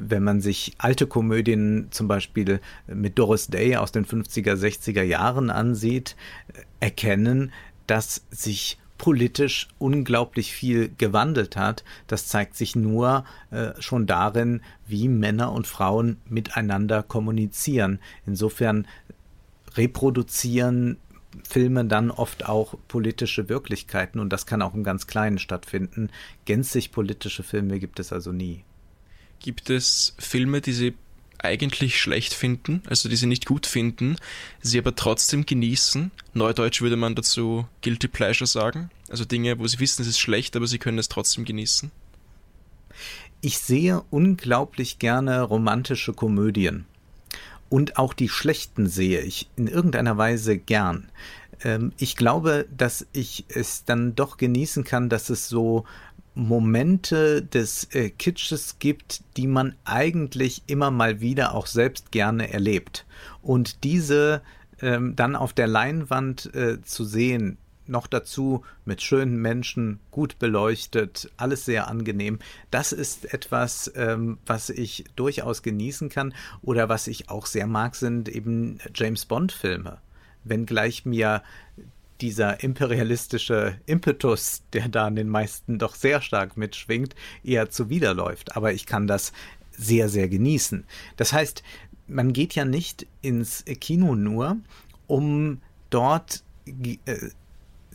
wenn 0.00 0.22
man 0.22 0.40
sich 0.40 0.74
alte 0.78 1.06
Komödien 1.06 1.88
zum 1.90 2.08
Beispiel 2.08 2.60
mit 2.86 3.18
Doris 3.18 3.48
Day 3.48 3.76
aus 3.76 3.92
den 3.92 4.06
50er, 4.06 4.54
60er 4.54 5.02
Jahren 5.02 5.50
ansieht, 5.50 6.16
äh, 6.48 6.62
erkennen, 6.80 7.52
dass 7.86 8.24
sich 8.30 8.78
politisch 8.98 9.68
unglaublich 9.78 10.52
viel 10.52 10.90
gewandelt 10.96 11.56
hat. 11.56 11.84
Das 12.06 12.28
zeigt 12.28 12.56
sich 12.56 12.74
nur 12.74 13.24
äh, 13.50 13.72
schon 13.78 14.06
darin, 14.06 14.62
wie 14.86 15.08
Männer 15.08 15.52
und 15.52 15.66
Frauen 15.66 16.16
miteinander 16.28 17.02
kommunizieren. 17.02 18.00
Insofern 18.24 18.86
reproduzieren 19.74 20.96
Filme 21.46 21.84
dann 21.84 22.10
oft 22.10 22.48
auch 22.48 22.76
politische 22.88 23.50
Wirklichkeiten 23.50 24.20
und 24.20 24.32
das 24.32 24.46
kann 24.46 24.62
auch 24.62 24.72
im 24.72 24.84
ganz 24.84 25.06
Kleinen 25.06 25.38
stattfinden. 25.38 26.08
Gänzlich 26.46 26.92
politische 26.92 27.42
Filme 27.42 27.78
gibt 27.78 28.00
es 28.00 28.12
also 28.12 28.32
nie. 28.32 28.64
Gibt 29.40 29.70
es 29.70 30.14
Filme, 30.18 30.60
die 30.60 30.72
Sie 30.72 30.94
eigentlich 31.38 32.00
schlecht 32.00 32.34
finden, 32.34 32.82
also 32.88 33.08
die 33.08 33.16
Sie 33.16 33.26
nicht 33.26 33.46
gut 33.46 33.66
finden, 33.66 34.16
Sie 34.60 34.78
aber 34.78 34.94
trotzdem 34.96 35.46
genießen? 35.46 36.10
Neudeutsch 36.34 36.80
würde 36.80 36.96
man 36.96 37.14
dazu 37.14 37.66
Guilty 37.82 38.08
Pleasure 38.08 38.46
sagen. 38.46 38.90
Also 39.08 39.24
Dinge, 39.24 39.58
wo 39.58 39.66
Sie 39.66 39.78
wissen, 39.78 40.02
es 40.02 40.08
ist 40.08 40.18
schlecht, 40.18 40.56
aber 40.56 40.66
Sie 40.66 40.78
können 40.78 40.98
es 40.98 41.08
trotzdem 41.08 41.44
genießen. 41.44 41.90
Ich 43.40 43.58
sehe 43.58 44.02
unglaublich 44.10 44.98
gerne 44.98 45.42
romantische 45.42 46.14
Komödien. 46.14 46.86
Und 47.68 47.98
auch 47.98 48.14
die 48.14 48.28
schlechten 48.28 48.88
sehe 48.88 49.20
ich 49.20 49.48
in 49.56 49.66
irgendeiner 49.66 50.16
Weise 50.16 50.56
gern. 50.56 51.08
Ähm, 51.62 51.92
ich 51.98 52.16
glaube, 52.16 52.66
dass 52.76 53.06
ich 53.12 53.44
es 53.48 53.84
dann 53.84 54.14
doch 54.14 54.36
genießen 54.36 54.84
kann, 54.84 55.08
dass 55.08 55.30
es 55.30 55.48
so 55.48 55.84
Momente 56.36 57.42
des 57.42 57.84
äh, 57.94 58.10
Kitsches 58.10 58.78
gibt, 58.78 59.22
die 59.38 59.46
man 59.46 59.74
eigentlich 59.84 60.62
immer 60.66 60.90
mal 60.90 61.20
wieder 61.20 61.54
auch 61.54 61.66
selbst 61.66 62.12
gerne 62.12 62.52
erlebt. 62.52 63.06
Und 63.42 63.84
diese 63.84 64.42
ähm, 64.82 65.16
dann 65.16 65.34
auf 65.34 65.54
der 65.54 65.66
Leinwand 65.66 66.54
äh, 66.54 66.82
zu 66.82 67.04
sehen, 67.04 67.56
noch 67.86 68.06
dazu 68.06 68.64
mit 68.84 69.00
schönen 69.00 69.40
Menschen, 69.40 69.98
gut 70.10 70.38
beleuchtet, 70.38 71.30
alles 71.38 71.64
sehr 71.64 71.88
angenehm. 71.88 72.38
Das 72.70 72.92
ist 72.92 73.32
etwas, 73.32 73.90
ähm, 73.96 74.36
was 74.44 74.68
ich 74.68 75.04
durchaus 75.16 75.62
genießen 75.62 76.10
kann 76.10 76.34
oder 76.60 76.90
was 76.90 77.06
ich 77.06 77.30
auch 77.30 77.46
sehr 77.46 77.66
mag, 77.66 77.94
sind 77.94 78.28
eben 78.28 78.78
James 78.94 79.24
Bond-Filme. 79.24 79.98
Wenngleich 80.44 81.06
mir 81.06 81.42
dieser 82.20 82.62
imperialistische 82.62 83.78
Impetus, 83.86 84.62
der 84.72 84.88
da 84.88 85.06
an 85.06 85.16
den 85.16 85.28
meisten 85.28 85.78
doch 85.78 85.94
sehr 85.94 86.20
stark 86.20 86.56
mitschwingt, 86.56 87.14
eher 87.44 87.70
zuwiderläuft. 87.70 88.56
Aber 88.56 88.72
ich 88.72 88.86
kann 88.86 89.06
das 89.06 89.32
sehr, 89.72 90.08
sehr 90.08 90.28
genießen. 90.28 90.84
Das 91.16 91.32
heißt, 91.32 91.62
man 92.06 92.32
geht 92.32 92.54
ja 92.54 92.64
nicht 92.64 93.06
ins 93.22 93.64
Kino 93.80 94.14
nur, 94.14 94.56
um 95.06 95.60
dort 95.90 96.42
äh, 96.66 96.96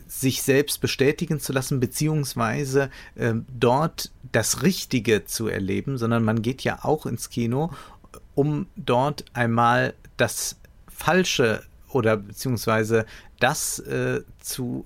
sich 0.08 0.42
selbst 0.42 0.82
bestätigen 0.82 1.40
zu 1.40 1.54
lassen, 1.54 1.80
beziehungsweise 1.80 2.90
äh, 3.16 3.34
dort 3.58 4.12
das 4.32 4.62
Richtige 4.62 5.26
zu 5.26 5.48
erleben, 5.48 5.98
sondern 5.98 6.24
man 6.24 6.42
geht 6.42 6.64
ja 6.64 6.80
auch 6.84 7.06
ins 7.06 7.30
Kino, 7.30 7.72
um 8.36 8.68
dort 8.76 9.26
einmal 9.34 9.94
das 10.18 10.58
Falsche 10.88 11.64
oder 11.90 12.18
beziehungsweise 12.18 13.06
das 13.42 13.80
äh, 13.80 14.22
zu, 14.40 14.86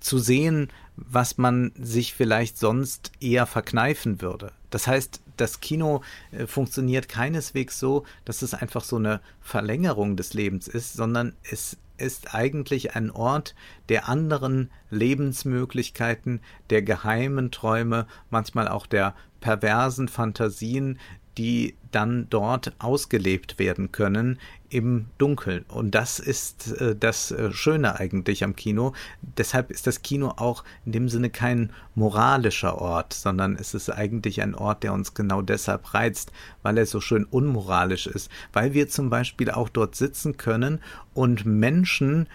zu 0.00 0.18
sehen, 0.18 0.70
was 0.96 1.38
man 1.38 1.72
sich 1.76 2.14
vielleicht 2.14 2.58
sonst 2.58 3.12
eher 3.20 3.46
verkneifen 3.46 4.20
würde. 4.20 4.52
Das 4.70 4.86
heißt, 4.86 5.20
das 5.36 5.60
Kino 5.60 6.02
äh, 6.30 6.46
funktioniert 6.46 7.08
keineswegs 7.08 7.78
so, 7.78 8.04
dass 8.24 8.42
es 8.42 8.54
einfach 8.54 8.84
so 8.84 8.96
eine 8.96 9.20
Verlängerung 9.40 10.16
des 10.16 10.34
Lebens 10.34 10.68
ist, 10.68 10.94
sondern 10.94 11.34
es 11.42 11.76
ist 11.96 12.34
eigentlich 12.34 12.96
ein 12.96 13.10
Ort 13.10 13.54
der 13.88 14.08
anderen 14.08 14.70
Lebensmöglichkeiten, 14.90 16.40
der 16.70 16.82
geheimen 16.82 17.50
Träume, 17.50 18.06
manchmal 18.30 18.68
auch 18.68 18.86
der 18.86 19.14
perversen 19.40 20.08
Fantasien, 20.08 20.98
die 21.38 21.74
dann 21.90 22.26
dort 22.30 22.72
ausgelebt 22.78 23.58
werden 23.58 23.92
können 23.92 24.38
im 24.68 25.06
Dunkeln. 25.18 25.64
Und 25.68 25.94
das 25.94 26.18
ist 26.18 26.80
äh, 26.80 26.96
das 26.96 27.30
äh, 27.30 27.52
Schöne 27.52 28.00
eigentlich 28.00 28.42
am 28.42 28.56
Kino. 28.56 28.92
Deshalb 29.22 29.70
ist 29.70 29.86
das 29.86 30.02
Kino 30.02 30.30
auch 30.36 30.64
in 30.84 30.90
dem 30.90 31.08
Sinne 31.08 31.30
kein 31.30 31.70
moralischer 31.94 32.78
Ort, 32.78 33.12
sondern 33.12 33.54
es 33.54 33.74
ist 33.74 33.90
eigentlich 33.90 34.42
ein 34.42 34.56
Ort, 34.56 34.82
der 34.82 34.92
uns 34.92 35.14
genau 35.14 35.42
deshalb 35.42 35.94
reizt, 35.94 36.32
weil 36.62 36.76
er 36.76 36.86
so 36.86 37.00
schön 37.00 37.24
unmoralisch 37.24 38.08
ist, 38.08 38.28
weil 38.52 38.74
wir 38.74 38.88
zum 38.88 39.10
Beispiel 39.10 39.50
auch 39.50 39.68
dort 39.68 39.94
sitzen 39.94 40.36
können 40.36 40.80
und 41.14 41.44
Menschen 41.44 42.26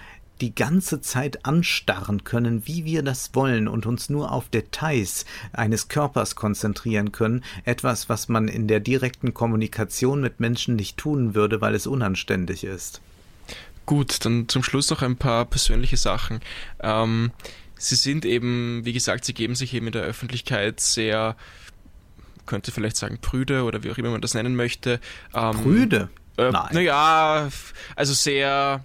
die 0.42 0.56
ganze 0.56 1.02
Zeit 1.02 1.46
anstarren 1.46 2.24
können, 2.24 2.66
wie 2.66 2.86
wir 2.86 3.04
das 3.04 3.32
wollen 3.34 3.68
und 3.68 3.86
uns 3.86 4.10
nur 4.10 4.32
auf 4.32 4.50
Details 4.50 5.26
eines 5.54 5.88
Körpers 5.88 6.36
konzentrieren 6.36 7.12
können, 7.12 7.44
etwas, 7.66 8.10
was 8.10 8.30
man 8.30 8.48
in 8.48 8.68
der 8.68 8.80
direkten 8.80 9.34
Kommunikation 9.34 10.22
mit 10.22 10.40
Menschen 10.40 10.76
nicht 10.76 10.98
tun 10.98 11.36
würde, 11.36 11.62
weil 11.62 11.76
es 11.76 11.88
unanständig 11.88 12.64
ist. 12.64 13.02
Gut, 13.86 14.24
dann 14.24 14.48
zum 14.48 14.64
Schluss 14.64 14.90
noch 14.90 15.02
ein 15.02 15.18
paar 15.18 15.46
persönliche 15.46 15.98
Sachen. 15.98 16.42
Ähm, 16.80 17.32
Sie 17.82 17.96
sind 17.96 18.26
eben, 18.26 18.82
wie 18.84 18.94
gesagt, 18.94 19.24
Sie 19.24 19.34
geben 19.34 19.56
sich 19.56 19.74
eben 19.74 19.88
in 19.88 19.94
der 19.94 20.04
Öffentlichkeit 20.04 20.82
sehr, 20.82 21.38
könnte 22.46 22.72
vielleicht 22.72 22.98
sagen, 22.98 23.20
prüde 23.22 23.64
oder 23.64 23.84
wie 23.84 23.92
auch 23.92 23.98
immer 23.98 24.12
man 24.12 24.22
das 24.22 24.34
nennen 24.34 24.56
möchte. 24.56 25.00
Ähm, 25.34 25.56
prüde? 25.64 26.10
Äh, 26.38 26.52
Nein. 26.52 26.70
Naja, 26.72 27.50
also 27.96 28.14
sehr 28.14 28.84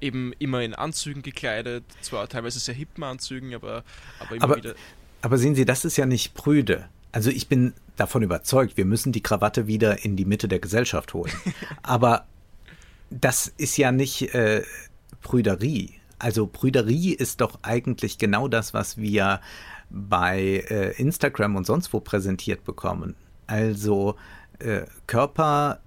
eben 0.00 0.32
immer 0.38 0.62
in 0.62 0.74
Anzügen 0.74 1.22
gekleidet, 1.22 1.84
zwar 2.00 2.28
teilweise 2.28 2.58
sehr 2.58 2.74
hippen 2.74 3.04
Anzügen, 3.04 3.54
aber, 3.54 3.84
aber 4.18 4.36
immer 4.36 4.44
aber, 4.44 4.56
wieder. 4.56 4.74
Aber 5.22 5.38
sehen 5.38 5.54
Sie, 5.54 5.64
das 5.64 5.84
ist 5.84 5.96
ja 5.96 6.06
nicht 6.06 6.34
prüde. 6.34 6.88
Also 7.12 7.30
ich 7.30 7.48
bin 7.48 7.74
davon 7.96 8.22
überzeugt, 8.22 8.76
wir 8.76 8.84
müssen 8.84 9.12
die 9.12 9.22
Krawatte 9.22 9.66
wieder 9.66 10.04
in 10.04 10.16
die 10.16 10.24
Mitte 10.24 10.48
der 10.48 10.60
Gesellschaft 10.60 11.12
holen. 11.12 11.32
aber 11.82 12.26
das 13.10 13.52
ist 13.56 13.76
ja 13.76 13.92
nicht 13.92 14.34
äh, 14.34 14.62
Prüderie. 15.22 15.94
Also 16.18 16.46
Prüderie 16.46 17.12
ist 17.12 17.40
doch 17.40 17.58
eigentlich 17.62 18.18
genau 18.18 18.46
das, 18.48 18.74
was 18.74 18.96
wir 18.96 19.40
bei 19.90 20.64
äh, 20.68 20.92
Instagram 21.00 21.56
und 21.56 21.66
sonst 21.66 21.92
wo 21.92 22.00
präsentiert 22.00 22.64
bekommen. 22.64 23.16
Also 23.46 24.16
äh, 24.60 24.82
Körper, 25.06 25.80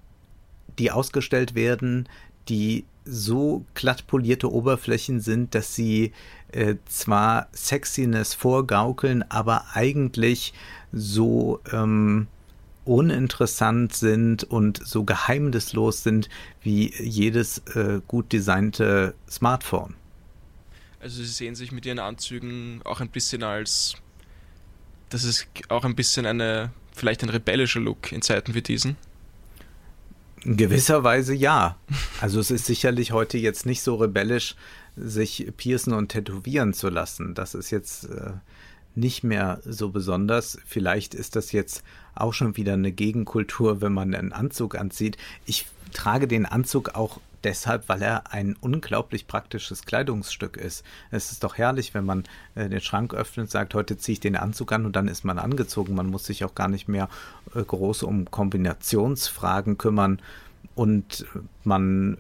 die 0.78 0.92
ausgestellt 0.92 1.56
werden, 1.56 2.10
die 2.50 2.86
so 3.06 3.66
glatt 3.74 4.08
polierte 4.08 4.52
Oberflächen 4.52 5.20
sind, 5.20 5.56
dass 5.56 5.76
sie 5.76 6.14
äh, 6.52 6.76
zwar 6.86 7.48
Sexiness 7.54 8.34
vorgaukeln, 8.34 9.24
aber 9.30 9.66
eigentlich 9.74 10.54
so 10.92 11.60
ähm, 11.72 12.28
uninteressant 12.86 13.94
sind 13.94 14.44
und 14.44 14.86
so 14.86 15.04
geheimnislos 15.04 16.04
sind 16.04 16.30
wie 16.62 16.94
jedes 17.02 17.60
äh, 17.76 18.02
gut 18.08 18.32
designte 18.32 19.16
Smartphone. 19.30 19.96
Also 21.00 21.22
Sie 21.22 21.30
sehen 21.30 21.56
sich 21.56 21.72
mit 21.72 21.86
Ihren 21.86 22.00
Anzügen 22.00 22.82
auch 22.86 23.02
ein 23.02 23.10
bisschen 23.10 23.44
als, 23.44 23.96
das 25.10 25.24
ist 25.24 25.48
auch 25.70 25.84
ein 25.84 25.96
bisschen 25.96 26.26
eine, 26.26 26.72
vielleicht 26.96 27.24
ein 27.24 27.30
rebellischer 27.30 27.80
Look 27.80 28.12
in 28.12 28.22
Zeiten 28.22 28.54
wie 28.54 28.62
diesen? 28.62 28.96
In 30.46 30.58
gewisser 30.58 31.04
Weise 31.04 31.34
ja. 31.34 31.78
Also 32.20 32.40
es 32.40 32.52
ist 32.52 32.66
sicherlich 32.66 33.12
heute 33.12 33.38
jetzt 33.38 33.66
nicht 33.66 33.82
so 33.82 33.96
rebellisch, 33.96 34.56
sich 34.96 35.52
piercen 35.58 35.94
und 35.94 36.10
tätowieren 36.10 36.74
zu 36.74 36.90
lassen. 36.90 37.34
Das 37.34 37.56
ist 37.56 37.72
jetzt 37.72 38.06
äh, 38.06 38.32
nicht 38.96 39.24
mehr 39.24 39.60
so 39.66 39.90
besonders. 39.90 40.60
Vielleicht 40.66 41.16
ist 41.16 41.36
das 41.36 41.52
jetzt 41.52 41.84
auch 42.14 42.34
schon 42.34 42.58
wieder 42.58 42.74
eine 42.74 42.92
Gegenkultur, 42.92 43.82
wenn 43.82 43.94
man 43.94 44.14
einen 44.14 44.34
Anzug 44.34 44.76
anzieht. 44.76 45.18
Ich 45.46 45.66
trage 45.94 46.28
den 46.28 46.46
Anzug 46.46 46.96
auch 46.96 47.20
deshalb, 47.44 47.90
weil 47.90 48.02
er 48.02 48.32
ein 48.32 48.56
unglaublich 48.60 49.28
praktisches 49.28 49.84
Kleidungsstück 49.86 50.58
ist. 50.58 50.84
Es 51.12 51.32
ist 51.32 51.44
doch 51.44 51.58
herrlich, 51.58 51.94
wenn 51.94 52.06
man 52.06 52.24
äh, 52.56 52.70
den 52.70 52.82
Schrank 52.82 53.14
öffnet, 53.14 53.52
sagt, 53.52 53.74
heute 53.74 53.98
ziehe 53.98 54.14
ich 54.14 54.20
den 54.20 54.36
Anzug 54.36 54.72
an 54.72 54.86
und 54.86 54.96
dann 54.96 55.08
ist 55.08 55.24
man 55.26 55.40
angezogen. 55.40 55.96
Man 55.96 56.08
muss 56.08 56.26
sich 56.26 56.44
auch 56.44 56.56
gar 56.56 56.68
nicht 56.68 56.88
mehr 56.88 57.10
äh, 57.56 57.62
groß 57.62 58.04
um 58.04 58.30
Kombinationsfragen 58.30 59.78
kümmern 59.78 60.22
und 60.76 61.26
man 61.64 62.18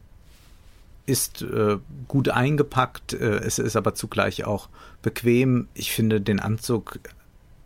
ist 1.06 1.42
äh, 1.42 1.78
gut 2.08 2.30
eingepackt, 2.30 3.14
äh, 3.14 3.38
es 3.40 3.60
ist 3.60 3.76
aber 3.76 3.94
zugleich 3.94 4.46
auch 4.46 4.70
bequem. 5.02 5.68
Ich 5.74 5.92
finde, 5.92 6.22
den 6.22 6.40
Anzug 6.40 7.00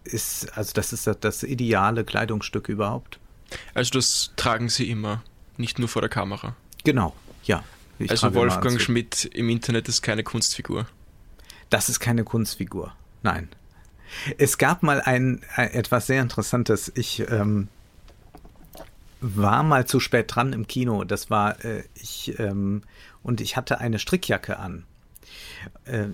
ist, 0.04 0.58
also 0.58 0.74
das 0.74 0.94
ist 0.94 1.06
das, 1.08 1.20
das 1.20 1.44
ideale 1.44 2.04
Kleidungsstück 2.04 2.70
überhaupt. 2.70 3.20
Also 3.74 3.92
das 3.92 4.32
tragen 4.36 4.70
Sie 4.70 4.90
immer, 4.90 5.24
nicht 5.58 5.80
nur 5.80 5.88
vor 5.88 6.02
der 6.02 6.10
Kamera. 6.10 6.56
Genau, 6.84 7.14
ja. 7.48 7.64
also 8.08 8.34
Wolfgang 8.34 8.80
Schmidt 8.80 9.26
im 9.26 9.50
Internet 9.50 9.90
ist 9.90 10.02
keine 10.02 10.24
Kunstfigur. 10.24 10.88
Das 11.70 11.90
ist 11.90 12.00
keine 12.00 12.24
Kunstfigur, 12.24 12.94
nein. 13.24 13.50
Es 14.38 14.58
gab 14.58 14.84
mal 14.84 15.02
ein, 15.02 15.42
ein 15.56 15.72
etwas 15.72 16.08
sehr 16.08 16.22
Interessantes. 16.22 16.92
Ich 16.96 17.30
ähm, 17.30 17.68
war 19.20 19.64
mal 19.64 19.86
zu 19.86 20.00
spät 20.00 20.34
dran 20.34 20.54
im 20.54 20.68
Kino. 20.68 21.04
Das 21.04 21.30
war 21.30 21.64
äh, 21.66 21.84
ich 21.96 22.40
ähm, 22.40 22.84
und 23.24 23.42
ich 23.42 23.58
hatte 23.58 23.80
eine 23.80 24.00
Strickjacke 24.00 24.58
an. 24.60 24.86
Äh, 25.86 26.08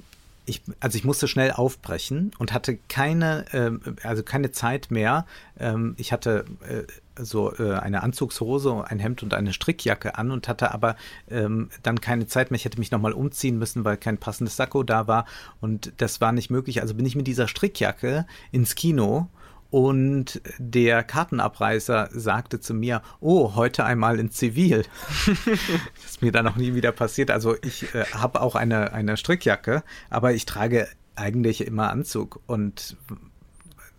ich, 0.46 0.62
also 0.80 0.98
ich 0.98 1.04
musste 1.04 1.28
schnell 1.28 1.52
aufbrechen 1.52 2.32
und 2.38 2.54
hatte 2.54 2.78
keine, 2.89 3.46
äh, 3.54 3.72
also 4.06 4.24
keine 4.24 4.52
Zeit 4.52 4.91
mehr. 4.91 5.26
Ähm, 5.60 5.96
ich 5.98 6.12
hatte 6.12 6.46
äh, 6.68 6.84
so 7.22 7.54
äh, 7.58 7.74
eine 7.74 8.04
Anzugshose, 8.04 8.84
ein 8.88 9.00
Hemd 9.00 9.24
und 9.24 9.34
eine 9.34 9.54
Strickjacke 9.54 10.18
an 10.18 10.32
und 10.32 10.48
hatte 10.48 10.74
aber 10.74 10.96
ähm, 11.30 11.70
dann 11.82 12.02
keine 12.02 12.28
Zeit 12.28 12.52
mehr. 12.52 12.58
Ich 12.58 12.66
hätte 12.66 12.80
mich 12.80 12.91
nochmal 12.91 13.14
umziehen 13.14 13.58
müssen, 13.58 13.86
weil 13.86 13.98
kein 13.98 14.18
passendes 14.18 14.58
Sakko 14.58 14.84
da 14.84 15.08
war 15.08 15.26
und 15.62 15.94
das 15.98 16.22
war 16.22 16.32
nicht 16.32 16.50
möglich. 16.50 16.82
Also 16.82 16.96
bin 16.96 17.06
ich 17.06 17.16
mit 17.16 17.28
dieser 17.28 17.48
Strickjacke 17.48 18.26
ins 18.52 18.76
Kino 18.76 19.30
und 19.74 20.40
der 20.60 21.02
Kartenabreißer 21.04 22.10
sagte 22.12 22.60
zu 22.60 22.76
mir, 22.76 23.02
oh, 23.22 23.56
heute 23.56 23.84
einmal 23.86 24.20
in 24.20 24.30
Zivil. 24.30 24.86
das 25.26 26.06
ist 26.06 26.22
mir 26.22 26.32
dann 26.32 26.46
noch 26.46 26.58
nie 26.58 26.76
wieder 26.76 26.92
passiert. 26.92 27.32
Also 27.32 27.56
ich 27.64 27.96
äh, 27.96 28.06
habe 28.14 28.42
auch 28.42 28.54
eine, 28.54 28.94
eine 28.94 29.18
Strickjacke, 29.18 29.84
aber 30.12 30.32
ich 30.32 30.46
trage 30.46 30.88
eigentlich 31.16 31.66
immer 31.66 31.90
Anzug. 31.90 32.40
Und 32.46 32.98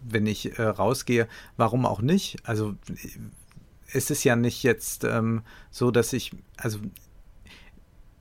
wenn 0.00 0.28
ich 0.28 0.60
äh, 0.60 0.62
rausgehe, 0.62 1.26
warum 1.56 1.86
auch 1.86 2.00
nicht? 2.00 2.36
Also 2.44 2.76
es 3.92 4.10
ist 4.12 4.22
ja 4.22 4.36
nicht 4.36 4.62
jetzt 4.62 5.02
ähm, 5.02 5.42
so, 5.72 5.90
dass 5.90 6.12
ich, 6.12 6.30
also 6.56 6.78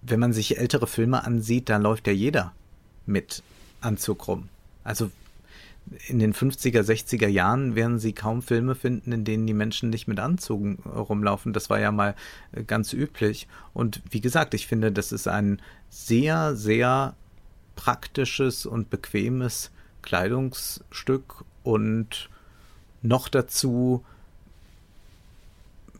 wenn 0.01 0.19
man 0.19 0.33
sich 0.33 0.57
ältere 0.57 0.87
Filme 0.87 1.23
ansieht, 1.23 1.69
da 1.69 1.77
läuft 1.77 2.07
ja 2.07 2.13
jeder 2.13 2.51
mit 3.05 3.43
Anzug 3.79 4.27
rum. 4.27 4.49
Also 4.83 5.11
in 6.07 6.19
den 6.19 6.33
50er, 6.33 6.81
60er 6.81 7.27
Jahren 7.27 7.75
werden 7.75 7.99
Sie 7.99 8.13
kaum 8.13 8.41
Filme 8.41 8.75
finden, 8.75 9.11
in 9.11 9.25
denen 9.25 9.45
die 9.45 9.53
Menschen 9.53 9.89
nicht 9.89 10.07
mit 10.07 10.19
Anzügen 10.19 10.79
rumlaufen. 10.85 11.53
Das 11.53 11.69
war 11.69 11.79
ja 11.79 11.91
mal 11.91 12.15
äh, 12.51 12.63
ganz 12.63 12.93
üblich. 12.93 13.47
Und 13.73 14.01
wie 14.09 14.21
gesagt, 14.21 14.53
ich 14.53 14.67
finde, 14.67 14.91
das 14.91 15.11
ist 15.11 15.27
ein 15.27 15.61
sehr, 15.89 16.55
sehr 16.55 17.15
praktisches 17.75 18.65
und 18.65 18.89
bequemes 18.89 19.71
Kleidungsstück 20.01 21.45
und 21.63 22.29
noch 23.01 23.29
dazu 23.29 24.03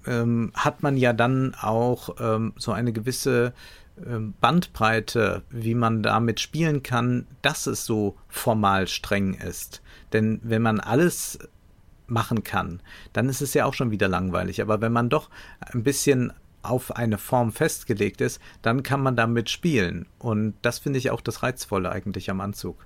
ähm, 0.05 0.51
hat 0.55 0.84
man 0.84 0.97
ja 0.97 1.13
dann 1.13 1.55
auch 1.55 2.15
ähm, 2.19 2.53
so 2.57 2.71
eine 2.71 2.93
gewisse 2.93 3.53
Bandbreite, 3.95 5.43
wie 5.49 5.75
man 5.75 6.01
damit 6.01 6.39
spielen 6.39 6.81
kann, 6.81 7.27
dass 7.41 7.67
es 7.67 7.85
so 7.85 8.17
formal 8.27 8.87
streng 8.87 9.35
ist. 9.35 9.81
Denn 10.13 10.39
wenn 10.43 10.61
man 10.61 10.79
alles 10.79 11.39
machen 12.07 12.43
kann, 12.43 12.81
dann 13.13 13.29
ist 13.29 13.41
es 13.41 13.53
ja 13.53 13.65
auch 13.65 13.73
schon 13.73 13.91
wieder 13.91 14.07
langweilig. 14.07 14.61
Aber 14.61 14.81
wenn 14.81 14.91
man 14.91 15.09
doch 15.09 15.29
ein 15.59 15.83
bisschen 15.83 16.33
auf 16.63 16.95
eine 16.95 17.17
Form 17.17 17.51
festgelegt 17.51 18.21
ist, 18.21 18.41
dann 18.61 18.83
kann 18.83 19.01
man 19.01 19.15
damit 19.15 19.49
spielen. 19.49 20.07
Und 20.17 20.55
das 20.61 20.79
finde 20.79 20.97
ich 20.99 21.11
auch 21.11 21.21
das 21.21 21.43
Reizvolle 21.43 21.91
eigentlich 21.91 22.29
am 22.29 22.41
Anzug. 22.41 22.85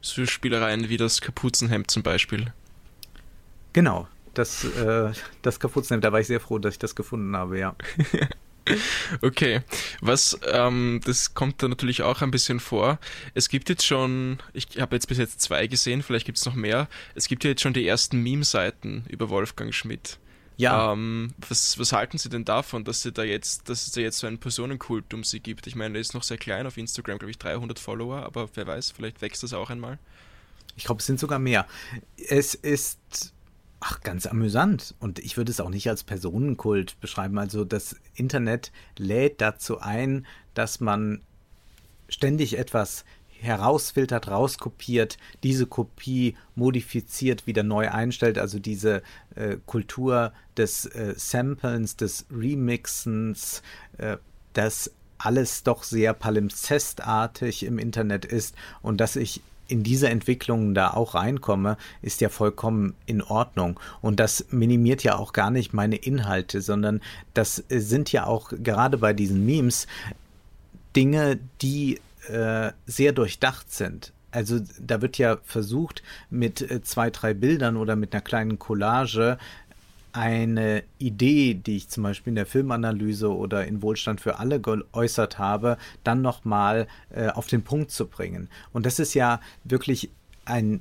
So 0.00 0.26
Spielereien 0.26 0.88
wie 0.88 0.96
das 0.96 1.20
Kapuzenhemd 1.20 1.90
zum 1.90 2.02
Beispiel. 2.02 2.52
Genau, 3.72 4.06
das, 4.34 4.64
äh, 4.64 5.12
das 5.42 5.60
Kapuzenhemd, 5.60 6.04
da 6.04 6.12
war 6.12 6.20
ich 6.20 6.26
sehr 6.26 6.40
froh, 6.40 6.58
dass 6.58 6.74
ich 6.74 6.78
das 6.78 6.94
gefunden 6.94 7.34
habe, 7.36 7.58
ja. 7.58 7.74
Okay, 9.22 9.62
was, 10.00 10.38
ähm, 10.50 11.00
das 11.04 11.34
kommt 11.34 11.62
da 11.62 11.68
natürlich 11.68 12.02
auch 12.02 12.22
ein 12.22 12.30
bisschen 12.30 12.60
vor. 12.60 12.98
Es 13.34 13.48
gibt 13.48 13.68
jetzt 13.68 13.84
schon, 13.84 14.38
ich 14.52 14.80
habe 14.80 14.96
jetzt 14.96 15.06
bis 15.06 15.18
jetzt 15.18 15.40
zwei 15.40 15.66
gesehen, 15.66 16.02
vielleicht 16.02 16.26
gibt 16.26 16.38
es 16.38 16.46
noch 16.46 16.54
mehr. 16.54 16.88
Es 17.14 17.28
gibt 17.28 17.44
ja 17.44 17.50
jetzt 17.50 17.62
schon 17.62 17.74
die 17.74 17.86
ersten 17.86 18.18
Meme-Seiten 18.22 19.04
über 19.08 19.28
Wolfgang 19.28 19.74
Schmidt. 19.74 20.18
Ja. 20.56 20.92
Ähm, 20.92 21.34
was, 21.48 21.78
was 21.78 21.92
halten 21.92 22.18
Sie 22.18 22.28
denn 22.28 22.44
davon, 22.44 22.84
dass, 22.84 23.02
Sie 23.02 23.12
da 23.12 23.24
jetzt, 23.24 23.68
dass 23.68 23.86
es 23.86 23.92
da 23.92 24.00
jetzt 24.00 24.18
so 24.18 24.26
einen 24.26 24.38
Personenkult 24.38 25.12
um 25.12 25.24
Sie 25.24 25.40
gibt? 25.40 25.66
Ich 25.66 25.74
meine, 25.74 25.98
er 25.98 26.00
ist 26.00 26.14
noch 26.14 26.22
sehr 26.22 26.38
klein 26.38 26.66
auf 26.66 26.76
Instagram, 26.76 27.18
glaube 27.18 27.32
ich, 27.32 27.38
300 27.38 27.78
Follower, 27.78 28.24
aber 28.24 28.48
wer 28.54 28.66
weiß, 28.66 28.92
vielleicht 28.92 29.20
wächst 29.20 29.42
das 29.42 29.52
auch 29.52 29.70
einmal. 29.70 29.98
Ich 30.76 30.84
glaube, 30.84 31.00
es 31.00 31.06
sind 31.06 31.20
sogar 31.20 31.38
mehr. 31.38 31.66
Es 32.28 32.54
ist 32.54 33.33
Ach, 33.86 34.00
ganz 34.00 34.24
amüsant. 34.24 34.94
Und 34.98 35.18
ich 35.18 35.36
würde 35.36 35.50
es 35.50 35.60
auch 35.60 35.68
nicht 35.68 35.90
als 35.90 36.04
Personenkult 36.04 36.98
beschreiben. 37.00 37.38
Also 37.38 37.66
das 37.66 37.96
Internet 38.14 38.72
lädt 38.96 39.42
dazu 39.42 39.78
ein, 39.78 40.26
dass 40.54 40.80
man 40.80 41.20
ständig 42.08 42.56
etwas 42.56 43.04
herausfiltert, 43.28 44.28
rauskopiert, 44.28 45.18
diese 45.42 45.66
Kopie 45.66 46.34
modifiziert, 46.54 47.46
wieder 47.46 47.62
neu 47.62 47.90
einstellt, 47.90 48.38
also 48.38 48.58
diese 48.58 49.02
äh, 49.34 49.58
Kultur 49.66 50.32
des 50.56 50.86
äh, 50.86 51.12
Samplens, 51.14 51.96
des 51.96 52.24
Remixens, 52.30 53.60
äh, 53.98 54.16
das 54.54 54.92
alles 55.18 55.62
doch 55.62 55.82
sehr 55.82 56.14
palimpsestartig 56.14 57.64
im 57.64 57.78
Internet 57.78 58.24
ist 58.24 58.54
und 58.80 58.98
dass 58.98 59.16
ich 59.16 59.42
in 59.68 59.82
diese 59.82 60.08
Entwicklungen 60.08 60.74
da 60.74 60.92
auch 60.92 61.14
reinkomme, 61.14 61.76
ist 62.02 62.20
ja 62.20 62.28
vollkommen 62.28 62.94
in 63.06 63.22
Ordnung. 63.22 63.80
Und 64.00 64.20
das 64.20 64.46
minimiert 64.50 65.02
ja 65.02 65.16
auch 65.16 65.32
gar 65.32 65.50
nicht 65.50 65.72
meine 65.72 65.96
Inhalte, 65.96 66.60
sondern 66.60 67.00
das 67.32 67.64
sind 67.68 68.12
ja 68.12 68.26
auch 68.26 68.52
gerade 68.62 68.98
bei 68.98 69.12
diesen 69.12 69.44
Memes 69.46 69.86
Dinge, 70.94 71.38
die 71.60 72.00
äh, 72.28 72.72
sehr 72.86 73.12
durchdacht 73.12 73.72
sind. 73.72 74.12
Also 74.30 74.58
da 74.80 75.00
wird 75.00 75.16
ja 75.16 75.38
versucht, 75.44 76.02
mit 76.28 76.60
äh, 76.60 76.82
zwei, 76.82 77.10
drei 77.10 77.34
Bildern 77.34 77.76
oder 77.76 77.94
mit 77.94 78.12
einer 78.12 78.22
kleinen 78.22 78.58
Collage 78.58 79.38
eine 80.14 80.84
Idee, 80.98 81.54
die 81.54 81.76
ich 81.76 81.88
zum 81.88 82.04
Beispiel 82.04 82.30
in 82.30 82.36
der 82.36 82.46
Filmanalyse 82.46 83.34
oder 83.34 83.66
in 83.66 83.82
Wohlstand 83.82 84.20
für 84.20 84.38
alle 84.38 84.60
geäußert 84.60 85.38
habe, 85.38 85.76
dann 86.04 86.22
nochmal 86.22 86.86
äh, 87.10 87.28
auf 87.28 87.48
den 87.48 87.62
Punkt 87.62 87.90
zu 87.90 88.06
bringen. 88.06 88.48
Und 88.72 88.86
das 88.86 89.00
ist 89.00 89.14
ja 89.14 89.40
wirklich 89.64 90.10
ein 90.44 90.80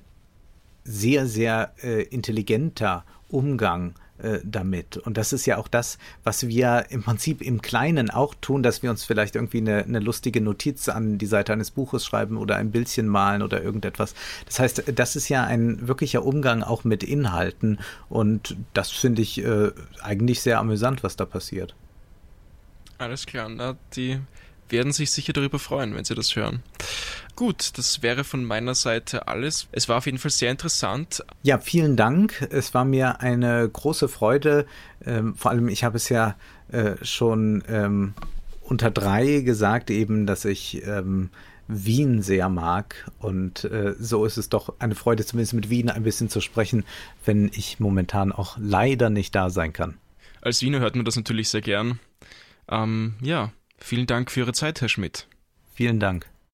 sehr, 0.84 1.26
sehr 1.26 1.74
äh, 1.82 2.04
intelligenter 2.04 3.06
Umgang 3.30 3.96
damit. 4.43 4.97
Und 4.97 5.18
das 5.18 5.34
ist 5.34 5.45
ja 5.45 5.57
auch 5.57 5.68
das, 5.68 5.97
was 6.24 6.47
wir 6.47 6.86
im 6.89 7.03
Prinzip 7.03 7.41
im 7.41 7.61
Kleinen 7.61 8.09
auch 8.09 8.36
tun, 8.39 8.64
dass 8.64 8.84
wir 8.84 8.89
uns 8.89 9.03
vielleicht 9.03 9.36
irgendwie 9.36 9.57
eine, 9.57 9.84
eine 9.84 9.99
lustige 9.99 10.39
Notiz 10.39 10.88
an 10.88 11.18
die 11.18 11.26
Seite 11.26 11.51
eines 11.51 11.72
Buches 11.72 12.05
schreiben 12.05 12.38
oder 12.38 12.55
ein 12.55 12.72
Bildchen 12.72 13.07
malen 13.07 13.41
oder 13.41 13.61
irgendetwas. 13.64 14.14
Das 14.45 14.59
heißt, 14.59 14.84
das 14.95 15.16
ist 15.16 15.30
ja 15.30 15.43
ein 15.43 15.88
wirklicher 15.88 16.24
Umgang 16.24 16.64
auch 16.64 16.84
mit 16.84 17.03
Inhalten 17.03 17.80
und 18.07 18.55
das 18.74 18.91
finde 18.91 19.22
ich 19.22 19.43
äh, 19.43 19.72
eigentlich 20.01 20.41
sehr 20.41 20.59
amüsant, 20.59 21.03
was 21.03 21.16
da 21.16 21.26
passiert. 21.26 21.76
Alles 22.99 23.26
klar, 23.26 23.49
na, 23.49 23.76
die 23.95 24.20
werden 24.70 24.91
sich 24.91 25.11
sicher 25.11 25.34
darüber 25.34 25.59
freuen, 25.59 25.95
wenn 25.95 26.05
sie 26.05 26.16
das 26.16 26.36
hören. 26.36 26.64
Gut, 27.36 27.78
das 27.78 28.04
wäre 28.04 28.24
von 28.24 28.46
meiner 28.46 28.76
Seite 28.76 29.28
alles. 29.28 29.68
Es 29.72 29.90
war 29.90 29.98
auf 29.98 30.06
jeden 30.06 30.20
Fall 30.20 30.32
sehr 30.32 30.52
interessant. 30.52 31.24
Ja, 31.42 31.58
vielen 31.58 31.96
Dank. 31.96 32.48
Es 32.52 32.74
war 32.74 32.86
mir 32.86 33.22
eine 33.22 33.68
große 33.68 34.08
Freude. 34.08 34.68
Ähm, 35.04 35.36
vor 35.36 35.50
allem, 35.50 35.68
ich 35.68 35.84
habe 35.84 35.98
es 35.98 36.10
ja 36.10 36.36
äh, 36.72 36.94
schon 37.02 37.64
ähm, 37.68 38.14
unter 38.62 38.92
drei 38.92 39.42
gesagt, 39.42 39.90
eben, 39.90 40.28
dass 40.28 40.46
ich 40.46 40.86
ähm, 40.86 41.32
Wien 41.68 42.22
sehr 42.22 42.50
mag. 42.50 43.10
Und 43.20 43.64
äh, 43.66 43.96
so 43.98 44.26
ist 44.26 44.38
es 44.38 44.50
doch 44.50 44.74
eine 44.80 44.96
Freude, 44.96 45.26
zumindest 45.26 45.54
mit 45.54 45.70
Wien 45.72 45.90
ein 45.90 46.04
bisschen 46.04 46.30
zu 46.30 46.40
sprechen, 46.40 46.86
wenn 47.26 47.50
ich 47.54 47.80
momentan 47.80 48.32
auch 48.32 48.58
leider 48.60 49.10
nicht 49.10 49.34
da 49.34 49.50
sein 49.50 49.74
kann. 49.74 49.98
Als 50.42 50.62
Wiener 50.62 50.80
hört 50.80 50.96
man 50.96 51.06
das 51.06 51.16
natürlich 51.16 51.50
sehr 51.50 51.62
gern. 51.62 52.00
Ähm, 52.70 53.16
ja, 53.22 53.52
vielen 53.78 54.08
Dank 54.08 54.30
für 54.30 54.42
Ihre 54.42 54.54
Zeit, 54.54 54.82
Herr 54.82 54.90
Schmidt. 54.90 55.28
Vielen 55.74 56.00
Dank. 56.00 56.33